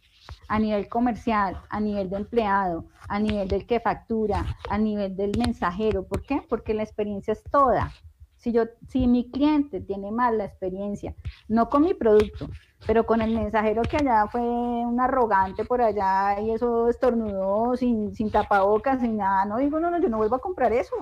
a 0.49 0.59
nivel 0.59 0.89
comercial, 0.89 1.61
a 1.71 1.81
nivel 1.81 2.11
de 2.11 2.17
empleado, 2.17 2.87
a 3.09 3.19
nivel 3.19 3.49
del 3.49 3.67
que 3.67 3.81
factura, 3.81 4.45
a 4.69 4.79
nivel 4.79 5.17
del 5.17 5.33
mensajero. 5.39 6.07
¿Por 6.07 6.23
qué? 6.23 6.43
Porque 6.49 6.75
la 6.75 6.83
experiencia 6.83 7.33
es 7.33 7.43
toda. 7.45 7.93
Si, 8.45 8.53
yo, 8.53 8.65
si 8.89 9.07
mi 9.07 9.31
cliente 9.31 9.81
tiene 9.81 10.11
mal 10.11 10.37
la 10.37 10.45
experiencia, 10.45 11.15
no 11.49 11.71
con 11.71 11.81
mi 11.81 11.95
producto, 11.95 12.51
pero 12.87 13.07
con 13.07 13.23
el 13.23 13.35
mensajero 13.35 13.81
que 13.81 13.97
allá 13.97 14.27
fue 14.27 14.43
un 14.43 15.01
arrogante 15.01 15.65
por 15.65 15.81
allá 15.81 16.39
y 16.43 16.51
eso 16.51 16.91
estornudó 16.91 17.75
sin, 17.75 18.15
sin 18.15 18.31
tapabocas, 18.31 19.01
sin 19.01 19.17
nada, 19.17 19.47
no 19.47 19.57
digo, 19.57 19.81
no, 19.81 19.91
no, 19.91 19.99
yo 19.99 20.11
no 20.11 20.19
vuelvo 20.19 20.37
a 20.37 20.41
comprar 20.41 20.75
eso. 20.75 20.95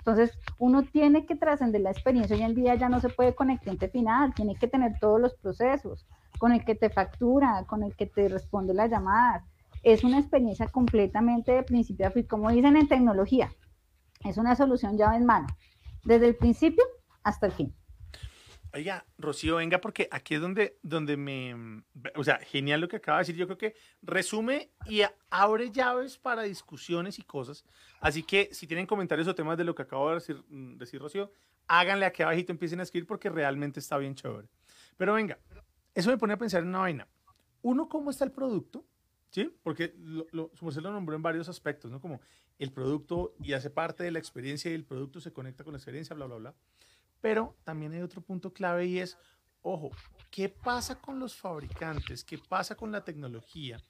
Entonces, 0.00 0.38
uno 0.58 0.82
tiene 0.82 1.24
que 1.24 1.36
trascender 1.36 1.80
la 1.80 1.90
experiencia. 1.90 2.36
Hoy 2.36 2.42
en 2.42 2.54
día 2.54 2.74
ya 2.74 2.90
no 2.90 3.00
se 3.00 3.08
puede 3.08 3.34
con 3.34 3.48
el 3.48 3.58
cliente 3.58 3.88
final, 3.88 4.34
tiene 4.34 4.54
que 4.54 4.68
tener 4.68 4.98
todos 5.00 5.18
los 5.18 5.32
procesos, 5.32 6.04
con 6.38 6.52
el 6.52 6.66
que 6.66 6.74
te 6.74 6.90
factura, 6.90 7.64
con 7.66 7.82
el 7.82 7.96
que 7.96 8.04
te 8.04 8.28
responde 8.28 8.74
las 8.74 8.90
llamadas. 8.90 9.42
Es 9.82 10.04
una 10.04 10.18
experiencia 10.18 10.66
completamente 10.66 11.52
de 11.52 11.62
principio 11.62 12.08
a 12.08 12.10
fin, 12.10 12.26
como 12.26 12.50
dicen 12.50 12.76
en 12.76 12.88
tecnología. 12.88 13.50
Es 14.22 14.36
una 14.36 14.54
solución 14.54 14.98
llave 14.98 15.16
en 15.16 15.24
mano 15.24 15.46
desde 16.04 16.28
el 16.28 16.36
principio 16.36 16.84
hasta 17.22 17.46
el 17.46 17.52
fin. 17.52 17.74
Oiga, 18.74 19.04
Rocío, 19.18 19.56
venga, 19.56 19.82
porque 19.82 20.08
aquí 20.10 20.34
es 20.34 20.40
donde, 20.40 20.78
donde 20.82 21.18
me... 21.18 21.82
O 22.16 22.24
sea, 22.24 22.38
genial 22.38 22.80
lo 22.80 22.88
que 22.88 22.96
acaba 22.96 23.18
de 23.18 23.22
decir. 23.22 23.36
Yo 23.36 23.46
creo 23.46 23.58
que 23.58 23.74
resume 24.00 24.70
y 24.86 25.02
abre 25.28 25.70
llaves 25.70 26.16
para 26.16 26.42
discusiones 26.42 27.18
y 27.18 27.22
cosas. 27.22 27.66
Así 28.00 28.22
que 28.22 28.48
si 28.52 28.66
tienen 28.66 28.86
comentarios 28.86 29.28
o 29.28 29.34
temas 29.34 29.58
de 29.58 29.64
lo 29.64 29.74
que 29.74 29.82
acabo 29.82 30.08
de 30.08 30.14
decir, 30.14 30.42
mm, 30.48 30.78
decir 30.78 31.02
Rocío, 31.02 31.30
háganle 31.68 32.06
aquí 32.06 32.22
abajito, 32.22 32.50
empiecen 32.50 32.80
a 32.80 32.84
escribir 32.84 33.06
porque 33.06 33.28
realmente 33.28 33.78
está 33.78 33.98
bien 33.98 34.14
chévere. 34.14 34.48
Pero 34.96 35.12
venga, 35.12 35.38
eso 35.94 36.08
me 36.08 36.16
pone 36.16 36.32
a 36.32 36.38
pensar 36.38 36.62
en 36.62 36.68
una 36.68 36.78
vaina. 36.78 37.08
Uno, 37.60 37.90
¿cómo 37.90 38.10
está 38.10 38.24
el 38.24 38.32
producto? 38.32 38.86
¿Sí? 39.32 39.50
Porque 39.62 39.94
lo, 39.98 40.26
lo, 40.30 40.50
lo 40.60 40.92
nombró 40.92 41.16
en 41.16 41.22
varios 41.22 41.48
aspectos, 41.48 41.90
¿no? 41.90 42.00
Como 42.00 42.20
el 42.58 42.70
producto 42.70 43.34
y 43.42 43.54
hace 43.54 43.70
parte 43.70 44.04
de 44.04 44.10
la 44.10 44.18
experiencia 44.18 44.70
y 44.70 44.74
el 44.74 44.84
producto 44.84 45.20
se 45.20 45.32
conecta 45.32 45.64
con 45.64 45.72
la 45.72 45.78
experiencia, 45.78 46.14
bla, 46.14 46.26
bla, 46.26 46.36
bla. 46.36 46.54
Pero 47.22 47.56
también 47.64 47.92
hay 47.92 48.02
otro 48.02 48.20
punto 48.20 48.52
clave 48.52 48.84
y 48.86 48.98
es, 48.98 49.16
ojo, 49.62 49.90
¿qué 50.30 50.50
pasa 50.50 51.00
con 51.00 51.18
los 51.18 51.34
fabricantes? 51.34 52.24
¿Qué 52.24 52.36
pasa 52.36 52.76
con 52.76 52.92
la 52.92 53.04
tecnología? 53.04 53.82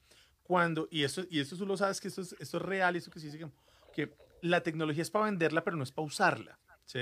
Cuando, 0.43 0.87
y 0.89 1.03
esto, 1.03 1.23
y 1.29 1.41
esto 1.41 1.57
tú 1.57 1.65
lo 1.65 1.75
sabes 1.75 1.99
que 1.99 2.07
esto 2.07 2.21
es, 2.21 2.35
esto 2.39 2.57
es 2.57 2.63
real, 2.63 2.95
esto 2.95 3.11
que 3.11 3.19
se 3.19 3.25
dice 3.25 3.39
que, 3.39 3.49
que 3.93 4.15
la 4.41 4.63
tecnología 4.63 5.01
es 5.01 5.11
para 5.11 5.25
venderla, 5.25 5.63
pero 5.63 5.75
no 5.75 5.83
es 5.83 5.91
para 5.91 6.07
usarla, 6.07 6.57
¿sí? 6.85 6.99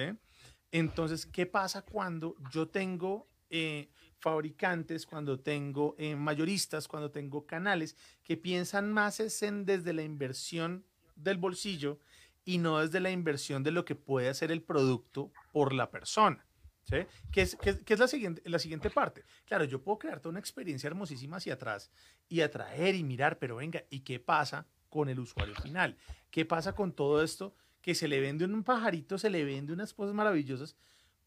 Entonces, 0.71 1.27
¿qué 1.27 1.45
pasa 1.45 1.83
cuando 1.83 2.35
yo 2.51 2.67
tengo 2.67 3.27
eh, 3.49 3.89
fabricantes, 4.21 5.05
cuando 5.05 5.39
tengo 5.39 5.95
eh, 5.97 6.15
mayoristas, 6.15 6.87
cuando 6.87 7.11
tengo 7.11 7.45
canales 7.45 7.97
que 8.23 8.37
piensan 8.37 8.91
más 8.91 9.19
en 9.41 9.65
desde 9.65 9.93
la 9.93 10.03
inversión 10.03 10.85
del 11.15 11.37
bolsillo 11.37 11.99
y 12.45 12.57
no 12.57 12.79
desde 12.79 12.99
la 12.99 13.11
inversión 13.11 13.63
de 13.63 13.71
lo 13.71 13.83
que 13.83 13.95
puede 13.95 14.29
hacer 14.29 14.51
el 14.51 14.61
producto 14.61 15.31
por 15.51 15.73
la 15.73 15.89
persona. 15.91 16.45
¿sí? 16.83 16.97
Que 17.31 17.41
es, 17.41 17.55
que, 17.55 17.81
es 17.85 17.99
la, 17.99 18.07
siguiente, 18.07 18.41
la 18.45 18.59
siguiente 18.59 18.89
parte. 18.89 19.23
Claro, 19.45 19.65
yo 19.65 19.81
puedo 19.81 19.99
crearte 19.99 20.27
una 20.27 20.39
experiencia 20.39 20.87
hermosísima 20.87 21.37
hacia 21.37 21.53
atrás 21.53 21.91
y 22.29 22.41
atraer 22.41 22.95
y 22.95 23.03
mirar, 23.03 23.39
pero 23.39 23.57
venga, 23.57 23.83
¿y 23.89 24.01
qué 24.01 24.19
pasa 24.19 24.67
con 24.89 25.09
el 25.09 25.19
usuario 25.19 25.55
final? 25.55 25.97
¿Qué 26.29 26.45
pasa 26.45 26.73
con 26.73 26.93
todo 26.93 27.23
esto? 27.23 27.55
Que 27.81 27.95
se 27.95 28.07
le 28.07 28.19
vende 28.19 28.45
un 28.45 28.63
pajarito, 28.63 29.17
se 29.17 29.29
le 29.29 29.43
vende 29.43 29.73
unas 29.73 29.93
cosas 29.93 30.13
maravillosas, 30.13 30.75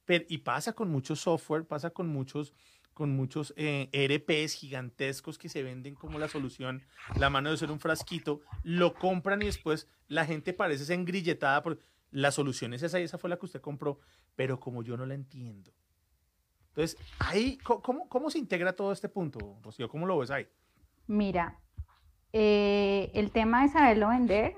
pero, 0.04 0.24
y 0.28 0.38
pasa 0.38 0.74
con 0.74 0.90
mucho 0.90 1.16
software, 1.16 1.66
pasa 1.66 1.90
con 1.90 2.08
muchos 2.08 2.52
con 2.94 3.10
muchos 3.10 3.52
eh, 3.56 3.88
ERPs 3.92 4.54
gigantescos 4.54 5.36
que 5.36 5.48
se 5.48 5.62
venden 5.62 5.94
como 5.94 6.18
la 6.18 6.28
solución, 6.28 6.82
la 7.16 7.28
mano 7.28 7.50
de 7.50 7.56
ser 7.56 7.70
un 7.70 7.80
frasquito, 7.80 8.40
lo 8.62 8.94
compran 8.94 9.42
y 9.42 9.46
después 9.46 9.88
la 10.08 10.24
gente 10.24 10.52
parece 10.52 10.94
engrilletada 10.94 11.62
por 11.62 11.78
la 12.10 12.30
solución 12.30 12.72
es 12.72 12.82
esa 12.84 13.00
y 13.00 13.02
esa 13.02 13.18
fue 13.18 13.28
la 13.28 13.36
que 13.36 13.46
usted 13.46 13.60
compró, 13.60 13.98
pero 14.36 14.60
como 14.60 14.84
yo 14.84 14.96
no 14.96 15.04
la 15.04 15.14
entiendo. 15.14 15.72
Entonces, 16.68 16.96
ahí, 17.18 17.58
¿cómo, 17.58 18.08
cómo 18.08 18.30
se 18.30 18.38
integra 18.38 18.72
todo 18.72 18.92
este 18.92 19.08
punto, 19.08 19.58
Rocío? 19.62 19.88
¿Cómo 19.88 20.06
lo 20.06 20.18
ves 20.18 20.30
ahí? 20.30 20.46
Mira, 21.08 21.60
eh, 22.32 23.10
el 23.14 23.32
tema 23.32 23.62
de 23.62 23.68
saberlo 23.68 24.08
vender, 24.08 24.54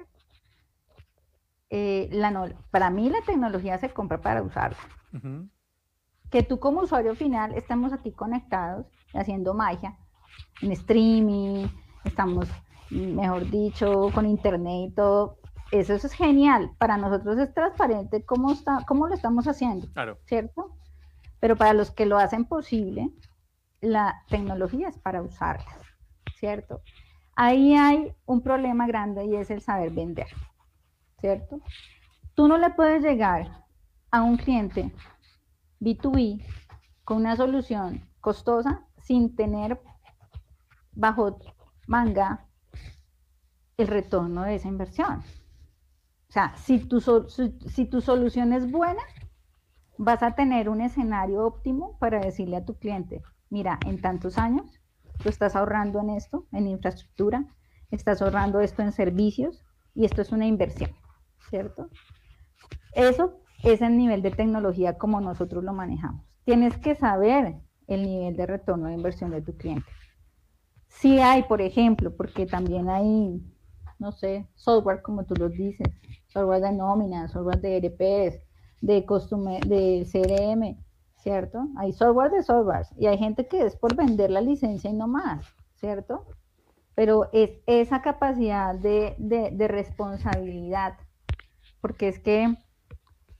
eh, 1.70 2.08
la 2.12 2.54
para 2.70 2.90
mí 2.90 3.08
la 3.10 3.22
tecnología 3.22 3.78
se 3.78 3.90
compra 3.90 4.20
para 4.20 4.42
usarla 4.42 4.78
que 6.30 6.42
tú 6.42 6.58
como 6.58 6.80
usuario 6.80 7.14
final 7.14 7.54
estamos 7.54 7.92
aquí 7.92 8.12
conectados 8.12 8.86
haciendo 9.14 9.54
magia 9.54 9.96
en 10.62 10.72
streaming, 10.72 11.66
estamos, 12.04 12.48
mejor 12.90 13.48
dicho, 13.50 14.10
con 14.14 14.26
internet 14.26 14.90
y 14.90 14.94
todo. 14.94 15.38
Eso, 15.72 15.94
es 15.94 16.12
genial. 16.12 16.70
Para 16.78 16.96
nosotros 16.96 17.38
es 17.38 17.52
transparente 17.52 18.24
cómo, 18.24 18.52
está, 18.52 18.78
cómo 18.86 19.08
lo 19.08 19.14
estamos 19.14 19.48
haciendo, 19.48 19.88
claro. 19.92 20.18
¿cierto? 20.24 20.76
Pero 21.40 21.56
para 21.56 21.72
los 21.72 21.90
que 21.90 22.06
lo 22.06 22.18
hacen 22.18 22.44
posible, 22.44 23.10
la 23.80 24.22
tecnología 24.28 24.88
es 24.88 24.98
para 24.98 25.22
usarla, 25.22 25.70
¿cierto? 26.38 26.80
Ahí 27.34 27.74
hay 27.74 28.12
un 28.24 28.40
problema 28.40 28.86
grande 28.86 29.26
y 29.26 29.36
es 29.36 29.50
el 29.50 29.60
saber 29.60 29.90
vender, 29.90 30.28
¿cierto? 31.20 31.60
Tú 32.34 32.48
no 32.48 32.56
le 32.56 32.70
puedes 32.70 33.02
llegar 33.02 33.64
a 34.10 34.22
un 34.22 34.36
cliente 34.36 34.92
B2B 35.80 36.44
con 37.04 37.18
una 37.18 37.36
solución 37.36 38.08
costosa 38.20 38.86
sin 39.02 39.36
tener 39.36 39.80
bajo 40.92 41.38
manga 41.86 42.48
el 43.76 43.88
retorno 43.88 44.42
de 44.42 44.56
esa 44.56 44.68
inversión. 44.68 45.22
O 46.28 46.32
sea, 46.32 46.56
si 46.56 46.80
tu, 46.80 47.00
si 47.00 47.84
tu 47.86 48.00
solución 48.00 48.52
es 48.52 48.70
buena, 48.70 49.02
vas 49.98 50.22
a 50.22 50.34
tener 50.34 50.68
un 50.68 50.80
escenario 50.80 51.46
óptimo 51.46 51.98
para 51.98 52.20
decirle 52.20 52.56
a 52.56 52.64
tu 52.64 52.78
cliente, 52.78 53.22
mira, 53.48 53.78
en 53.86 54.00
tantos 54.00 54.38
años 54.38 54.80
tú 55.22 55.28
estás 55.28 55.56
ahorrando 55.56 56.00
en 56.00 56.10
esto, 56.10 56.46
en 56.52 56.66
infraestructura, 56.66 57.46
estás 57.90 58.20
ahorrando 58.20 58.60
esto 58.60 58.82
en 58.82 58.92
servicios 58.92 59.64
y 59.94 60.04
esto 60.04 60.22
es 60.22 60.32
una 60.32 60.46
inversión, 60.46 60.90
¿cierto? 61.48 61.88
Eso 62.92 63.40
es 63.66 63.82
el 63.82 63.96
nivel 63.96 64.22
de 64.22 64.30
tecnología 64.30 64.96
como 64.96 65.20
nosotros 65.20 65.64
lo 65.64 65.72
manejamos. 65.72 66.24
Tienes 66.44 66.78
que 66.78 66.94
saber 66.94 67.56
el 67.88 68.02
nivel 68.02 68.36
de 68.36 68.46
retorno 68.46 68.86
de 68.86 68.94
inversión 68.94 69.32
de 69.32 69.42
tu 69.42 69.56
cliente. 69.56 69.90
Sí 70.86 71.18
hay, 71.18 71.42
por 71.42 71.60
ejemplo, 71.60 72.16
porque 72.16 72.46
también 72.46 72.88
hay, 72.88 73.42
no 73.98 74.12
sé, 74.12 74.46
software 74.54 75.02
como 75.02 75.24
tú 75.24 75.34
lo 75.34 75.48
dices, 75.48 75.88
software 76.28 76.62
de 76.62 76.72
nómina, 76.72 77.26
software 77.26 77.60
de 77.60 77.76
ERPs, 77.78 78.40
de 78.80 79.04
costume, 79.04 79.58
de 79.66 80.06
CRM, 80.12 80.80
¿cierto? 81.16 81.66
Hay 81.76 81.92
software 81.92 82.30
de 82.30 82.44
software 82.44 82.86
y 82.96 83.06
hay 83.06 83.18
gente 83.18 83.48
que 83.48 83.66
es 83.66 83.74
por 83.74 83.96
vender 83.96 84.30
la 84.30 84.40
licencia 84.40 84.88
y 84.88 84.94
no 84.94 85.08
más, 85.08 85.44
¿cierto? 85.74 86.24
Pero 86.94 87.30
es 87.32 87.50
esa 87.66 88.00
capacidad 88.00 88.76
de, 88.76 89.16
de 89.18 89.68
responsabilidad, 89.68 90.94
porque 91.80 92.06
es 92.06 92.20
que 92.20 92.56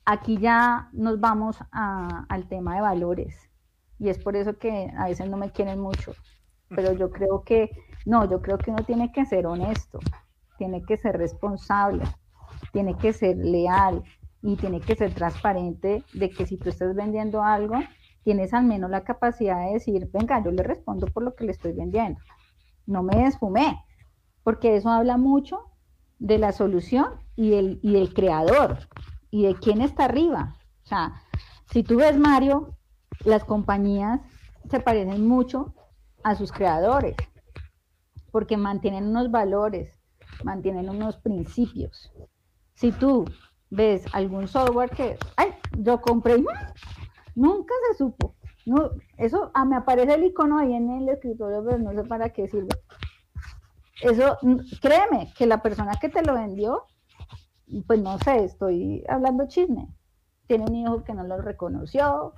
aquí 0.07 0.39
ya 0.39 0.89
nos 0.93 1.21
vamos 1.21 1.59
al 1.73 2.49
tema 2.49 2.77
de 2.77 2.81
valores. 2.81 3.51
Y 3.99 4.09
es 4.09 4.19
por 4.19 4.37
eso 4.37 4.57
que 4.57 4.91
a 4.97 5.07
veces 5.07 5.29
no 5.29 5.37
me 5.37 5.51
quieren 5.51 5.81
mucho, 5.81 6.13
pero 6.69 6.93
yo 6.93 7.11
creo 7.11 7.43
que, 7.43 7.71
no, 8.07 8.29
yo 8.31 8.41
creo 8.41 8.57
que 8.57 8.71
uno 8.71 8.85
tiene 8.85 9.11
que 9.13 9.27
ser 9.27 9.47
honesto, 9.47 9.99
tiene 10.59 10.83
que 10.83 10.97
ser 10.97 11.19
responsable, 11.19 12.05
tiene 12.73 12.97
que 12.97 13.13
ser 13.13 13.37
leal 13.37 14.03
y 14.43 14.57
tiene 14.57 14.81
que 14.81 14.95
ser 14.95 15.13
transparente 15.13 16.05
de 16.15 16.31
que 16.31 16.47
si 16.47 16.57
tú 16.57 16.69
estás 16.69 16.95
vendiendo 16.95 17.43
algo, 17.43 17.75
tienes 18.23 18.55
al 18.55 18.65
menos 18.65 18.91
la 18.91 19.03
capacidad 19.03 19.67
de 19.67 19.75
decir, 19.75 20.09
venga, 20.13 20.43
yo 20.43 20.51
le 20.51 20.63
respondo 20.63 21.07
por 21.07 21.23
lo 21.23 21.35
que 21.35 21.45
le 21.45 21.53
estoy 21.53 21.73
vendiendo. 21.73 22.21
No 22.87 23.03
me 23.03 23.17
desfumé, 23.17 23.83
porque 24.45 24.77
eso 24.77 24.91
habla 24.91 25.17
mucho 25.17 25.61
de 26.19 26.39
la 26.39 26.53
solución 26.53 27.07
y 27.35 27.55
el, 27.55 27.81
y 27.83 27.95
del 27.95 28.15
creador 28.15 28.79
y 29.37 29.43
de 29.43 29.55
quién 29.55 29.83
está 29.83 30.07
arriba. 30.07 30.57
O 30.85 30.89
sea, 30.89 31.23
si 31.71 31.83
tú 31.83 31.97
ves 31.97 32.17
Mario, 32.17 32.75
las 33.27 33.45
compañías 33.45 34.21
se 34.71 34.81
parecen 34.81 35.29
mucho 35.29 35.75
a 36.25 36.35
sus 36.35 36.51
creadores, 36.51 37.17
porque 38.33 38.57
mantienen 38.57 39.09
unos 39.09 39.31
valores, 39.31 40.01
mantienen 40.43 40.89
unos 40.89 41.19
principios. 41.19 42.11
Si 42.73 42.93
tú 42.93 43.27
ves 43.69 44.07
algún 44.15 44.49
software 44.49 44.89
que, 44.89 45.19
ay, 45.37 45.51
yo 45.79 46.01
compré, 46.01 46.43
nunca 47.35 47.75
se 47.91 47.99
supo. 47.99 48.37
No, 48.65 48.91
eso 49.19 49.51
ah, 49.53 49.67
me 49.67 49.77
aparece 49.77 50.15
el 50.15 50.25
icono 50.25 50.59
ahí 50.59 50.73
en 50.73 50.91
el 50.91 51.11
escritorio, 51.11 51.63
pero 51.63 51.79
no 51.79 51.93
sé 51.93 52.09
para 52.09 52.31
qué 52.31 52.49
sirve. 52.49 52.75
Eso, 54.01 54.39
créeme, 54.81 55.31
que 55.37 55.47
la 55.47 55.61
persona 55.61 55.93
que 56.01 56.09
te 56.09 56.23
lo 56.23 56.33
vendió, 56.35 56.85
pues 57.87 58.01
no 58.01 58.19
sé, 58.19 58.45
estoy 58.45 59.05
hablando 59.09 59.49
chisme. 59.49 59.89
Tiene 60.47 60.65
un 60.65 60.77
hijo 60.77 61.05
que 61.05 61.15
no 61.15 61.25
lo 61.25 61.39
reconoció, 61.39 62.35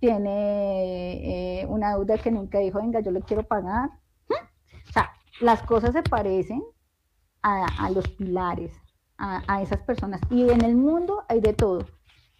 tiene 0.00 1.60
eh, 1.62 1.66
una 1.66 1.90
deuda 1.94 2.18
que 2.18 2.30
nunca 2.30 2.58
dijo, 2.58 2.80
venga, 2.80 3.00
yo 3.00 3.10
le 3.10 3.22
quiero 3.22 3.42
pagar. 3.42 3.90
O 4.28 4.92
sea, 4.92 5.10
las 5.40 5.62
cosas 5.62 5.92
se 5.92 6.02
parecen 6.02 6.62
a, 7.42 7.90
los 7.90 8.06
pilares, 8.08 8.72
a, 9.16 9.62
esas 9.62 9.80
personas. 9.82 10.20
Y 10.30 10.48
en 10.50 10.64
el 10.64 10.76
mundo 10.76 11.24
hay 11.28 11.40
de 11.40 11.54
todo. 11.54 11.86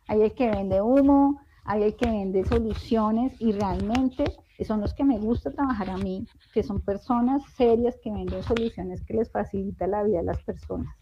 Hay 0.06 0.22
el 0.22 0.34
que 0.34 0.50
vende 0.50 0.80
humo, 0.80 1.40
hay 1.64 1.82
el 1.82 1.96
que 1.96 2.10
vende 2.10 2.44
soluciones 2.44 3.40
y 3.40 3.52
realmente 3.52 4.24
son 4.66 4.80
los 4.80 4.94
que 4.94 5.04
me 5.04 5.18
gusta 5.18 5.50
trabajar 5.50 5.90
a 5.90 5.96
mí, 5.96 6.26
que 6.52 6.62
son 6.62 6.80
personas 6.80 7.42
serias 7.56 7.96
que 8.02 8.10
venden 8.10 8.42
soluciones 8.42 9.04
que 9.04 9.14
les 9.14 9.30
facilita 9.30 9.86
la 9.86 10.02
vida 10.02 10.20
a 10.20 10.24
las 10.24 10.42
personas. 10.42 10.94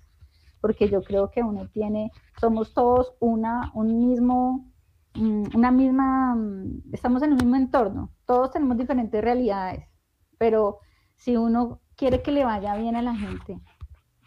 Porque 0.61 0.89
yo 0.89 1.03
creo 1.03 1.31
que 1.31 1.43
uno 1.43 1.69
tiene, 1.69 2.11
somos 2.41 2.75
todos 2.75 3.15
una, 3.21 3.71
un 3.75 3.99
mismo 3.99 4.73
Mm, 5.17 5.45
una 5.55 5.71
misma, 5.71 6.35
mm, 6.35 6.93
estamos 6.93 7.23
en 7.23 7.33
un 7.33 7.39
mismo 7.39 7.57
entorno, 7.57 8.13
todos 8.27 8.51
tenemos 8.51 8.77
diferentes 8.77 9.23
realidades, 9.23 9.89
pero 10.37 10.81
si 11.15 11.37
uno 11.39 11.81
quiere 11.97 12.21
que 12.21 12.33
le 12.33 12.45
vaya 12.45 12.77
bien 12.77 12.97
a 12.97 13.03
la 13.03 13.15
gente, 13.15 13.59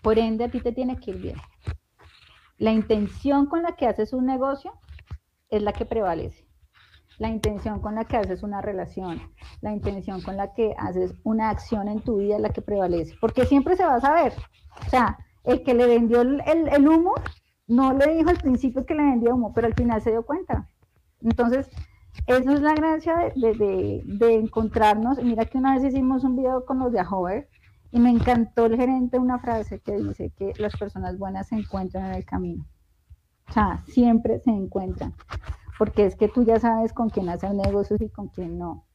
por 0.02 0.18
ende 0.18 0.46
a 0.46 0.50
ti 0.50 0.62
te 0.62 0.72
tiene 0.72 0.98
que 1.00 1.12
ir 1.12 1.18
bien. 1.22 1.36
La 2.58 2.72
intención 2.72 3.46
con 3.46 3.62
la 3.62 3.74
que 3.76 3.86
haces 3.86 4.14
un 4.14 4.26
negocio 4.26 4.74
es 5.50 5.62
la 5.62 5.74
que 5.74 5.86
prevalece. 5.86 6.48
La 7.20 7.30
intención 7.30 7.82
con 7.82 7.94
la 7.94 8.06
que 8.06 8.18
haces 8.18 8.42
una 8.42 8.62
relación, 8.62 9.22
la 9.62 9.72
intención 9.72 10.22
con 10.22 10.38
la 10.38 10.54
que 10.54 10.74
haces 10.78 11.14
una 11.24 11.52
acción 11.52 11.88
en 11.88 12.02
tu 12.02 12.18
vida 12.18 12.38
es 12.38 12.42
la 12.42 12.50
que 12.50 12.62
prevalece, 12.64 13.16
porque 13.22 13.46
siempre 13.46 13.76
se 13.76 13.86
va 13.86 13.96
a 13.96 14.02
saber. 14.02 14.34
O 14.88 14.90
sea, 14.90 15.20
el 15.52 15.64
que 15.64 15.74
le 15.74 15.88
vendió 15.88 16.22
el, 16.22 16.42
el 16.46 16.88
humo 16.88 17.14
no 17.68 17.94
le 17.94 18.16
dijo 18.16 18.30
al 18.30 18.38
principio 18.38 18.86
que 18.86 18.96
le 18.96 19.04
vendió 19.04 19.36
humo, 19.36 19.54
pero 19.54 19.68
al 19.68 19.76
final 19.76 20.02
se 20.02 20.12
dio 20.12 20.24
cuenta. 20.24 20.68
Entonces, 21.22 21.70
eso 22.28 22.52
es 22.52 22.62
la 22.62 22.74
gracia 22.74 23.32
de, 23.36 24.34
encontrarnos. 24.36 25.22
Mira 25.24 25.46
que 25.46 25.58
una 25.58 25.76
vez 25.76 25.84
hicimos 25.84 26.24
un 26.24 26.36
video 26.36 26.66
con 26.66 26.80
los 26.80 26.92
de 26.92 27.00
Ahover 27.00 27.48
y 27.92 28.00
me 28.00 28.10
encantó 28.10 28.66
el 28.66 28.76
gerente 28.76 29.18
una 29.18 29.40
frase 29.40 29.80
que 29.80 29.98
dice 29.98 30.32
que 30.36 30.54
las 30.58 30.76
personas 30.76 31.18
buenas 31.18 31.48
se 31.48 31.56
encuentran 31.56 32.06
en 32.06 32.16
el 32.16 32.26
camino. 32.26 32.66
O 33.50 33.52
sea, 33.52 33.84
siempre 33.88 34.40
se 34.40 34.52
encuentran, 34.52 35.16
porque 35.78 36.06
es 36.06 36.16
que 36.16 36.28
tú 36.28 36.44
ya 36.44 36.60
sabes 36.60 36.94
con 36.94 37.10
quién 37.10 37.30
hacer 37.30 37.54
negocios 37.56 38.00
y 38.02 38.10
con 38.10 38.28
quién 38.30 38.60
no. 38.60 38.86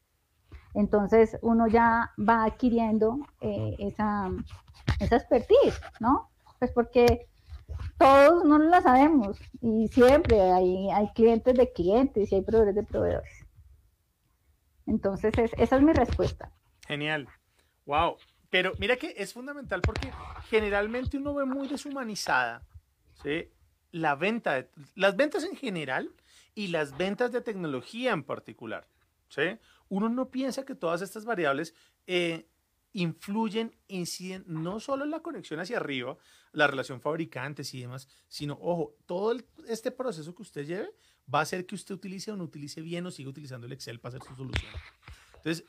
Entonces 0.74 1.38
uno 1.42 1.66
ya 1.66 2.12
va 2.18 2.44
adquiriendo 2.44 3.18
eh, 3.40 3.74
esa, 3.78 4.30
esa 5.00 5.16
expertise, 5.16 5.80
¿no? 5.98 6.30
Pues 6.64 6.72
porque 6.72 7.28
todos 7.98 8.42
no 8.46 8.58
la 8.58 8.80
sabemos 8.80 9.38
y 9.60 9.88
siempre 9.88 10.40
hay, 10.40 10.88
hay 10.90 11.12
clientes 11.12 11.54
de 11.54 11.70
clientes 11.70 12.32
y 12.32 12.36
hay 12.36 12.40
proveedores 12.40 12.74
de 12.74 12.82
proveedores. 12.84 13.46
Entonces, 14.86 15.34
esa 15.58 15.76
es 15.76 15.82
mi 15.82 15.92
respuesta. 15.92 16.52
Genial. 16.86 17.28
Wow. 17.84 18.16
Pero 18.48 18.72
mira 18.78 18.96
que 18.96 19.12
es 19.18 19.34
fundamental 19.34 19.82
porque 19.82 20.10
generalmente 20.48 21.18
uno 21.18 21.34
ve 21.34 21.44
muy 21.44 21.68
deshumanizada 21.68 22.66
¿sí? 23.22 23.50
la 23.90 24.14
venta, 24.14 24.66
las 24.94 25.16
ventas 25.16 25.44
en 25.44 25.56
general 25.56 26.12
y 26.54 26.68
las 26.68 26.96
ventas 26.96 27.30
de 27.30 27.42
tecnología 27.42 28.12
en 28.12 28.24
particular. 28.24 28.88
¿sí? 29.28 29.58
Uno 29.90 30.08
no 30.08 30.30
piensa 30.30 30.64
que 30.64 30.74
todas 30.74 31.02
estas 31.02 31.26
variables 31.26 31.74
eh, 32.06 32.46
influyen, 32.94 33.76
inciden 33.88 34.44
no 34.46 34.80
solo 34.80 35.04
en 35.04 35.10
la 35.10 35.20
conexión 35.20 35.60
hacia 35.60 35.76
arriba, 35.76 36.16
la 36.52 36.68
relación 36.68 37.00
fabricantes 37.00 37.74
y 37.74 37.80
demás, 37.80 38.08
sino, 38.28 38.56
ojo, 38.62 38.96
todo 39.04 39.36
este 39.66 39.90
proceso 39.90 40.34
que 40.34 40.42
usted 40.42 40.64
lleve 40.64 40.90
va 41.32 41.40
a 41.40 41.42
hacer 41.42 41.66
que 41.66 41.74
usted 41.74 41.94
utilice 41.94 42.30
o 42.30 42.36
no 42.36 42.44
utilice 42.44 42.80
bien 42.80 43.04
o 43.04 43.10
siga 43.10 43.28
utilizando 43.28 43.66
el 43.66 43.72
Excel 43.72 44.00
para 44.00 44.16
hacer 44.16 44.28
su 44.28 44.36
solución. 44.36 44.72
Entonces, 45.36 45.64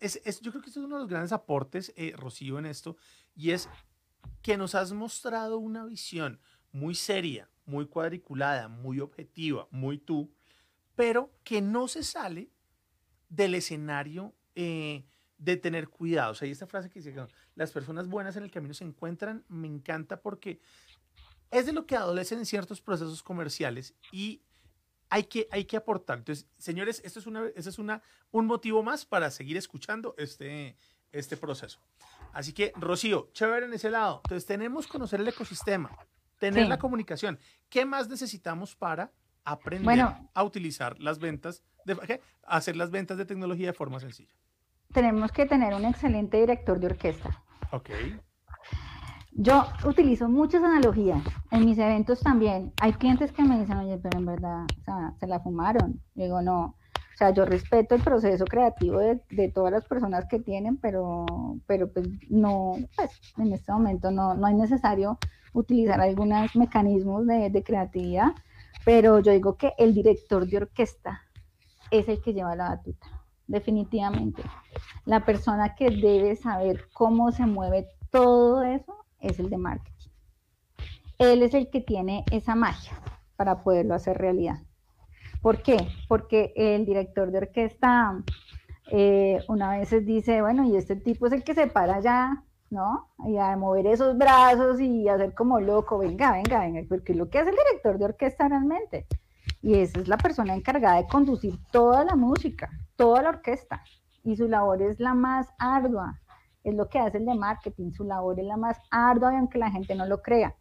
es, 0.00 0.40
yo 0.40 0.50
creo 0.50 0.62
que 0.62 0.70
este 0.70 0.80
es 0.80 0.86
uno 0.86 0.96
de 0.96 1.02
los 1.02 1.10
grandes 1.10 1.32
aportes, 1.32 1.92
eh, 1.96 2.14
Rocío, 2.16 2.58
en 2.58 2.66
esto, 2.66 2.96
y 3.36 3.50
es 3.50 3.68
que 4.42 4.56
nos 4.56 4.74
has 4.74 4.92
mostrado 4.92 5.58
una 5.58 5.84
visión 5.84 6.40
muy 6.72 6.94
seria, 6.94 7.50
muy 7.66 7.86
cuadriculada, 7.86 8.68
muy 8.68 9.00
objetiva, 9.00 9.68
muy 9.70 9.98
tú, 9.98 10.32
pero 10.96 11.30
que 11.44 11.60
no 11.60 11.88
se 11.88 12.02
sale 12.02 12.50
del 13.28 13.54
escenario 13.54 14.34
eh, 14.54 15.04
de 15.38 15.56
tener 15.56 15.88
cuidado. 15.88 16.32
O 16.32 16.34
sea, 16.34 16.46
hay 16.46 16.52
esta 16.52 16.66
frase 16.66 16.88
que 16.88 17.00
dice 17.00 17.12
que 17.12 17.26
las 17.54 17.72
personas 17.72 18.08
buenas 18.08 18.36
en 18.36 18.44
el 18.44 18.50
camino 18.50 18.74
se 18.74 18.84
encuentran, 18.84 19.44
me 19.48 19.66
encanta 19.66 20.20
porque 20.20 20.60
es 21.50 21.66
de 21.66 21.72
lo 21.72 21.86
que 21.86 21.96
adolecen 21.96 22.38
en 22.38 22.46
ciertos 22.46 22.80
procesos 22.80 23.22
comerciales 23.22 23.94
y 24.10 24.42
hay 25.10 25.24
que, 25.24 25.48
hay 25.50 25.64
que 25.64 25.76
aportar. 25.76 26.18
Entonces, 26.18 26.48
señores, 26.58 27.00
esto 27.04 27.20
es, 27.20 27.26
una, 27.26 27.46
es 27.54 27.78
una, 27.78 28.02
un 28.32 28.46
motivo 28.46 28.82
más 28.82 29.04
para 29.04 29.30
seguir 29.30 29.56
escuchando 29.56 30.14
este, 30.18 30.76
este 31.12 31.36
proceso. 31.36 31.80
Así 32.32 32.52
que, 32.52 32.72
Rocío, 32.74 33.30
chévere 33.32 33.66
en 33.66 33.74
ese 33.74 33.90
lado. 33.90 34.22
Entonces, 34.24 34.46
tenemos 34.46 34.86
que 34.86 34.92
conocer 34.92 35.20
el 35.20 35.28
ecosistema, 35.28 35.96
tener 36.40 36.66
la 36.66 36.78
comunicación. 36.78 37.38
¿Qué 37.68 37.84
más 37.84 38.08
necesitamos 38.08 38.74
para 38.74 39.12
aprender 39.44 40.00
a 40.00 40.42
utilizar 40.42 40.98
las 40.98 41.20
ventas, 41.20 41.62
de, 41.84 42.20
hacer 42.42 42.74
las 42.74 42.90
ventas 42.90 43.16
de 43.16 43.24
tecnología 43.24 43.68
de 43.68 43.72
forma 43.72 44.00
sencilla? 44.00 44.34
Tenemos 44.94 45.32
que 45.32 45.44
tener 45.44 45.74
un 45.74 45.84
excelente 45.84 46.38
director 46.38 46.78
de 46.78 46.86
orquesta. 46.86 47.42
Ok. 47.72 47.90
Yo 49.32 49.66
utilizo 49.84 50.28
muchas 50.28 50.62
analogías 50.62 51.20
en 51.50 51.64
mis 51.66 51.76
eventos 51.76 52.20
también. 52.20 52.72
Hay 52.80 52.92
clientes 52.92 53.32
que 53.32 53.42
me 53.42 53.58
dicen, 53.58 53.76
oye, 53.78 53.98
pero 53.98 54.18
en 54.18 54.26
verdad, 54.26 54.64
o 54.80 54.84
sea, 54.84 55.12
se 55.18 55.26
la 55.26 55.40
fumaron. 55.40 56.00
digo, 56.14 56.40
no. 56.40 56.76
O 57.14 57.16
sea, 57.16 57.30
yo 57.30 57.44
respeto 57.44 57.96
el 57.96 58.02
proceso 58.02 58.44
creativo 58.44 58.98
de, 58.98 59.20
de, 59.30 59.48
todas 59.48 59.72
las 59.72 59.84
personas 59.84 60.26
que 60.26 60.38
tienen, 60.38 60.76
pero, 60.76 61.26
pero 61.66 61.92
pues 61.92 62.08
no, 62.28 62.76
pues 62.96 63.20
en 63.38 63.52
este 63.52 63.72
momento 63.72 64.10
no, 64.10 64.34
no 64.34 64.48
es 64.48 64.54
necesario 64.54 65.18
utilizar 65.52 66.00
algunos 66.00 66.56
mecanismos 66.56 67.26
de, 67.26 67.50
de 67.50 67.62
creatividad, 67.62 68.32
pero 68.84 69.20
yo 69.20 69.30
digo 69.30 69.56
que 69.56 69.74
el 69.78 69.94
director 69.94 70.44
de 70.46 70.56
orquesta 70.56 71.22
es 71.92 72.08
el 72.08 72.20
que 72.20 72.34
lleva 72.34 72.56
la 72.56 72.70
batuta 72.70 73.13
definitivamente. 73.46 74.42
La 75.04 75.24
persona 75.24 75.74
que 75.74 75.90
debe 75.90 76.36
saber 76.36 76.88
cómo 76.92 77.32
se 77.32 77.46
mueve 77.46 77.88
todo 78.10 78.62
eso 78.62 78.94
es 79.20 79.38
el 79.38 79.50
de 79.50 79.58
marketing. 79.58 80.10
Él 81.18 81.42
es 81.42 81.54
el 81.54 81.70
que 81.70 81.80
tiene 81.80 82.24
esa 82.30 82.54
magia 82.54 82.92
para 83.36 83.62
poderlo 83.62 83.94
hacer 83.94 84.18
realidad. 84.18 84.58
¿Por 85.42 85.62
qué? 85.62 85.76
Porque 86.08 86.52
el 86.56 86.84
director 86.86 87.30
de 87.30 87.38
orquesta 87.38 88.22
Eh, 88.90 89.40
una 89.48 89.78
vez 89.78 89.90
dice, 90.04 90.42
bueno, 90.42 90.64
y 90.64 90.76
este 90.76 90.94
tipo 90.94 91.26
es 91.26 91.32
el 91.32 91.42
que 91.42 91.54
se 91.54 91.66
para 91.68 92.00
ya, 92.00 92.44
¿no? 92.68 93.08
Y 93.26 93.38
a 93.38 93.56
mover 93.56 93.86
esos 93.86 94.14
brazos 94.18 94.78
y 94.78 95.08
hacer 95.08 95.32
como 95.32 95.58
loco, 95.58 95.96
venga, 95.98 96.32
venga, 96.32 96.60
venga, 96.60 96.82
porque 96.86 97.14
lo 97.14 97.30
que 97.30 97.38
hace 97.38 97.48
el 97.48 97.56
director 97.56 97.96
de 97.98 98.04
orquesta 98.04 98.46
realmente. 98.46 99.06
Y 99.64 99.76
esa 99.76 99.98
es 100.00 100.08
la 100.08 100.18
persona 100.18 100.54
encargada 100.54 100.96
de 100.96 101.06
conducir 101.06 101.58
toda 101.72 102.04
la 102.04 102.16
música, 102.16 102.68
toda 102.96 103.22
la 103.22 103.30
orquesta. 103.30 103.82
Y 104.22 104.36
su 104.36 104.46
labor 104.46 104.82
es 104.82 105.00
la 105.00 105.14
más 105.14 105.48
ardua, 105.58 106.20
es 106.64 106.74
lo 106.74 106.90
que 106.90 106.98
hace 106.98 107.16
el 107.16 107.24
de 107.24 107.34
marketing, 107.34 107.92
su 107.92 108.04
labor 108.04 108.38
es 108.38 108.44
la 108.44 108.58
más 108.58 108.78
ardua, 108.90 109.30
aunque 109.30 109.56
la 109.56 109.70
gente 109.70 109.94
no 109.94 110.04
lo 110.04 110.20
crea, 110.20 110.54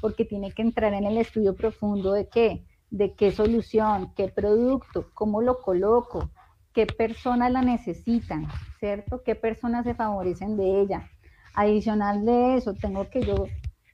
porque 0.00 0.24
tiene 0.24 0.52
que 0.52 0.62
entrar 0.62 0.94
en 0.94 1.04
el 1.04 1.18
estudio 1.18 1.54
profundo 1.54 2.14
de 2.14 2.30
qué, 2.30 2.64
de 2.88 3.14
qué 3.14 3.30
solución, 3.30 4.14
qué 4.16 4.28
producto, 4.28 5.10
cómo 5.12 5.42
lo 5.42 5.60
coloco, 5.60 6.30
qué 6.72 6.86
personas 6.86 7.52
la 7.52 7.60
necesitan, 7.60 8.48
¿cierto? 8.80 9.22
¿Qué 9.22 9.34
personas 9.34 9.84
se 9.84 9.92
favorecen 9.92 10.56
de 10.56 10.80
ella? 10.80 11.10
Adicional 11.54 12.24
de 12.24 12.56
eso, 12.56 12.72
tengo 12.72 13.10
que 13.10 13.20
yo 13.20 13.44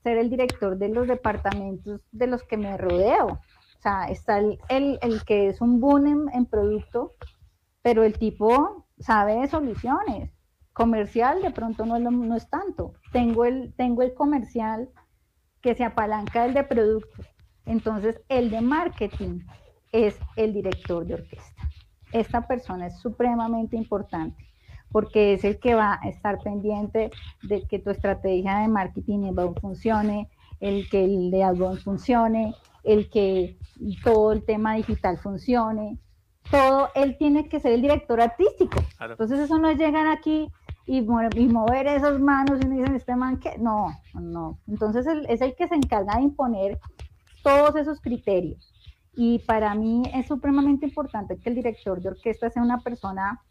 ser 0.05 0.19
el 0.19 0.31
director 0.31 0.79
de 0.79 0.89
los 0.89 1.09
departamentos 1.09 2.01
de 2.13 2.27
los 2.29 2.45
que 2.45 2.57
me 2.57 2.77
rodeo. 2.77 3.41
O 3.83 3.89
sea, 3.89 4.05
está 4.05 4.39
el, 4.39 4.61
el, 4.69 5.25
que 5.25 5.49
es 5.49 5.61
un 5.61 5.81
boom 5.81 6.29
en, 6.33 6.47
producto, 6.47 7.17
pero 7.83 8.05
el 8.05 8.17
tipo 8.17 8.87
sabe 9.01 9.41
de 9.41 9.49
soluciones. 9.49 10.31
Comercial 10.73 11.43
de 11.43 11.51
pronto 11.51 11.85
no 11.85 11.97
es, 11.97 12.03
no 12.05 12.37
es 12.37 12.49
tanto. 12.49 12.93
Tengo 13.11 13.45
el, 13.45 13.75
tengo 13.75 14.03
el 14.03 14.15
comercial 14.15 14.89
que 15.61 15.75
se 15.75 15.83
apalanca 15.83 16.45
del 16.45 16.55
de 16.55 16.63
producto. 16.63 17.25
Entonces, 17.67 18.21
el 18.29 18.51
de 18.51 18.61
marketing 18.61 19.41
es 19.91 20.17
el 20.37 20.53
director 20.53 21.05
de 21.05 21.15
orquesta. 21.15 21.69
Esta 22.13 22.47
persona 22.47 22.87
es 22.87 23.01
supremamente 23.01 23.77
importante 23.77 24.47
porque 24.93 25.33
es 25.33 25.43
el 25.43 25.59
que 25.59 25.75
va 25.75 25.99
a 26.01 26.09
estar 26.09 26.39
pendiente 26.39 27.11
de 27.43 27.67
que 27.67 27.81
tu 27.81 27.91
estrategia 27.91 28.59
de 28.59 28.69
marketing 28.69 29.35
funcione, 29.61 30.29
el 30.61 30.89
que 30.89 31.05
el 31.05 31.33
de 31.33 31.43
algo 31.43 31.75
funcione, 31.79 32.55
el 32.83 33.11
que 33.11 33.59
todo 34.03 34.33
el 34.33 34.45
tema 34.45 34.75
digital 34.75 35.19
funcione. 35.19 35.99
Todo, 36.51 36.91
él 36.95 37.17
tiene 37.19 37.49
que 37.49 37.61
ser 37.61 37.73
el 37.73 37.83
director 37.83 38.21
artístico. 38.21 38.83
Entonces 39.01 39.39
eso 39.39 39.59
no 39.59 39.69
es 39.69 39.79
llegar 39.79 40.07
aquí 40.07 40.51
y, 40.87 41.03
mover 41.03 41.87
esas 41.87 42.19
manos 42.19 42.61
y 42.61 42.69
dicen, 42.69 42.95
este 42.95 43.17
man 43.17 43.39
que 43.39 43.57
no, 43.59 43.89
no. 44.15 44.59
Entonces 44.67 45.07
él, 45.07 45.27
es 45.29 45.41
el 45.41 45.55
que 45.55 45.69
se 45.69 45.77
encarga 45.77 46.17
de 46.17 46.23
imponer 46.23 46.79
todos 47.43 47.77
esos 47.77 48.01
criterios. 48.01 48.73
Y 49.15 49.41
para 49.41 49.75
mí 49.75 50.03
es 50.15 50.27
supremamente 50.27 50.87
importante 50.87 51.39
que 51.39 51.51
el 51.51 51.55
director 51.55 52.01
de 52.01 52.09
orquesta 52.09 52.51
sea 52.51 52.63
una 52.63 52.79
persona 52.81 53.43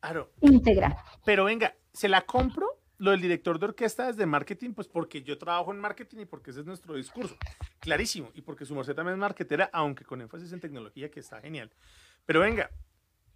claro. 0.00 0.30
íntegra. 0.40 0.96
Pero 1.24 1.44
venga, 1.44 1.74
¿se 1.92 2.08
la 2.08 2.22
compro? 2.22 2.79
Lo 3.00 3.12
del 3.12 3.22
director 3.22 3.58
de 3.58 3.64
orquesta 3.64 4.06
desde 4.06 4.26
marketing, 4.26 4.74
pues 4.74 4.86
porque 4.86 5.22
yo 5.22 5.38
trabajo 5.38 5.72
en 5.72 5.80
marketing 5.80 6.18
y 6.18 6.24
porque 6.26 6.50
ese 6.50 6.60
es 6.60 6.66
nuestro 6.66 6.94
discurso. 6.94 7.34
Clarísimo. 7.80 8.30
Y 8.34 8.42
porque 8.42 8.66
su 8.66 8.74
merced 8.74 8.94
también 8.94 9.14
es 9.14 9.20
marketera, 9.20 9.70
aunque 9.72 10.04
con 10.04 10.20
énfasis 10.20 10.52
en 10.52 10.60
tecnología, 10.60 11.10
que 11.10 11.20
está 11.20 11.40
genial. 11.40 11.70
Pero 12.26 12.40
venga, 12.40 12.70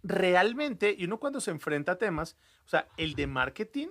realmente, 0.03 0.95
y 0.95 1.05
uno 1.05 1.19
cuando 1.19 1.41
se 1.41 1.49
enfrenta 1.49 1.93
a 1.93 1.97
temas, 1.97 2.37
o 2.63 2.69
sea, 2.69 2.87
el 2.95 3.15
de 3.15 3.25
marketing 3.25 3.87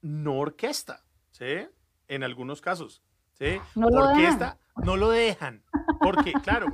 no 0.00 0.38
orquesta, 0.38 1.04
¿sí? 1.30 1.68
En 2.08 2.22
algunos 2.22 2.62
casos, 2.62 3.02
¿sí? 3.34 3.58
No 3.74 3.90
lo 3.90 4.08
orquesta, 4.08 4.58
no 4.82 4.96
lo 4.96 5.10
dejan. 5.10 5.62
Porque, 6.00 6.32
claro, 6.42 6.68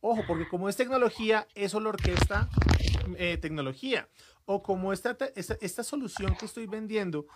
ojo, 0.00 0.22
porque 0.26 0.48
como 0.48 0.68
es 0.68 0.76
tecnología, 0.76 1.46
eso 1.54 1.78
lo 1.78 1.90
orquesta 1.90 2.48
eh, 3.16 3.36
tecnología. 3.36 4.08
O 4.44 4.62
como 4.62 4.92
esta, 4.92 5.16
esta, 5.36 5.84
solución 5.84 6.34
que 6.34 6.46
estoy 6.46 6.66
vendiendo 6.66 7.26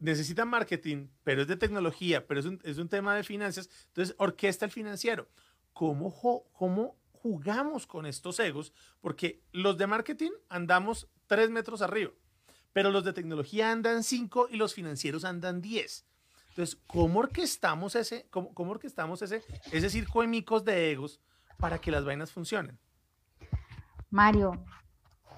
necesita 0.00 0.44
marketing, 0.44 1.08
pero 1.24 1.42
es 1.42 1.48
de 1.48 1.56
tecnología, 1.56 2.26
pero 2.26 2.40
es 2.40 2.46
un, 2.46 2.60
es 2.64 2.78
un 2.78 2.88
tema 2.88 3.14
de 3.14 3.24
finanzas, 3.24 3.68
entonces 3.88 4.14
orquesta 4.18 4.64
el 4.64 4.70
financiero. 4.70 5.28
¿Cómo, 5.72 6.14
¿Cómo 6.52 6.96
jugamos 7.12 7.86
con 7.86 8.06
estos 8.06 8.38
egos? 8.40 8.72
Porque 9.00 9.42
los 9.52 9.76
de 9.76 9.86
marketing 9.86 10.30
andamos 10.48 11.08
tres 11.26 11.50
metros 11.50 11.82
arriba, 11.82 12.12
pero 12.72 12.90
los 12.90 13.04
de 13.04 13.12
tecnología 13.12 13.70
andan 13.70 14.02
cinco 14.02 14.48
y 14.50 14.56
los 14.56 14.74
financieros 14.74 15.24
andan 15.24 15.60
diez. 15.60 16.06
Entonces, 16.50 16.78
¿cómo 16.86 17.20
orquestamos 17.20 17.94
ese, 17.96 18.26
cómo, 18.30 18.54
cómo 18.54 18.70
orquestamos 18.70 19.20
ese, 19.20 19.42
ese 19.72 19.90
circo 19.90 20.22
de 20.22 20.28
micos 20.28 20.64
de 20.64 20.90
egos 20.90 21.20
para 21.58 21.78
que 21.78 21.90
las 21.90 22.04
vainas 22.04 22.32
funcionen? 22.32 22.78
Mario, 24.08 24.52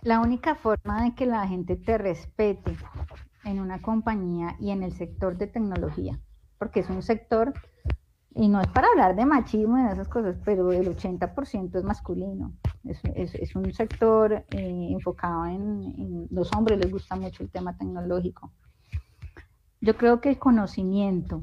la 0.03 0.21
única 0.21 0.55
forma 0.55 1.03
de 1.03 1.15
que 1.15 1.27
la 1.27 1.49
gente 1.49 1.75
te 1.75 1.99
respete 1.99 2.77
en 3.49 3.61
una 3.61 3.81
compañía 3.81 4.57
y 4.61 4.71
en 4.71 4.83
el 4.83 4.93
sector 4.93 5.37
de 5.37 5.47
tecnología, 5.47 6.21
porque 6.59 6.81
es 6.81 6.91
un 6.91 7.03
sector, 7.03 7.55
y 8.35 8.49
no 8.49 8.61
es 8.61 8.69
para 8.69 8.89
hablar 8.89 9.17
de 9.17 9.25
machismo 9.25 9.79
y 9.79 9.83
de 9.83 9.93
esas 9.93 10.09
cosas, 10.09 10.37
pero 10.45 10.71
el 10.71 10.95
80% 10.95 11.77
es 11.77 11.85
masculino. 11.85 12.53
Es, 12.85 13.57
un 13.57 13.73
sector 13.73 14.45
eh, 14.51 14.89
enfocado 14.91 15.47
en, 15.47 15.83
en, 15.99 16.29
los 16.31 16.51
hombres, 16.57 16.79
les 16.79 16.91
gusta 16.91 17.17
mucho 17.17 17.43
el 17.43 17.51
tema 17.51 17.77
tecnológico. 17.77 18.53
Yo 19.81 19.97
creo 19.97 20.21
que 20.21 20.29
el 20.31 20.39
conocimiento, 20.39 21.43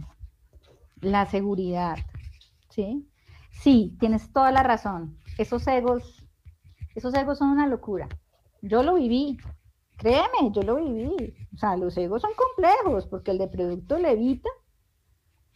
la 1.01 1.25
seguridad, 1.25 1.97
¿sí? 2.69 3.09
Sí, 3.51 3.95
tienes 3.99 4.31
toda 4.31 4.51
la 4.51 4.63
razón. 4.63 5.17
Esos 5.37 5.67
egos, 5.67 6.25
esos 6.95 7.13
egos 7.13 7.39
son 7.39 7.49
una 7.49 7.67
locura. 7.67 8.07
Yo 8.61 8.83
lo 8.83 8.95
viví, 8.95 9.37
créeme, 9.97 10.51
yo 10.51 10.61
lo 10.63 10.75
viví. 10.75 11.35
O 11.53 11.57
sea, 11.57 11.77
los 11.77 11.97
egos 11.97 12.21
son 12.21 12.31
complejos 12.35 13.07
porque 13.07 13.31
el 13.31 13.37
de 13.37 13.47
producto 13.47 13.97
le 13.97 14.11
evita 14.11 14.49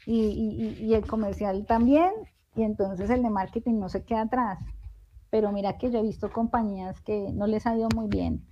y, 0.06 0.76
y 0.80 0.94
el 0.94 1.06
comercial 1.06 1.66
también, 1.66 2.12
y 2.56 2.64
entonces 2.64 3.10
el 3.10 3.22
de 3.22 3.30
marketing 3.30 3.80
no 3.80 3.90
se 3.90 4.04
queda 4.04 4.22
atrás. 4.22 4.60
Pero 5.30 5.52
mira 5.52 5.78
que 5.78 5.92
yo 5.92 6.00
he 6.00 6.04
visto 6.04 6.32
compañías 6.32 7.02
que 7.02 7.32
no 7.34 7.46
les 7.48 7.68
ha 7.68 7.76
ido 7.76 7.88
muy 7.96 8.08
bien 8.08 8.50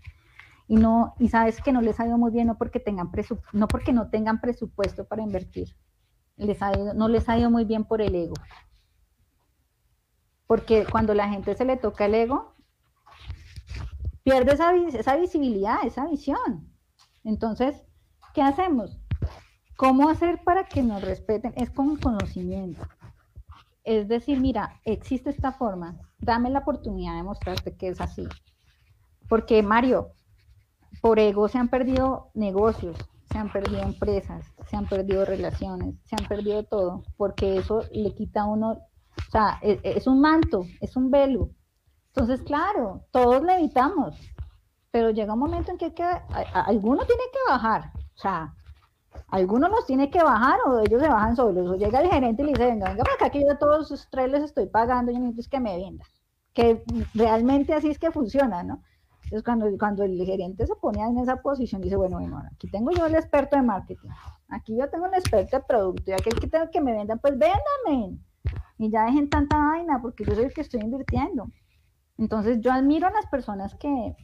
y 0.67 0.75
no 0.75 1.15
y 1.17 1.29
sabes 1.29 1.61
que 1.61 1.71
no 1.71 1.81
les 1.81 1.99
ha 1.99 2.05
ido 2.05 2.17
muy 2.17 2.31
bien 2.31 2.47
no 2.47 2.57
porque 2.57 2.79
tengan 2.79 3.09
no 3.53 3.67
porque 3.67 3.93
no 3.93 4.09
tengan 4.09 4.41
presupuesto 4.41 5.05
para 5.05 5.23
invertir 5.23 5.75
les 6.35 6.61
ha 6.61 6.71
no 6.71 7.07
les 7.07 7.29
ha 7.29 7.37
ido 7.37 7.49
muy 7.49 7.63
bien 7.63 7.85
por 7.85 8.01
el 8.01 8.13
ego 8.13 8.33
porque 10.45 10.85
cuando 10.85 11.13
la 11.13 11.29
gente 11.29 11.55
se 11.55 11.65
le 11.65 11.77
toca 11.77 12.05
el 12.05 12.15
ego 12.15 12.53
pierde 14.27 14.53
esa, 14.55 14.75
esa 14.75 15.15
visibilidad 15.15 15.77
esa 15.85 16.05
visión. 16.05 16.69
Entonces 17.23 17.81
qué 18.33 18.41
hacemos 18.41 18.99
cómo 19.77 20.09
hacer 20.09 20.43
para 20.43 20.65
que 20.65 20.83
nos 20.83 21.01
respeten 21.01 21.53
es 21.55 21.69
con 21.69 21.95
conocimiento. 21.95 22.85
Es 23.85 24.09
decir 24.09 24.41
mira 24.41 24.81
existe 24.83 25.29
esta 25.29 25.53
forma 25.53 25.97
dame 26.19 26.49
la 26.49 26.59
oportunidad 26.59 27.15
de 27.15 27.23
mostrarte 27.23 27.77
que 27.77 27.87
es 27.87 28.01
así. 28.01 28.27
Porque 29.29 29.63
Mario 29.63 30.11
por 31.01 31.19
ego 31.19 31.47
se 31.47 31.57
han 31.57 31.69
perdido 31.69 32.31
negocios, 32.33 32.97
se 33.31 33.37
han 33.37 33.49
perdido 33.49 33.81
empresas, 33.83 34.45
se 34.69 34.75
han 34.75 34.87
perdido 34.87 35.23
relaciones, 35.23 35.95
se 36.03 36.17
han 36.17 36.27
perdido 36.27 36.63
todo, 36.63 37.03
porque 37.15 37.57
eso 37.57 37.83
le 37.93 38.13
quita 38.13 38.41
a 38.41 38.45
uno, 38.45 38.71
o 38.71 39.31
sea, 39.31 39.59
es, 39.61 39.79
es 39.83 40.07
un 40.07 40.19
manto, 40.19 40.65
es 40.81 40.97
un 40.97 41.11
velo. 41.11 41.51
Entonces, 42.17 42.43
claro, 42.47 43.05
todos 43.11 43.43
le 43.43 43.59
evitamos, 43.59 44.19
pero 44.89 45.11
llega 45.11 45.33
un 45.33 45.39
momento 45.39 45.69
en 45.69 45.77
que, 45.77 45.93
que 45.93 46.03
alguno 46.03 47.05
tiene 47.05 47.21
que 47.31 47.51
bajar, 47.51 47.91
o 47.95 48.17
sea, 48.17 48.55
alguno 49.27 49.67
los 49.67 49.85
tiene 49.85 50.09
que 50.09 50.23
bajar 50.23 50.57
o 50.65 50.79
ellos 50.79 50.99
se 50.99 51.09
bajan 51.09 51.35
solos, 51.35 51.69
o 51.69 51.75
llega 51.75 51.99
el 51.99 52.09
gerente 52.09 52.41
y 52.41 52.45
le 52.45 52.51
dice, 52.53 52.65
venga, 52.65 52.89
venga 52.89 53.03
para 53.03 53.13
acá 53.13 53.29
que 53.29 53.41
yo 53.41 53.51
a 53.51 53.59
todos 53.59 53.91
los 53.91 54.09
tres 54.09 54.31
les 54.31 54.45
estoy 54.45 54.65
pagando, 54.65 55.11
y 55.11 55.19
necesito 55.19 55.47
que 55.51 55.59
me 55.59 55.77
vendan, 55.77 56.07
que 56.53 56.83
realmente 57.13 57.75
así 57.75 57.87
es 57.87 57.99
que 57.99 58.09
funciona, 58.09 58.63
¿no? 58.63 58.81
Entonces, 59.25 59.43
cuando, 59.43 59.67
cuando 59.77 60.03
el 60.03 60.19
gerente 60.25 60.65
se 60.65 60.73
pone 60.73 60.99
en 61.03 61.19
esa 61.19 61.35
posición, 61.35 61.83
dice, 61.83 61.97
bueno, 61.97 62.17
bueno, 62.17 62.41
aquí 62.51 62.67
tengo 62.67 62.89
yo 62.89 63.05
el 63.05 63.13
experto 63.13 63.57
de 63.57 63.61
marketing, 63.61 64.09
aquí 64.49 64.75
yo 64.75 64.89
tengo 64.89 65.05
el 65.05 65.13
experto 65.13 65.57
de 65.57 65.63
producto, 65.63 66.09
y 66.09 66.13
aquel 66.13 66.39
que 66.39 66.47
tengo 66.47 66.67
que 66.71 66.81
me 66.81 66.93
vendan, 66.93 67.19
pues 67.19 67.37
véndame. 67.37 68.17
Y 68.79 68.89
ya 68.89 69.05
dejen 69.05 69.29
tanta 69.29 69.55
vaina, 69.55 70.01
porque 70.01 70.25
yo 70.25 70.33
soy 70.33 70.45
el 70.45 70.53
que 70.53 70.61
estoy 70.61 70.81
invirtiendo. 70.81 71.47
Entonces, 72.17 72.61
yo 72.61 72.71
admiro 72.71 73.07
a 73.07 73.11
las 73.11 73.27
personas 73.27 73.75
que, 73.75 74.15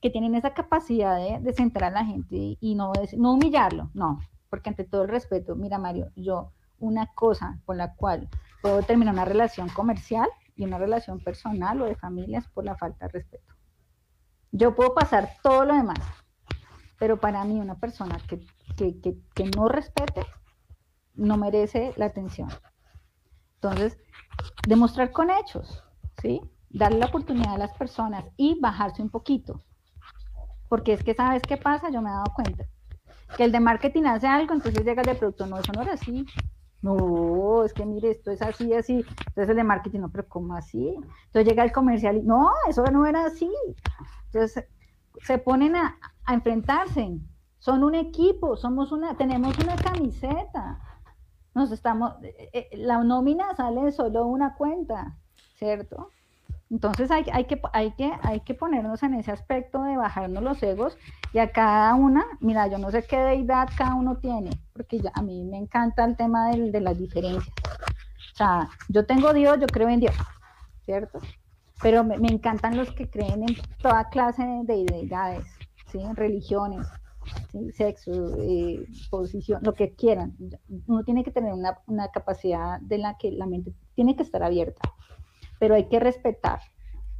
que 0.00 0.10
tienen 0.10 0.34
esa 0.34 0.54
capacidad 0.54 1.16
de, 1.16 1.40
de 1.40 1.52
centrar 1.52 1.92
a 1.92 2.02
la 2.02 2.04
gente 2.04 2.56
y, 2.60 2.74
no, 2.74 2.92
no 3.16 3.32
humillarlo, 3.32 3.90
no, 3.94 4.20
porque 4.50 4.70
ante 4.70 4.84
todo 4.84 5.02
el 5.02 5.08
respeto, 5.08 5.56
mira, 5.56 5.78
Mario, 5.78 6.10
yo 6.16 6.52
una 6.78 7.06
cosa 7.14 7.58
con 7.64 7.76
la 7.76 7.94
cual 7.94 8.28
puedo 8.62 8.82
terminar 8.82 9.14
una 9.14 9.24
relación 9.24 9.68
comercial 9.68 10.28
y 10.56 10.64
una 10.64 10.78
relación 10.78 11.20
personal 11.20 11.80
o 11.82 11.86
de 11.86 11.96
familias 11.96 12.48
por 12.48 12.64
la 12.64 12.76
falta 12.76 13.06
de 13.06 13.12
respeto. 13.12 13.54
Yo 14.50 14.74
puedo 14.74 14.94
pasar 14.94 15.30
todo 15.42 15.64
lo 15.64 15.74
demás, 15.74 15.98
pero 16.98 17.20
para 17.20 17.44
mí 17.44 17.60
una 17.60 17.78
persona 17.78 18.18
que, 18.26 18.40
no 19.56 19.68
respete 19.68 20.26
no 21.14 21.36
merece 21.36 21.92
la 21.96 22.06
atención. 22.06 22.48
Entonces, 23.54 23.98
demostrar 24.66 25.10
con 25.10 25.30
hechos, 25.30 25.84
¿sí? 26.22 26.40
Darle 26.70 26.98
la 26.98 27.06
oportunidad 27.06 27.54
a 27.54 27.58
las 27.58 27.72
personas 27.72 28.24
y 28.36 28.58
bajarse 28.60 29.02
un 29.02 29.10
poquito. 29.10 29.62
Porque 30.68 30.92
es 30.92 31.02
que, 31.02 31.14
¿sabes 31.14 31.42
qué 31.42 31.56
pasa? 31.56 31.90
Yo 31.90 32.02
me 32.02 32.10
he 32.10 32.12
dado 32.12 32.32
cuenta. 32.34 32.64
Que 33.36 33.44
el 33.44 33.52
de 33.52 33.60
marketing 33.60 34.04
hace 34.04 34.26
algo, 34.26 34.54
entonces 34.54 34.84
llega 34.84 35.02
el 35.02 35.08
de 35.08 35.14
producto, 35.14 35.46
no, 35.46 35.58
eso 35.58 35.72
no 35.72 35.82
era 35.82 35.94
así. 35.94 36.26
No, 36.80 37.64
es 37.64 37.72
que 37.72 37.84
mire, 37.84 38.10
esto 38.10 38.30
es 38.30 38.40
así, 38.42 38.72
así. 38.72 39.04
Entonces 39.28 39.48
el 39.48 39.56
de 39.56 39.64
marketing, 39.64 40.00
no, 40.00 40.10
pero 40.10 40.28
¿cómo 40.28 40.54
así? 40.54 40.94
Entonces 41.26 41.46
llega 41.46 41.64
el 41.64 41.72
comercial 41.72 42.16
y, 42.16 42.22
no, 42.22 42.50
eso 42.68 42.84
no 42.84 43.06
era 43.06 43.26
así. 43.26 43.50
Entonces 44.26 44.64
se 45.22 45.38
ponen 45.38 45.76
a, 45.76 45.98
enfrentarse. 46.28 47.18
Son 47.58 47.82
un 47.82 47.94
equipo, 47.94 48.56
somos 48.56 48.92
una, 48.92 49.16
tenemos 49.16 49.58
una 49.58 49.74
camiseta. 49.76 50.80
Nos 51.54 51.72
estamos, 51.72 52.14
eh, 52.22 52.50
eh, 52.52 52.68
la 52.76 53.02
nómina 53.02 53.54
sale 53.56 53.90
solo 53.90 54.26
una 54.26 54.54
cuenta, 54.54 55.16
¿cierto? 55.56 56.10
Entonces 56.70 57.10
hay, 57.10 57.24
que, 57.24 57.60
hay, 57.72 57.92
que, 57.92 58.12
hay 58.22 58.40
que 58.40 58.54
ponernos 58.54 59.02
en 59.02 59.14
ese 59.14 59.32
aspecto 59.32 59.82
de 59.84 59.96
bajarnos 59.96 60.42
los 60.42 60.62
egos 60.62 60.98
y 61.32 61.38
a 61.38 61.50
cada 61.50 61.94
una, 61.94 62.26
mira, 62.40 62.66
yo 62.66 62.76
no 62.76 62.90
sé 62.90 63.04
qué 63.04 63.16
deidad 63.18 63.68
cada 63.76 63.94
uno 63.94 64.18
tiene, 64.18 64.50
porque 64.74 65.00
a 65.14 65.22
mí 65.22 65.44
me 65.44 65.56
encanta 65.56 66.04
el 66.04 66.16
tema 66.16 66.50
de, 66.50 66.70
de 66.70 66.80
las 66.80 66.98
diferencias. 66.98 67.54
O 68.34 68.36
sea, 68.36 68.68
yo 68.88 69.06
tengo 69.06 69.32
Dios, 69.32 69.58
yo 69.60 69.66
creo 69.66 69.88
en 69.88 70.00
Dios, 70.00 70.14
¿cierto? 70.84 71.20
Pero 71.82 72.04
me, 72.04 72.16
encantan 72.16 72.76
los 72.76 72.92
que 72.92 73.08
creen 73.08 73.44
en 73.44 73.56
toda 73.80 74.10
clase 74.10 74.42
de 74.64 74.84
deidades, 74.84 75.46
¿sí? 75.86 76.00
religiones, 76.14 76.86
¿sí? 77.50 77.72
sexo, 77.72 78.36
eh, 78.40 78.84
posición, 79.10 79.60
lo 79.62 79.72
que 79.72 79.94
quieran. 79.94 80.36
Uno 80.86 81.02
tiene 81.02 81.24
que 81.24 81.30
tener 81.30 81.54
una 81.54 82.08
capacidad 82.08 82.78
de 82.80 82.98
la 82.98 83.16
que 83.16 83.30
la 83.32 83.46
mente 83.46 83.72
tiene 83.94 84.16
que 84.16 84.22
estar 84.22 84.42
abierta 84.42 84.92
pero 85.58 85.74
hay 85.74 85.88
que 85.88 86.00
respetar 86.00 86.60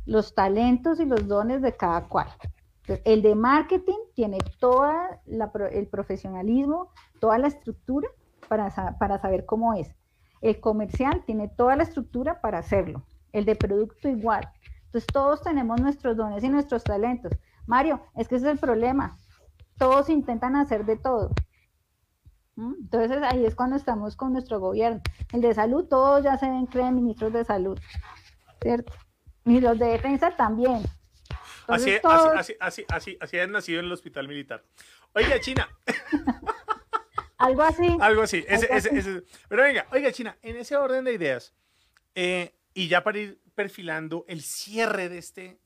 los 0.06 0.34
talentos 0.34 1.00
y 1.00 1.04
los 1.04 1.28
dones 1.28 1.62
de 1.62 1.76
cada 1.76 2.08
cual. 2.08 2.28
el 3.04 3.20
de 3.20 3.34
marketing 3.34 3.98
tiene 4.14 4.38
todo 4.58 4.90
el 5.70 5.86
profesionalismo, 5.88 6.90
toda 7.20 7.36
la 7.36 7.48
estructura 7.48 8.08
para, 8.48 8.96
para 8.98 9.18
saber 9.18 9.44
cómo 9.44 9.74
es. 9.74 9.94
El 10.40 10.60
comercial 10.60 11.22
tiene 11.26 11.48
toda 11.48 11.76
la 11.76 11.82
estructura 11.82 12.40
para 12.40 12.58
hacerlo. 12.58 13.02
El 13.32 13.44
de 13.44 13.56
producto 13.56 14.08
igual. 14.08 14.48
Entonces 14.86 15.06
todos 15.12 15.42
tenemos 15.42 15.80
nuestros 15.80 16.16
dones 16.16 16.42
y 16.42 16.48
nuestros 16.48 16.82
talentos. 16.84 17.32
Mario, 17.66 18.00
es 18.16 18.28
que 18.28 18.36
ese 18.36 18.46
es 18.46 18.52
el 18.52 18.58
problema. 18.58 19.18
Todos 19.76 20.08
intentan 20.08 20.56
hacer 20.56 20.86
de 20.86 20.96
todo. 20.96 21.30
¿Mm? 22.56 22.74
Entonces 22.80 23.22
ahí 23.22 23.44
es 23.44 23.54
cuando 23.54 23.76
estamos 23.76 24.16
con 24.16 24.32
nuestro 24.32 24.58
gobierno. 24.58 25.02
El 25.32 25.42
de 25.42 25.52
salud, 25.52 25.84
todos 25.84 26.24
ya 26.24 26.38
se 26.38 26.48
ven, 26.48 26.64
creen 26.64 26.94
ministros 26.94 27.34
de 27.34 27.44
salud. 27.44 27.78
¿Cierto? 28.60 28.92
Y 29.44 29.60
los 29.60 29.78
de 29.78 29.86
defensa 29.86 30.30
también. 30.36 30.82
así, 31.66 31.96
así, 32.02 32.54
así, 32.60 32.84
así, 32.88 33.16
así, 33.20 33.38
han 33.38 33.52
nacido 33.52 33.80
en 33.80 33.86
el 33.86 33.92
hospital 33.92 34.28
militar. 34.28 34.62
Oiga, 35.14 35.40
China. 35.40 35.68
Algo 37.38 37.62
así. 37.62 37.96
Algo 38.00 38.22
así. 38.22 38.44
Pero 39.48 39.62
venga, 39.62 39.86
oiga, 39.92 40.12
China, 40.12 40.36
en 40.42 40.56
ese 40.56 40.76
orden 40.76 41.04
de 41.04 41.14
ideas, 41.14 41.54
eh, 42.14 42.54
y 42.74 42.88
ya 42.88 43.04
para 43.04 43.18
ir 43.18 43.40
perfilando 43.54 44.24
el 44.28 44.42
cierre 44.42 45.08
de 45.08 45.18
este 45.18 45.60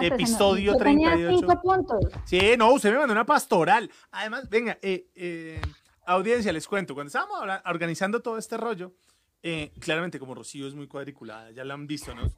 episodio 0.00 0.76
38. 0.76 1.38
Cinco 1.38 1.60
puntos. 1.60 2.04
Sí, 2.24 2.54
no, 2.56 2.72
usted 2.72 2.90
me 2.92 2.98
mandó 2.98 3.12
una 3.12 3.26
pastoral. 3.26 3.90
Además, 4.10 4.48
venga, 4.48 4.78
eh, 4.80 5.08
eh, 5.14 5.60
audiencia, 6.06 6.52
les 6.52 6.66
cuento, 6.66 6.94
cuando 6.94 7.08
estábamos 7.08 7.60
organizando 7.66 8.20
todo 8.20 8.38
este 8.38 8.56
rollo, 8.56 8.94
eh, 9.44 9.72
claramente, 9.80 10.20
como 10.20 10.34
Rocío 10.34 10.68
es 10.68 10.74
muy 10.74 10.86
cuadriculada, 10.86 11.50
ya 11.50 11.64
la 11.64 11.74
han 11.74 11.88
visto, 11.88 12.14
¿no? 12.14 12.30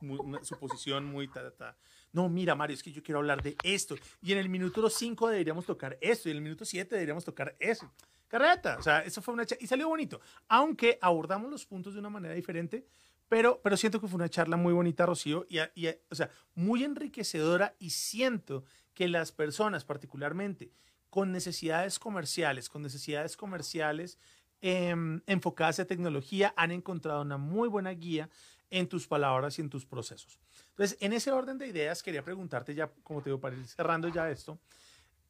su 0.42 0.58
posición 0.58 1.04
muy 1.04 1.28
ta, 1.28 1.50
ta, 1.50 1.76
No, 2.12 2.30
mira, 2.30 2.54
Mario, 2.54 2.74
es 2.74 2.82
que 2.82 2.92
yo 2.92 3.02
quiero 3.02 3.18
hablar 3.18 3.42
de 3.42 3.56
esto. 3.62 3.96
Y 4.22 4.32
en 4.32 4.38
el 4.38 4.48
minuto 4.48 4.88
5 4.88 5.28
deberíamos 5.28 5.66
tocar 5.66 5.98
esto. 6.00 6.28
Y 6.28 6.32
en 6.32 6.38
el 6.38 6.42
minuto 6.42 6.64
7 6.64 6.94
deberíamos 6.94 7.24
tocar 7.24 7.54
eso. 7.58 7.92
Carreta. 8.26 8.78
O 8.78 8.82
sea, 8.82 9.00
eso 9.00 9.20
fue 9.20 9.34
una 9.34 9.44
Y 9.60 9.66
salió 9.66 9.88
bonito. 9.88 10.20
Aunque 10.48 10.98
abordamos 11.02 11.50
los 11.50 11.66
puntos 11.66 11.92
de 11.92 12.00
una 12.00 12.08
manera 12.08 12.34
diferente. 12.34 12.86
Pero, 13.28 13.60
pero 13.62 13.76
siento 13.76 14.00
que 14.00 14.08
fue 14.08 14.16
una 14.16 14.30
charla 14.30 14.56
muy 14.56 14.72
bonita, 14.72 15.04
Rocío. 15.04 15.46
Y, 15.50 15.58
y, 15.74 15.88
o 16.10 16.14
sea, 16.14 16.30
muy 16.54 16.84
enriquecedora. 16.84 17.76
Y 17.78 17.90
siento 17.90 18.64
que 18.94 19.08
las 19.08 19.30
personas, 19.30 19.84
particularmente 19.84 20.72
con 21.14 21.30
necesidades 21.30 22.00
comerciales, 22.00 22.68
con 22.68 22.82
necesidades 22.82 23.36
comerciales 23.36 24.18
Em, 24.66 25.20
enfocadas 25.26 25.78
a 25.78 25.84
tecnología 25.84 26.54
han 26.56 26.70
encontrado 26.70 27.20
una 27.20 27.36
muy 27.36 27.68
buena 27.68 27.90
guía 27.90 28.30
en 28.70 28.88
tus 28.88 29.06
palabras 29.06 29.58
y 29.58 29.60
en 29.60 29.68
tus 29.68 29.84
procesos. 29.84 30.40
Entonces, 30.70 30.96
en 31.02 31.12
ese 31.12 31.30
orden 31.32 31.58
de 31.58 31.68
ideas, 31.68 32.02
quería 32.02 32.24
preguntarte 32.24 32.74
ya, 32.74 32.90
como 33.02 33.20
te 33.20 33.28
digo, 33.28 33.38
para 33.38 33.56
ir 33.56 33.66
cerrando 33.68 34.08
ya 34.08 34.30
esto, 34.30 34.58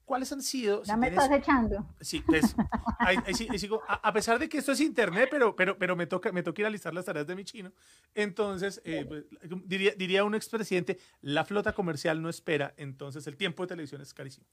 ¿Cuáles 0.05 0.30
han 0.32 0.42
sido? 0.42 0.82
Ya 0.82 0.96
me 0.98 1.09
estás 1.09 1.30
echando. 1.30 1.86
Sí, 2.00 2.22
pues, 2.26 2.55
ahí, 2.98 3.16
sigo. 3.59 3.82
A, 3.88 4.12
pesar 4.12 4.38
de 4.38 4.50
que 4.50 4.59
esto 4.59 4.72
es 4.72 4.80
internet, 4.80 5.28
pero, 5.30 5.57
pero, 5.57 5.78
pero 5.78 5.96
me, 5.96 6.07
toca, 6.07 6.30
me 6.30 6.42
toca 6.42 6.61
ir 6.61 6.66
a 6.66 6.70
listar 6.70 6.92
las 6.92 7.07
tareas 7.07 7.26
de 7.26 7.34
mi 7.34 7.44
chino. 7.44 7.72
Entonces, 8.14 8.82
eh, 8.84 9.07
pues, 9.09 9.24
diría, 9.64 9.92
diría 9.96 10.24
un 10.24 10.34
expresidente, 10.34 10.98
la 11.22 11.46
flota 11.46 11.72
comercial 11.72 12.20
no 12.20 12.28
espera, 12.28 12.74
entonces 12.76 13.26
el 13.26 13.38
tiempo 13.38 13.62
de 13.62 13.68
televisión 13.68 14.02
es 14.02 14.12
carísimo. 14.12 14.46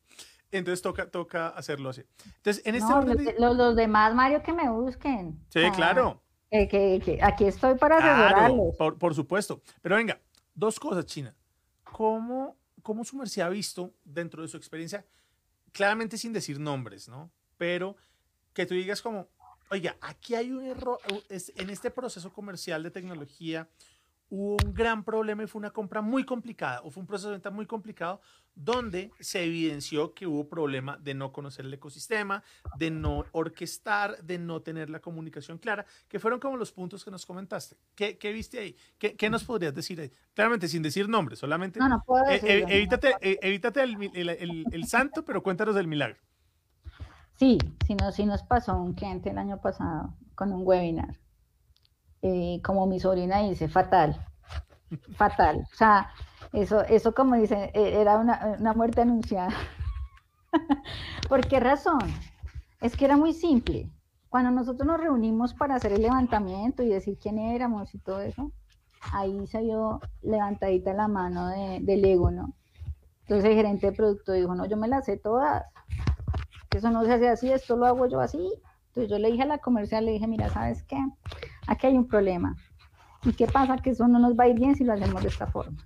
Entonces 0.52 0.82
toca, 0.82 1.10
toca 1.10 1.50
hacerlo 1.50 1.90
así. 1.90 2.04
Entonces, 2.38 2.66
en 2.66 2.76
este 2.76 2.94
orden 2.94 3.18
los, 3.38 3.76
demás, 3.76 4.16
Mario, 4.16 4.42
que 4.44 4.54
me 4.54 4.70
busquen. 4.70 5.38
Sí, 5.50 5.62
claro. 5.76 6.22
que, 6.50 7.20
aquí 7.22 7.46
estoy 7.46 7.76
para 7.76 7.98
asesorarlos. 7.98 8.76
por, 8.78 8.98
por, 8.98 9.14
supuesto. 9.14 9.62
Pero 9.82 9.98
venga, 9.98 10.18
dos 10.54 10.80
cosas, 10.80 11.06
China. 11.06 11.36
¿Cómo, 11.84 12.56
cómo 12.82 13.04
su 13.04 13.18
merced 13.18 13.42
ha 13.42 13.50
visto 13.50 13.94
dentro 14.06 14.44
de 14.44 14.48
su 14.48 14.56
experiencia 14.56 15.06
claramente 15.72 16.18
sin 16.18 16.34
decir 16.34 16.60
nombres, 16.60 17.08
¿no? 17.08 17.32
Pero 17.58 17.96
que 18.54 18.66
tú 18.66 18.74
digas 18.74 19.02
como, 19.02 19.30
oiga, 19.70 19.98
aquí 20.02 20.36
hay 20.36 20.52
un 20.52 20.66
error, 20.66 21.00
en 21.30 21.70
este 21.70 21.92
proceso 21.92 22.34
comercial 22.34 22.84
de 22.84 22.92
tecnología 22.92 23.70
hubo 24.32 24.56
un 24.66 24.74
gran 24.74 25.04
problema 25.04 25.44
y 25.44 25.48
fue 25.48 25.60
una 25.60 25.72
compra 25.72 26.02
muy 26.02 26.24
complicada, 26.24 26.82
o 26.84 26.90
fue 26.90 27.02
un 27.02 27.08
proceso 27.08 27.28
de 27.28 27.36
venta 27.36 27.52
muy 27.52 27.66
complicado, 27.66 28.22
donde 28.56 29.12
se 29.20 29.44
evidenció 29.44 30.14
que 30.14 30.26
hubo 30.26 30.48
problema 30.48 30.98
de 30.98 31.14
no 31.14 31.34
conocer 31.34 31.66
el 31.66 31.74
ecosistema, 31.74 32.42
de 32.78 32.92
no 32.92 33.26
orquestar, 33.34 34.24
de 34.24 34.40
no 34.40 34.62
tener 34.62 34.90
la 34.90 35.02
comunicación 35.02 35.58
clara, 35.58 35.86
que 36.08 36.18
fueron 36.18 36.40
como 36.40 36.56
los 36.56 36.72
puntos 36.72 37.04
que 37.04 37.12
nos 37.12 37.26
comentaste. 37.26 37.76
¿Qué, 37.94 38.18
qué 38.18 38.32
viste 38.32 38.60
ahí? 38.60 38.76
¿Qué, 38.98 39.18
¿Qué, 39.18 39.30
nos 39.30 39.44
podrías 39.44 39.76
decir 39.76 40.00
ahí? 40.00 40.12
Claramente, 40.34 40.70
sin 40.70 40.82
decir 40.82 41.10
nombres, 41.10 41.38
solamente. 41.38 41.80
No, 41.80 41.90
no 41.90 42.02
puedo 42.06 42.24
eh, 42.30 42.66
evítate, 42.70 43.16
eh, 43.20 43.38
evítate 43.42 43.84
el, 43.84 44.12
el, 44.14 44.66
el, 44.72 44.88
santo, 44.88 45.26
pero 45.26 45.44
cuéntanos 45.44 45.76
del 45.76 45.88
milagro. 45.88 46.18
Sí, 47.36 47.58
sí, 47.86 47.96
no, 47.96 48.12
sí 48.14 48.26
nos 48.26 48.44
pasó 48.44 48.78
un 48.78 48.94
cliente 48.94 49.30
el 49.30 49.38
año 49.38 49.60
pasado 49.60 50.16
con 50.36 50.54
un 50.54 50.62
webinar. 50.66 51.18
Eh, 52.22 52.62
como 52.64 52.86
mi 52.86 53.00
sobrina 53.00 53.40
dice, 53.40 53.68
fatal, 53.68 54.24
fatal. 55.16 55.68
O 55.72 55.76
sea, 55.76 56.12
eso, 56.54 56.82
eso 56.82 57.14
como 57.14 57.36
dice, 57.36 57.72
e, 57.74 58.02
era 58.02 58.18
una, 58.18 58.58
una 58.60 58.74
muerte 58.74 59.02
anunciada. 59.02 59.54
¿Por 61.30 61.48
qué 61.48 61.60
razón? 61.60 62.02
Es 62.82 62.96
que 62.96 63.06
era 63.06 63.18
muy 63.18 63.34
simple. 63.34 63.90
Cuando 64.30 64.52
nosotros 64.52 64.88
nos 64.88 65.00
reunimos 65.00 65.54
para 65.54 65.76
hacer 65.76 65.94
el 65.94 66.02
levantamiento 66.02 66.84
y 66.84 66.90
decir 66.90 67.18
quién 67.22 67.38
éramos 67.38 67.94
y 67.94 68.00
todo 68.00 68.22
eso, 68.22 68.52
ahí 69.12 69.46
vio 69.62 70.00
levantadita 70.22 70.94
la 70.94 71.08
mano 71.08 71.48
de, 71.48 71.80
del 71.82 72.06
ego, 72.06 72.32
¿no? 72.32 72.54
Entonces 73.22 73.50
el 73.50 73.56
gerente 73.56 73.88
de 73.88 73.94
producto 73.94 74.34
dijo, 74.34 74.56
no, 74.56 74.66
yo 74.66 74.78
me 74.78 74.88
las 74.88 75.06
sé 75.06 75.18
todas, 75.18 75.64
eso 76.76 76.90
no 76.92 77.04
se 77.04 77.14
hace 77.14 77.30
así, 77.30 77.52
esto 77.52 77.76
lo 77.76 77.86
hago 77.86 78.08
yo 78.08 78.20
así. 78.20 78.52
Entonces 78.88 79.10
yo 79.10 79.20
le 79.20 79.32
dije 79.32 79.44
a 79.44 79.48
la 79.48 79.60
comercial, 79.60 80.06
le 80.06 80.12
dije, 80.12 80.28
mira, 80.28 80.50
¿sabes 80.50 80.84
qué? 80.84 80.98
Aquí 81.72 81.88
hay 81.88 81.96
un 81.96 82.06
problema. 82.06 82.54
¿Y 83.24 83.32
qué 83.32 83.48
pasa? 83.48 83.78
Que 83.78 83.92
eso 83.92 84.06
no 84.06 84.20
nos 84.20 84.38
va 84.38 84.44
a 84.44 84.48
ir 84.50 84.60
bien 84.60 84.76
si 84.76 84.84
lo 84.84 84.92
hacemos 84.92 85.22
de 85.22 85.30
esta 85.30 85.48
forma. 85.48 85.78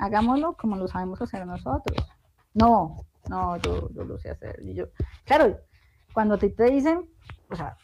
Hagámoslo 0.00 0.56
como 0.56 0.74
lo 0.74 0.88
sabemos 0.88 1.22
hacer 1.22 1.46
nosotros. 1.46 2.04
No, 2.52 2.96
no, 3.28 3.56
yo, 3.58 3.88
lo 3.94 4.18
sé 4.18 4.30
hacer. 4.30 4.60
Yo, 4.74 4.86
claro, 5.24 5.56
cuando 6.12 6.36
te, 6.36 6.50
te 6.50 6.64
dicen, 6.64 7.08
o 7.48 7.54
sea, 7.54 7.76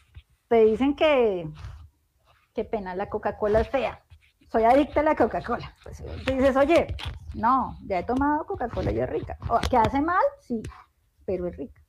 te 0.49 0.65
dicen 0.65 0.93
que, 0.93 1.49
qué 2.53 2.65
pena, 2.65 2.95
la 2.95 3.07
Coca-Cola 3.07 3.61
es 3.61 3.69
fea. 3.69 4.03
Soy 4.51 4.65
adicta 4.65 4.99
a 4.99 5.03
la 5.03 5.15
Coca-Cola. 5.15 5.73
Pues 5.83 6.03
te 6.25 6.33
dices, 6.33 6.57
oye, 6.57 6.97
no, 7.33 7.77
ya 7.85 7.99
he 7.99 8.03
tomado 8.03 8.45
Coca-Cola 8.45 8.91
y 8.91 8.99
es 8.99 9.09
rica. 9.09 9.37
O, 9.47 9.57
¿Que 9.69 9.77
hace 9.77 10.01
mal? 10.01 10.25
Sí, 10.41 10.61
pero 11.25 11.47
es 11.47 11.55
rica 11.55 11.81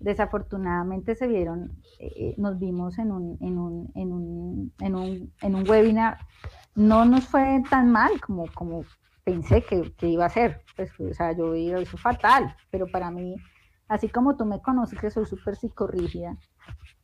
desafortunadamente 0.00 1.14
se 1.14 1.28
vieron, 1.28 1.70
eh, 1.98 2.12
eh, 2.16 2.34
nos 2.38 2.58
vimos 2.58 2.98
en 2.98 3.12
un, 3.12 3.38
en, 3.40 3.58
un, 3.58 3.92
en, 3.94 4.12
un, 4.12 4.72
en, 4.80 4.94
un, 4.94 5.32
en 5.42 5.54
un 5.54 5.68
webinar, 5.68 6.18
no 6.74 7.04
nos 7.04 7.26
fue 7.26 7.62
tan 7.68 7.92
mal 7.92 8.20
como, 8.20 8.46
como 8.54 8.84
pensé 9.24 9.62
que, 9.62 9.92
que 9.92 10.08
iba 10.08 10.24
a 10.24 10.30
ser, 10.30 10.62
pues, 10.74 10.90
o 10.98 11.12
sea, 11.14 11.32
yo 11.32 11.54
iba 11.54 11.78
eso 11.78 11.98
fatal, 11.98 12.56
pero 12.70 12.86
para 12.86 13.10
mí, 13.10 13.36
así 13.88 14.08
como 14.08 14.36
tú 14.36 14.46
me 14.46 14.60
conoces 14.62 14.98
que 14.98 15.10
soy 15.10 15.26
súper 15.26 15.56
psicorrígida, 15.56 16.36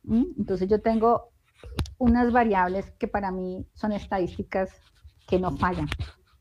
entonces 0.03 0.67
yo 0.67 0.81
tengo 0.81 1.29
unas 1.99 2.31
variables 2.31 2.91
que 2.91 3.07
para 3.07 3.31
mí 3.31 3.67
son 3.73 3.91
estadísticas 3.91 4.71
que 5.27 5.39
no 5.39 5.55
fallan, 5.57 5.87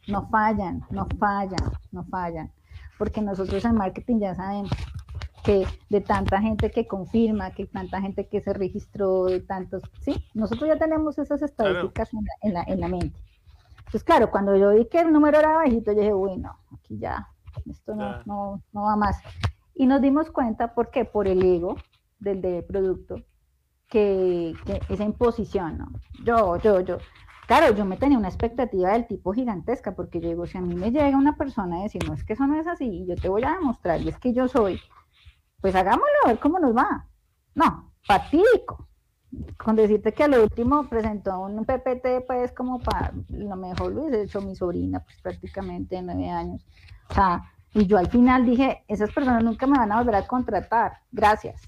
no 0.07 0.29
fallan, 0.29 0.85
no 0.91 1.07
fallan, 1.19 1.73
no 1.91 2.05
fallan. 2.05 2.53
Porque 2.99 3.21
nosotros 3.21 3.65
en 3.65 3.75
marketing 3.75 4.21
ya 4.21 4.35
sabemos 4.35 4.71
que 5.47 5.65
de 5.89 6.01
tanta 6.01 6.41
gente 6.41 6.73
que 6.73 6.89
confirma, 6.89 7.53
que 7.53 7.67
tanta 7.67 8.01
gente 8.01 8.27
que 8.27 8.41
se 8.41 8.53
registró, 8.53 9.27
de 9.27 9.41
tantos, 9.41 9.81
sí, 10.01 10.17
nosotros 10.35 10.69
ya 10.69 10.77
tenemos 10.77 11.19
esas 11.19 11.41
estadísticas 11.41 12.11
en, 12.43 12.53
la, 12.53 12.65
en, 12.67 12.81
la, 12.81 12.89
mente. 12.89 13.17
Entonces, 13.79 14.03
claro, 14.03 14.33
cuando 14.33 14.57
yo 14.57 14.75
vi 14.75 14.87
que 14.87 14.99
el 14.99 15.13
número 15.13 15.39
era 15.39 15.55
bajito, 15.55 15.93
yo 15.93 16.01
dije, 16.01 16.13
uy, 16.13 16.37
no, 16.37 16.59
aquí 16.73 16.99
ya, 16.99 17.29
esto 17.71 17.95
no, 17.95 18.23
no, 18.25 18.61
no 18.73 18.83
va 18.83 18.97
más. 18.97 19.19
Y 19.73 19.87
nos 19.87 20.03
dimos 20.03 20.31
cuenta, 20.31 20.75
¿por 20.75 20.91
qué? 20.91 21.05
Por 21.05 21.29
el 21.29 21.41
ego 21.45 21.77
del 22.19 22.43
de 22.43 22.65
producto, 22.65 23.23
que, 23.89 24.53
que, 24.65 24.81
esa 24.89 25.05
imposición, 25.05 25.79
¿no? 25.79 25.87
Yo, 26.25 26.57
yo, 26.57 26.81
yo. 26.81 26.99
Claro, 27.47 27.73
yo 27.77 27.85
me 27.85 27.97
tenía 27.97 28.19
una 28.19 28.27
expectativa 28.27 28.93
del 28.93 29.07
tipo 29.07 29.33
gigantesca, 29.33 29.95
porque 29.95 30.19
yo 30.19 30.29
digo, 30.29 30.47
si 30.47 30.59
a 30.59 30.61
mí 30.61 30.75
me 30.75 30.91
llega 30.91 31.17
una 31.17 31.37
persona 31.37 31.79
a 31.79 31.83
decir, 31.85 32.05
no, 32.05 32.15
es 32.15 32.25
que 32.25 32.33
eso 32.33 32.49
no 32.49 32.59
es 32.59 32.67
así, 32.67 32.87
y 32.87 33.07
yo 33.07 33.15
te 33.15 33.29
voy 33.29 33.45
a 33.45 33.53
demostrar, 33.53 34.01
y 34.01 34.09
es 34.09 34.19
que 34.19 34.33
yo 34.33 34.49
soy, 34.49 34.81
pues 35.61 35.75
hagámoslo, 35.75 36.07
a 36.25 36.29
ver 36.29 36.39
cómo 36.39 36.59
nos 36.59 36.77
va. 36.77 37.07
No, 37.55 37.93
fatídico. 38.03 38.89
Con 39.59 39.77
decirte 39.77 40.13
que 40.13 40.25
a 40.25 40.29
lo 40.29 40.43
último 40.43 40.89
presentó 40.89 41.41
un 41.41 41.65
PPT, 41.65 42.27
pues 42.27 42.53
como 42.53 42.81
para, 42.81 43.13
lo 43.29 43.57
mejor 43.57 43.93
lo 43.93 44.03
hubiese 44.03 44.23
hecho 44.23 44.41
mi 44.41 44.55
sobrina, 44.55 45.01
pues 45.01 45.21
prácticamente 45.21 45.97
de 45.97 46.03
nueve 46.03 46.31
años. 46.31 46.65
O 47.11 47.15
sea, 47.15 47.53
y 47.75 47.87
yo 47.87 47.99
al 47.99 48.09
final 48.09 48.47
dije, 48.47 48.85
esas 48.89 49.13
personas 49.13 49.43
nunca 49.43 49.67
me 49.67 49.79
van 49.79 49.93
a 49.93 49.99
volver 49.99 50.15
a 50.15 50.27
contratar, 50.27 51.01
gracias. 51.13 51.61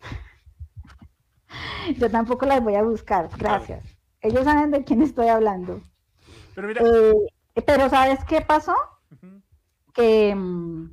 Yo 1.98 2.10
tampoco 2.10 2.46
las 2.46 2.62
voy 2.62 2.76
a 2.76 2.82
buscar, 2.82 3.28
gracias. 3.36 3.84
Ellos 4.20 4.44
saben 4.44 4.70
de 4.70 4.84
quién 4.84 5.02
estoy 5.02 5.28
hablando. 5.28 5.82
Pero, 6.54 6.68
mira... 6.68 6.82
Eh, 6.82 7.62
pero 7.66 7.88
¿sabes 7.88 8.24
qué 8.24 8.40
pasó? 8.40 8.74
que, 9.98 10.32
mm, 10.32 10.90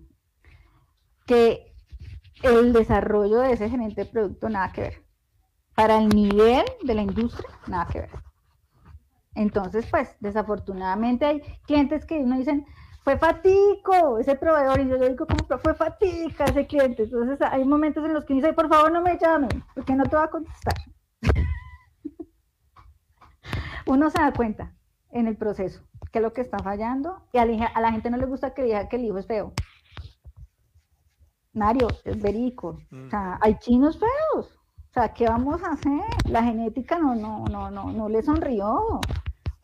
que 1.27 1.74
el 2.43 2.73
desarrollo 2.73 3.39
de 3.39 3.53
ese 3.53 3.69
gerente 3.69 4.03
de 4.03 4.11
producto 4.11 4.49
nada 4.49 4.71
que 4.71 4.81
ver. 4.81 5.05
Para 5.75 5.97
el 5.97 6.09
nivel 6.09 6.65
de 6.83 6.93
la 6.93 7.01
industria, 7.01 7.49
nada 7.67 7.87
que 7.87 8.01
ver. 8.01 8.11
Entonces, 9.35 9.85
pues, 9.91 10.15
desafortunadamente 10.19 11.25
hay 11.25 11.41
clientes 11.65 12.05
que 12.05 12.19
no 12.21 12.37
dicen, 12.37 12.65
fue 13.03 13.17
fatico 13.17 14.17
ese 14.17 14.35
proveedor, 14.35 14.79
y 14.79 14.87
yo 14.87 14.97
le 14.97 15.09
digo, 15.09 15.27
como 15.27 15.59
fue 15.59 15.75
fatica 15.75 16.45
ese 16.45 16.65
cliente. 16.65 17.03
Entonces, 17.03 17.41
hay 17.41 17.65
momentos 17.65 18.03
en 18.05 18.13
los 18.13 18.25
que 18.25 18.35
dice, 18.35 18.53
por 18.53 18.69
favor, 18.69 18.91
no 18.91 19.01
me 19.01 19.17
llamen, 19.17 19.63
porque 19.73 19.93
no 19.93 20.05
te 20.05 20.15
va 20.15 20.23
a 20.23 20.29
contestar. 20.29 20.75
Uno 23.85 24.09
se 24.09 24.19
da 24.19 24.31
cuenta 24.31 24.73
en 25.11 25.27
el 25.27 25.37
proceso 25.37 25.83
que 26.15 26.19
es 26.19 26.23
lo 26.23 26.31
que 26.31 26.39
está 26.39 26.59
fallando 26.59 27.27
y 27.33 27.39
a 27.39 27.45
la, 27.45 27.91
gente 27.91 28.09
no 28.09 28.15
le 28.15 28.25
gusta 28.25 28.53
que 28.53 28.63
diga 28.63 28.87
que 28.87 28.95
el 28.95 29.03
hijo 29.03 29.17
es 29.17 29.27
feo. 29.27 29.51
Mario, 31.55 31.87
es 32.03 32.21
verico. 32.21 32.79
O 32.91 33.09
sea, 33.09 33.37
mm. 33.37 33.39
hay 33.41 33.57
chinos 33.59 33.97
feos. 33.99 34.59
O 34.89 34.93
sea, 34.93 35.13
¿qué 35.13 35.25
vamos 35.25 35.61
a 35.63 35.71
hacer? 35.71 36.03
La 36.29 36.43
genética 36.43 36.99
no, 36.99 37.15
no, 37.15 37.45
no, 37.45 37.71
no, 37.71 37.91
no 37.91 38.09
le 38.09 38.21
sonrió. 38.21 39.01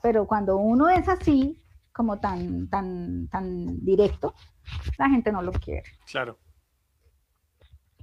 Pero 0.02 0.26
cuando 0.26 0.58
uno 0.58 0.90
es 0.90 1.08
así, 1.08 1.62
como 1.92 2.20
tan, 2.20 2.70
tan, 2.70 3.28
tan 3.28 3.84
directo, 3.86 4.34
la 4.98 5.10
gente 5.10 5.32
no 5.32 5.42
lo 5.42 5.52
quiere. 5.52 5.84
Claro. 6.10 6.38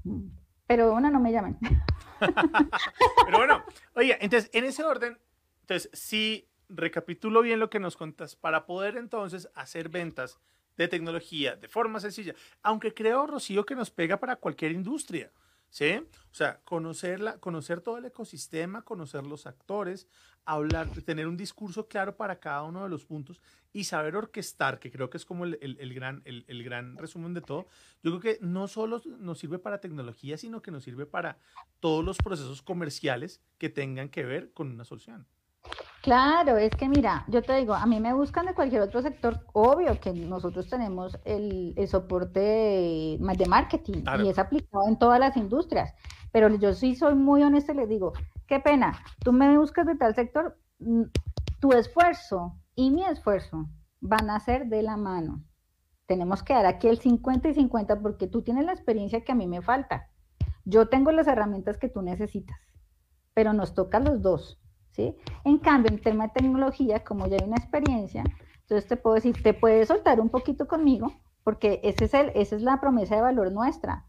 Mm. 0.04 0.28
Pero 0.66 0.92
bueno, 0.92 1.10
no 1.10 1.18
me 1.18 1.32
llamen. 1.32 1.58
Pero 2.20 3.38
bueno, 3.38 3.64
oye, 3.94 4.16
entonces, 4.20 4.50
en 4.52 4.64
ese 4.64 4.84
orden, 4.84 5.18
entonces, 5.62 5.90
si 5.92 6.48
recapitulo 6.68 7.40
bien 7.40 7.58
lo 7.58 7.70
que 7.70 7.80
nos 7.80 7.96
contas, 7.96 8.36
para 8.36 8.66
poder 8.66 8.96
entonces 8.96 9.48
hacer 9.54 9.88
ventas 9.88 10.38
de 10.78 10.88
tecnología 10.88 11.56
de 11.56 11.68
forma 11.68 12.00
sencilla, 12.00 12.34
aunque 12.62 12.94
creo, 12.94 13.26
Rocío, 13.26 13.66
que 13.66 13.74
nos 13.74 13.90
pega 13.90 14.18
para 14.18 14.36
cualquier 14.36 14.72
industria. 14.72 15.30
¿Sí? 15.70 15.96
O 16.32 16.34
sea, 16.34 16.60
conocerla, 16.64 17.36
conocer 17.40 17.82
todo 17.82 17.98
el 17.98 18.06
ecosistema, 18.06 18.80
conocer 18.86 19.26
los 19.26 19.46
actores, 19.46 20.08
hablar, 20.46 20.88
tener 21.04 21.26
un 21.26 21.36
discurso 21.36 21.88
claro 21.88 22.16
para 22.16 22.40
cada 22.40 22.62
uno 22.62 22.84
de 22.84 22.88
los 22.88 23.04
puntos 23.04 23.42
y 23.70 23.84
saber 23.84 24.16
orquestar, 24.16 24.78
que 24.78 24.90
creo 24.90 25.10
que 25.10 25.18
es 25.18 25.26
como 25.26 25.44
el, 25.44 25.58
el, 25.60 25.92
gran, 25.92 26.22
el, 26.24 26.46
el, 26.48 26.64
gran 26.64 26.96
resumen 26.96 27.34
de 27.34 27.42
todo. 27.42 27.66
Yo 28.02 28.18
creo 28.18 28.20
que 28.20 28.38
no 28.40 28.66
solo 28.66 29.02
nos 29.18 29.40
sirve 29.40 29.58
para 29.58 29.78
tecnología, 29.78 30.38
sino 30.38 30.62
que 30.62 30.70
nos 30.70 30.84
sirve 30.84 31.04
para 31.04 31.36
todos 31.80 32.02
los 32.02 32.16
procesos 32.16 32.62
comerciales 32.62 33.42
que 33.58 33.68
tengan 33.68 34.08
que 34.08 34.24
ver 34.24 34.50
con 34.54 34.70
una 34.70 34.86
solución. 34.86 35.26
Claro, 36.08 36.56
es 36.56 36.70
que 36.70 36.88
mira, 36.88 37.26
yo 37.28 37.42
te 37.42 37.54
digo, 37.56 37.74
a 37.74 37.84
mí 37.84 38.00
me 38.00 38.14
buscan 38.14 38.46
de 38.46 38.54
cualquier 38.54 38.80
otro 38.80 39.02
sector, 39.02 39.44
obvio 39.52 40.00
que 40.00 40.10
nosotros 40.10 40.66
tenemos 40.66 41.18
el, 41.26 41.74
soporte 41.86 42.40
de, 42.40 43.46
marketing 43.46 44.04
y 44.24 44.28
es 44.30 44.38
aplicado 44.38 44.88
en 44.88 44.98
todas 44.98 45.20
las 45.20 45.36
industrias, 45.36 45.92
pero 46.32 46.48
yo 46.56 46.72
sí 46.72 46.94
soy 46.94 47.14
muy 47.14 47.42
honesta 47.42 47.74
y 47.74 47.76
les 47.76 47.90
digo, 47.90 48.14
qué 48.46 48.58
pena, 48.58 48.98
tú 49.22 49.34
me 49.34 49.58
buscas 49.58 49.84
de 49.84 49.96
tal 49.96 50.14
sector, 50.14 50.58
mm, 50.78 51.02
tu 51.60 51.72
esfuerzo 51.72 52.56
y 52.74 52.90
mi 52.90 53.04
esfuerzo 53.04 53.68
van 54.00 54.30
a 54.30 54.40
ser 54.40 54.68
de 54.68 54.82
la 54.82 54.96
mano. 54.96 55.44
Tenemos 56.06 56.42
que 56.42 56.54
dar 56.54 56.64
aquí 56.64 56.88
el 56.88 56.96
50 56.96 57.50
y 57.50 57.54
50 57.54 58.00
porque 58.00 58.28
tú 58.28 58.40
tienes 58.40 58.64
la 58.64 58.72
experiencia 58.72 59.24
que 59.24 59.32
a 59.32 59.34
mí 59.34 59.46
me 59.46 59.60
falta. 59.60 60.08
Yo 60.64 60.88
tengo 60.88 61.12
las 61.12 61.26
herramientas 61.26 61.76
que 61.76 61.90
tú 61.90 62.00
necesitas, 62.00 62.56
pero 63.34 63.52
nos 63.52 63.74
toca 63.74 64.00
los 64.00 64.22
dos. 64.22 64.58
En 65.44 65.58
cambio, 65.58 65.90
en 65.90 66.00
tema 66.00 66.26
de 66.26 66.32
tecnología, 66.34 67.04
como 67.04 67.26
ya 67.26 67.36
hay 67.40 67.46
una 67.46 67.56
experiencia, 67.56 68.24
entonces 68.60 68.86
te 68.88 68.96
puedo 68.96 69.14
decir, 69.14 69.42
te 69.42 69.54
puedes 69.54 69.88
soltar 69.88 70.20
un 70.20 70.28
poquito 70.28 70.66
conmigo, 70.66 71.12
porque 71.44 71.80
ese 71.82 72.04
es 72.04 72.14
el, 72.14 72.32
esa 72.34 72.56
es 72.56 72.62
la 72.62 72.80
promesa 72.80 73.16
de 73.16 73.22
valor 73.22 73.52
nuestra, 73.52 74.04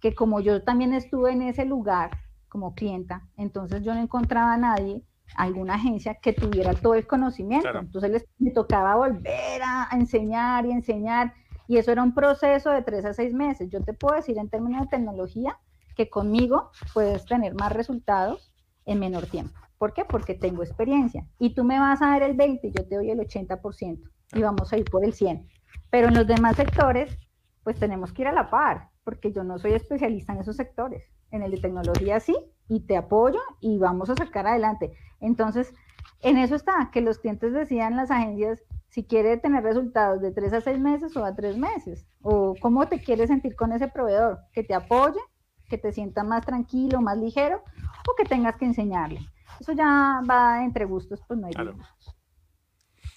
que 0.00 0.14
como 0.14 0.40
yo 0.40 0.62
también 0.62 0.92
estuve 0.92 1.32
en 1.32 1.42
ese 1.42 1.64
lugar 1.64 2.10
como 2.48 2.74
clienta, 2.74 3.26
entonces 3.36 3.82
yo 3.82 3.94
no 3.94 4.00
encontraba 4.00 4.54
a 4.54 4.58
nadie, 4.58 5.02
alguna 5.36 5.74
agencia 5.74 6.14
que 6.14 6.32
tuviera 6.32 6.74
todo 6.74 6.94
el 6.94 7.06
conocimiento. 7.06 7.78
Entonces 7.78 8.10
les, 8.10 8.24
me 8.38 8.50
tocaba 8.50 8.94
volver 8.96 9.62
a, 9.62 9.88
enseñar 9.92 10.66
y 10.66 10.72
enseñar, 10.72 11.34
y 11.66 11.78
eso 11.78 11.92
era 11.92 12.02
un 12.02 12.14
proceso 12.14 12.70
de 12.70 12.82
tres 12.82 13.04
a 13.04 13.14
seis 13.14 13.32
meses. 13.32 13.70
Yo 13.70 13.80
te 13.82 13.94
puedo 13.94 14.14
decir 14.14 14.38
en 14.38 14.50
términos 14.50 14.82
de 14.82 14.88
tecnología 14.88 15.58
que 15.96 16.10
conmigo 16.10 16.70
puedes 16.92 17.24
tener 17.24 17.54
más 17.54 17.72
resultados 17.72 18.52
en 18.84 18.98
menor 18.98 19.26
tiempo. 19.26 19.58
¿Por 19.84 19.92
qué? 19.92 20.06
Porque 20.06 20.32
tengo 20.32 20.62
experiencia. 20.62 21.26
Y 21.38 21.54
tú 21.54 21.62
me 21.62 21.78
vas 21.78 22.00
a 22.00 22.06
dar 22.06 22.22
el 22.22 22.34
20, 22.34 22.70
yo 22.70 22.88
te 22.88 22.94
doy 22.94 23.10
el 23.10 23.18
80% 23.18 24.00
y 24.32 24.40
vamos 24.40 24.72
a 24.72 24.78
ir 24.78 24.86
por 24.86 25.04
el 25.04 25.12
100. 25.12 25.46
Pero 25.90 26.08
en 26.08 26.14
los 26.14 26.26
demás 26.26 26.56
sectores, 26.56 27.18
pues 27.62 27.78
tenemos 27.78 28.10
que 28.10 28.22
ir 28.22 28.28
a 28.28 28.32
la 28.32 28.48
par, 28.48 28.88
porque 29.04 29.30
yo 29.30 29.44
no 29.44 29.58
soy 29.58 29.74
especialista 29.74 30.32
en 30.32 30.40
esos 30.40 30.56
sectores. 30.56 31.12
En 31.32 31.42
el 31.42 31.50
de 31.50 31.58
tecnología 31.58 32.18
sí, 32.18 32.34
y 32.66 32.86
te 32.86 32.96
apoyo 32.96 33.38
y 33.60 33.76
vamos 33.76 34.08
a 34.08 34.14
sacar 34.14 34.46
adelante. 34.46 34.94
Entonces, 35.20 35.74
en 36.22 36.38
eso 36.38 36.54
está, 36.54 36.88
que 36.90 37.02
los 37.02 37.18
clientes 37.18 37.52
decían 37.52 37.94
las 37.94 38.10
agencias 38.10 38.62
si 38.88 39.04
quiere 39.04 39.36
tener 39.36 39.64
resultados 39.64 40.22
de 40.22 40.32
3 40.32 40.50
a 40.54 40.60
6 40.62 40.80
meses 40.80 41.14
o 41.14 41.26
a 41.26 41.36
3 41.36 41.58
meses, 41.58 42.06
o 42.22 42.54
cómo 42.58 42.88
te 42.88 43.02
quieres 43.02 43.28
sentir 43.28 43.54
con 43.54 43.70
ese 43.70 43.88
proveedor, 43.88 44.38
que 44.54 44.64
te 44.64 44.72
apoye, 44.72 45.20
que 45.68 45.76
te 45.76 45.92
sienta 45.92 46.24
más 46.24 46.46
tranquilo, 46.46 47.02
más 47.02 47.18
ligero, 47.18 47.62
o 48.08 48.14
que 48.16 48.24
tengas 48.24 48.56
que 48.56 48.64
enseñarle. 48.64 49.20
Eso 49.60 49.72
ya 49.72 50.20
va 50.28 50.64
entre 50.64 50.84
gustos, 50.84 51.20
pues 51.26 51.38
no 51.38 51.46
hay 51.46 51.54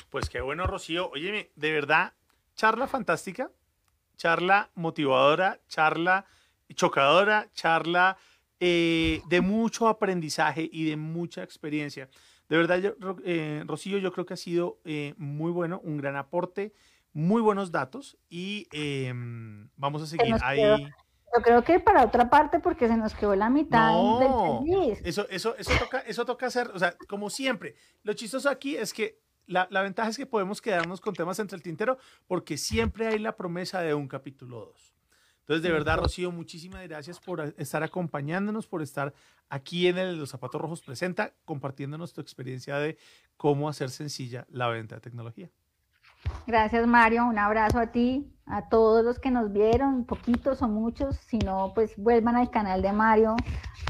Pues 0.09 0.29
qué 0.29 0.41
bueno, 0.41 0.67
Rocío. 0.67 1.09
Oye, 1.11 1.51
de 1.55 1.71
verdad, 1.71 2.13
charla 2.55 2.87
fantástica, 2.87 3.51
charla 4.15 4.69
motivadora, 4.75 5.59
charla 5.67 6.25
chocadora, 6.73 7.49
charla 7.53 8.17
eh, 8.59 9.21
de 9.27 9.41
mucho 9.41 9.87
aprendizaje 9.87 10.67
y 10.71 10.85
de 10.89 10.97
mucha 10.97 11.43
experiencia. 11.43 12.09
De 12.49 12.57
verdad, 12.57 12.95
eh, 13.25 13.63
Rocío, 13.65 13.97
yo 13.97 14.11
creo 14.11 14.25
que 14.25 14.33
ha 14.33 14.37
sido 14.37 14.79
eh, 14.85 15.13
muy 15.17 15.51
bueno, 15.51 15.79
un 15.83 15.97
gran 15.97 16.15
aporte, 16.15 16.73
muy 17.13 17.41
buenos 17.41 17.71
datos 17.71 18.17
y 18.29 18.67
em, 18.71 19.69
vamos 19.75 20.01
a 20.01 20.07
seguir 20.07 20.35
ahí. 20.41 20.61
Yo 21.35 21.41
creo 21.41 21.63
que 21.63 21.79
para 21.79 22.05
otra 22.05 22.29
parte, 22.29 22.59
porque 22.59 22.87
se 22.87 22.97
nos 22.97 23.13
quedó 23.13 23.35
la 23.35 23.49
mitad 23.49 23.91
del 24.19 24.97
Eso, 25.03 25.27
eso, 25.29 25.55
eso, 25.57 25.71
toca, 25.77 25.99
eso 25.99 26.25
toca 26.25 26.47
hacer, 26.47 26.71
o 26.73 26.79
sea, 26.79 26.95
como 27.07 27.29
siempre. 27.29 27.75
Lo 28.03 28.13
chistoso 28.13 28.49
aquí 28.49 28.75
es 28.75 28.93
que 28.93 29.19
la, 29.45 29.67
la, 29.69 29.81
ventaja 29.81 30.09
es 30.09 30.17
que 30.17 30.25
podemos 30.25 30.61
quedarnos 30.61 31.01
con 31.01 31.13
temas 31.13 31.39
entre 31.39 31.55
el 31.55 31.63
tintero, 31.63 31.97
porque 32.27 32.57
siempre 32.57 33.07
hay 33.07 33.19
la 33.19 33.35
promesa 33.35 33.81
de 33.81 33.93
un 33.93 34.07
capítulo 34.07 34.65
2. 34.65 34.97
Entonces, 35.47 35.63
de 35.63 35.71
verdad, 35.71 35.99
Rocío, 35.99 36.29
muchísimas 36.29 36.83
gracias 36.83 37.21
por 37.21 37.53
estar 37.57 37.81
acompañándonos, 37.81 38.67
por 38.67 38.81
estar 38.81 39.13
aquí 39.47 39.87
en 39.87 39.97
el 39.97 40.17
Los 40.17 40.31
Zapatos 40.31 40.59
Rojos 40.59 40.81
Presenta, 40.81 41.33
compartiéndonos 41.45 42.11
tu 42.11 42.19
experiencia 42.19 42.77
de 42.79 42.97
cómo 43.37 43.69
hacer 43.69 43.89
sencilla 43.89 44.45
la 44.49 44.67
venta 44.67 44.95
de 44.95 45.01
tecnología. 45.01 45.49
Gracias, 46.45 46.87
Mario. 46.87 47.25
Un 47.25 47.37
abrazo 47.37 47.79
a 47.79 47.87
ti, 47.87 48.33
a 48.45 48.69
todos 48.69 49.03
los 49.03 49.19
que 49.19 49.31
nos 49.31 49.51
vieron, 49.51 50.05
poquitos 50.05 50.61
o 50.61 50.67
muchos. 50.67 51.17
Si 51.17 51.37
no, 51.39 51.73
pues 51.75 51.95
vuelvan 51.97 52.35
al 52.35 52.49
canal 52.49 52.81
de 52.81 52.93
Mario, 52.93 53.35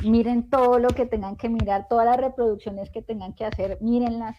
miren 0.04 0.50
todo 0.50 0.80
lo 0.80 0.90
que 0.90 1.06
tengan 1.06 1.36
que 1.36 1.50
mirar, 1.50 1.88
todas 1.88 2.06
las 2.06 2.18
reproducciones 2.18 2.90
que 2.90 3.02
tengan 3.02 3.34
que 3.34 3.46
hacer, 3.46 3.78
mírenlas. 3.82 4.38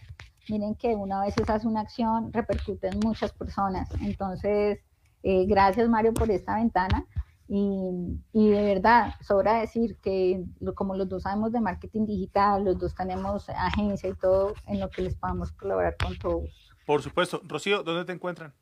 Miren 0.48 0.74
que 0.76 0.94
una 0.94 1.20
vez 1.20 1.34
hace 1.48 1.66
una 1.66 1.80
acción, 1.80 2.32
repercute 2.32 2.88
en 2.88 3.00
muchas 3.00 3.32
personas. 3.32 3.88
Entonces, 4.00 4.78
Eh, 5.22 5.46
gracias 5.46 5.88
Mario 5.88 6.14
por 6.14 6.30
esta 6.30 6.54
ventana. 6.56 7.04
Y, 7.48 8.20
y, 8.32 8.50
de 8.50 8.62
verdad, 8.62 9.14
sobra 9.20 9.58
decir 9.60 9.96
que 10.02 10.44
como 10.74 10.94
los 10.96 11.08
dos 11.08 11.22
sabemos 11.22 11.50
de 11.52 11.60
marketing 11.60 12.06
digital, 12.06 12.64
los 12.64 12.78
dos 12.78 12.94
tenemos 12.94 13.48
agencia 13.50 14.10
y 14.10 14.14
todo 14.14 14.54
en 14.66 14.80
lo 14.80 14.90
que 14.90 15.02
les 15.02 15.16
podamos 15.16 15.50
colaborar 15.52 15.96
con 16.02 16.16
todos. 16.18 16.67
Por 16.88 17.02
supuesto. 17.02 17.42
Rocío, 17.44 17.82
¿dónde 17.82 18.06
te 18.06 18.12
encuentran? 18.12 18.54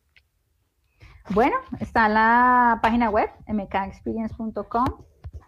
Bueno, 1.30 1.54
está 1.78 2.08
la 2.08 2.80
página 2.82 3.08
web, 3.08 3.30
mkexperience.com. 3.46 4.84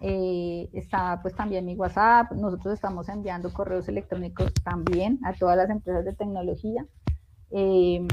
Eh, 0.00 0.70
está 0.72 1.20
pues 1.20 1.34
también 1.34 1.64
mi 1.64 1.74
WhatsApp. 1.74 2.30
Nosotros 2.30 2.74
estamos 2.74 3.08
enviando 3.08 3.52
correos 3.52 3.88
electrónicos 3.88 4.54
también 4.62 5.18
a 5.24 5.32
todas 5.32 5.56
las 5.56 5.68
empresas 5.70 6.04
de 6.04 6.14
tecnología. 6.14 6.86
Eh, 7.50 8.06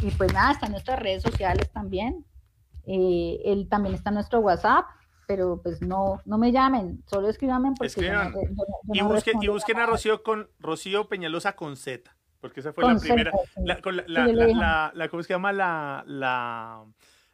y 0.00 0.10
pues 0.16 0.32
nada, 0.32 0.52
está 0.52 0.66
en 0.66 0.72
nuestras 0.72 1.00
redes 1.00 1.24
sociales 1.24 1.72
también. 1.72 2.24
Eh, 2.86 3.40
él 3.44 3.68
también 3.68 3.96
está 3.96 4.10
en 4.10 4.14
nuestro 4.14 4.38
WhatsApp, 4.38 4.84
pero 5.26 5.60
pues 5.60 5.82
no, 5.82 6.20
no 6.24 6.38
me 6.38 6.52
llamen, 6.52 7.02
solo 7.06 7.28
escríbanme 7.28 7.72
porque 7.76 8.12
y, 8.92 9.02
busquen, 9.02 9.42
y, 9.42 9.48
busquen, 9.48 9.78
a 9.78 9.86
Rocío 9.86 10.22
con 10.22 10.50
Rocío 10.60 11.08
Peñalosa 11.08 11.56
con 11.56 11.76
Z, 11.76 12.14
porque 12.44 12.60
esa 12.60 12.74
fue 12.74 12.84
la 12.84 12.98
primera, 13.00 13.32
la, 13.56 13.80
la, 14.06 14.92
la, 14.94 15.08
¿cómo 15.08 15.22
se 15.22 15.32
llama? 15.32 15.50
La, 15.50 16.04
la, 16.06 16.84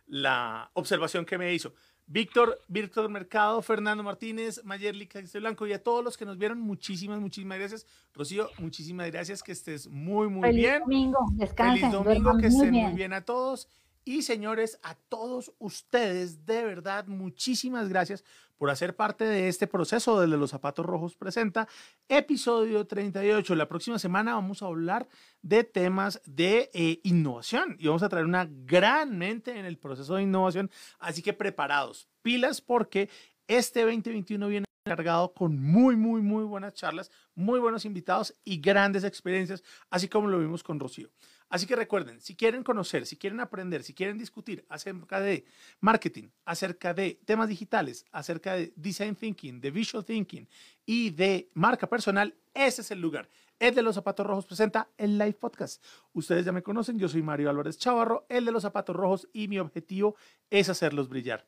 la 0.07 0.71
observación 0.75 1.25
que 1.25 1.37
me 1.37 1.53
hizo. 1.53 1.75
Víctor, 2.07 2.61
Víctor 2.69 3.09
Mercado, 3.09 3.61
Fernando 3.61 4.05
Martínez, 4.05 4.61
Mayerli 4.63 5.09
Castillo 5.09 5.41
Blanco 5.41 5.67
y 5.67 5.73
a 5.73 5.83
todos 5.83 6.05
los 6.05 6.17
que 6.17 6.25
nos 6.25 6.39
vieron, 6.39 6.61
muchísimas, 6.61 7.19
muchísimas 7.19 7.59
gracias. 7.59 7.87
Rocío, 8.15 8.51
muchísimas 8.59 9.11
gracias, 9.11 9.43
que 9.43 9.51
estés 9.51 9.89
muy, 9.89 10.29
muy 10.29 10.43
Feliz 10.43 10.63
bien. 10.63 10.81
Domingo, 10.83 11.19
descansen. 11.33 11.81
Feliz 11.81 11.93
domingo, 11.93 12.39
que 12.39 12.47
estén 12.47 12.71
muy 12.71 12.93
bien 12.93 13.13
a 13.13 13.23
todos. 13.23 13.67
Y 14.05 14.23
señores, 14.23 14.79
a 14.83 14.95
todos 14.95 15.53
ustedes, 15.59 16.47
de 16.47 16.65
verdad, 16.65 17.07
muchísimas 17.07 17.89
gracias 17.89 18.25
por 18.57 18.71
hacer 18.71 18.97
parte 18.97 19.25
de 19.25 19.49
este 19.49 19.67
proceso 19.67 20.21
desde 20.21 20.37
Los 20.37 20.51
Zapatos 20.51 20.87
Rojos 20.87 21.17
Presenta, 21.17 21.69
episodio 22.09 22.87
38. 22.87 23.55
La 23.55 23.69
próxima 23.69 23.99
semana 23.99 24.35
vamos 24.35 24.63
a 24.63 24.67
hablar 24.67 25.09
de 25.43 25.65
temas 25.65 26.21
de 26.25 26.71
eh, 26.73 27.01
innovación 27.05 27.77
y 27.79 27.87
vamos 27.87 28.03
a 28.03 28.09
traer 28.09 28.27
una 28.27 28.49
gran 28.51 29.19
mente 29.19 29.59
en 29.59 29.67
el 29.67 29.79
proceso 29.79 30.15
de 30.15 30.23
innovación. 30.23 30.71
Así 30.99 31.23
que 31.23 31.33
preparados, 31.33 32.09
pilas, 32.23 32.61
porque 32.61 33.11
este 33.49 33.81
2021 33.81 34.49
viene 34.49 34.67
cargado 34.83 35.33
con 35.35 35.59
muy, 35.59 35.95
muy, 35.95 36.23
muy 36.23 36.45
buenas 36.45 36.75
charlas, 36.75 37.11
muy 37.35 37.61
buenos 37.61 37.85
invitados 37.85 38.35
y 38.45 38.61
grandes 38.61 39.05
experiencias, 39.05 39.63
así 39.91 40.09
como 40.09 40.29
lo 40.29 40.39
vimos 40.39 40.63
con 40.63 40.81
Rocío. 40.81 41.11
Así 41.51 41.67
que 41.67 41.75
recuerden, 41.75 42.21
si 42.21 42.37
quieren 42.37 42.63
conocer, 42.63 43.07
si 43.07 43.17
quieren 43.17 43.41
aprender, 43.41 43.83
si 43.83 43.93
quieren 43.93 44.17
discutir 44.17 44.65
acerca 44.69 45.21
de 45.21 45.45
marketing, 45.81 46.29
acerca 46.45 46.95
de 46.95 47.21
temas 47.25 47.49
digitales, 47.49 48.07
acerca 48.13 48.55
de 48.55 48.73
design 48.77 49.17
thinking, 49.17 49.61
de 49.61 49.73
visual 49.73 50.05
thinking 50.05 50.49
y 50.87 51.11
de 51.11 51.51
marca 51.55 51.89
personal, 51.89 52.37
ese 52.55 52.83
es 52.83 52.91
el 52.93 53.01
lugar. 53.01 53.29
El 53.59 53.75
de 53.75 53.83
los 53.83 53.97
Zapatos 53.97 54.25
Rojos 54.25 54.47
presenta 54.47 54.89
el 54.97 55.19
Live 55.19 55.35
Podcast. 55.35 55.85
Ustedes 56.13 56.45
ya 56.45 56.53
me 56.53 56.63
conocen, 56.63 57.01
yo 57.01 57.09
soy 57.09 57.21
Mario 57.21 57.51
Álvarez 57.51 57.77
Chavarro, 57.77 58.27
el 58.29 58.45
de 58.45 58.53
los 58.53 58.63
Zapatos 58.63 58.95
Rojos 58.95 59.29
y 59.33 59.49
mi 59.49 59.59
objetivo 59.59 60.15
es 60.51 60.69
hacerlos 60.69 61.09
brillar. 61.09 61.45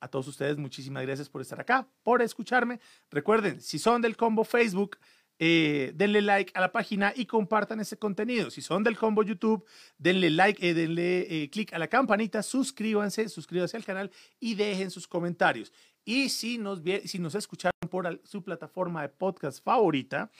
A 0.00 0.08
todos 0.08 0.28
ustedes, 0.28 0.58
muchísimas 0.58 1.02
gracias 1.04 1.30
por 1.30 1.40
estar 1.40 1.58
acá, 1.58 1.88
por 2.02 2.20
escucharme. 2.20 2.78
Recuerden, 3.10 3.62
si 3.62 3.78
son 3.78 4.02
del 4.02 4.18
combo 4.18 4.44
Facebook, 4.44 4.98
eh, 5.38 5.92
denle 5.94 6.22
like 6.22 6.52
a 6.54 6.60
la 6.60 6.72
página 6.72 7.12
y 7.14 7.26
compartan 7.26 7.80
ese 7.80 7.98
contenido. 7.98 8.50
Si 8.50 8.62
son 8.62 8.82
del 8.82 8.96
combo 8.96 9.22
YouTube, 9.22 9.64
denle 9.98 10.30
like, 10.30 10.66
eh, 10.66 10.74
denle 10.74 11.26
eh, 11.28 11.50
click 11.50 11.72
a 11.72 11.78
la 11.78 11.88
campanita, 11.88 12.42
suscríbanse, 12.42 13.28
suscríbanse 13.28 13.76
al 13.76 13.84
canal 13.84 14.10
y 14.40 14.54
dejen 14.54 14.90
sus 14.90 15.06
comentarios. 15.06 15.72
Y 16.04 16.28
si 16.28 16.58
nos, 16.58 16.82
si 17.04 17.18
nos 17.18 17.34
escucharon 17.34 17.72
por 17.90 18.20
su 18.24 18.42
plataforma 18.42 19.02
de 19.02 19.08
podcast 19.08 19.62
favorita, 19.62 20.30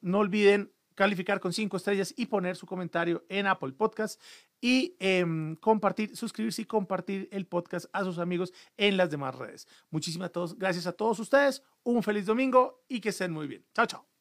no 0.00 0.18
olviden 0.18 0.72
calificar 0.94 1.40
con 1.40 1.52
cinco 1.52 1.76
estrellas 1.76 2.12
y 2.16 2.26
poner 2.26 2.56
su 2.56 2.66
comentario 2.66 3.24
en 3.28 3.46
Apple 3.46 3.72
Podcast 3.72 4.20
y 4.62 4.96
em, 5.00 5.56
compartir, 5.56 6.16
suscribirse 6.16 6.62
y 6.62 6.64
compartir 6.64 7.28
el 7.32 7.46
podcast 7.46 7.86
a 7.92 8.04
sus 8.04 8.18
amigos 8.18 8.52
en 8.78 8.96
las 8.96 9.10
demás 9.10 9.34
redes. 9.34 9.66
Muchísimas 9.90 10.30
gracias 10.56 10.86
a 10.86 10.92
todos 10.92 11.18
ustedes, 11.18 11.62
un 11.82 12.02
feliz 12.02 12.24
domingo 12.24 12.84
y 12.88 13.00
que 13.00 13.10
estén 13.10 13.32
muy 13.32 13.48
bien. 13.48 13.66
Chao, 13.74 13.86
chao. 13.86 14.11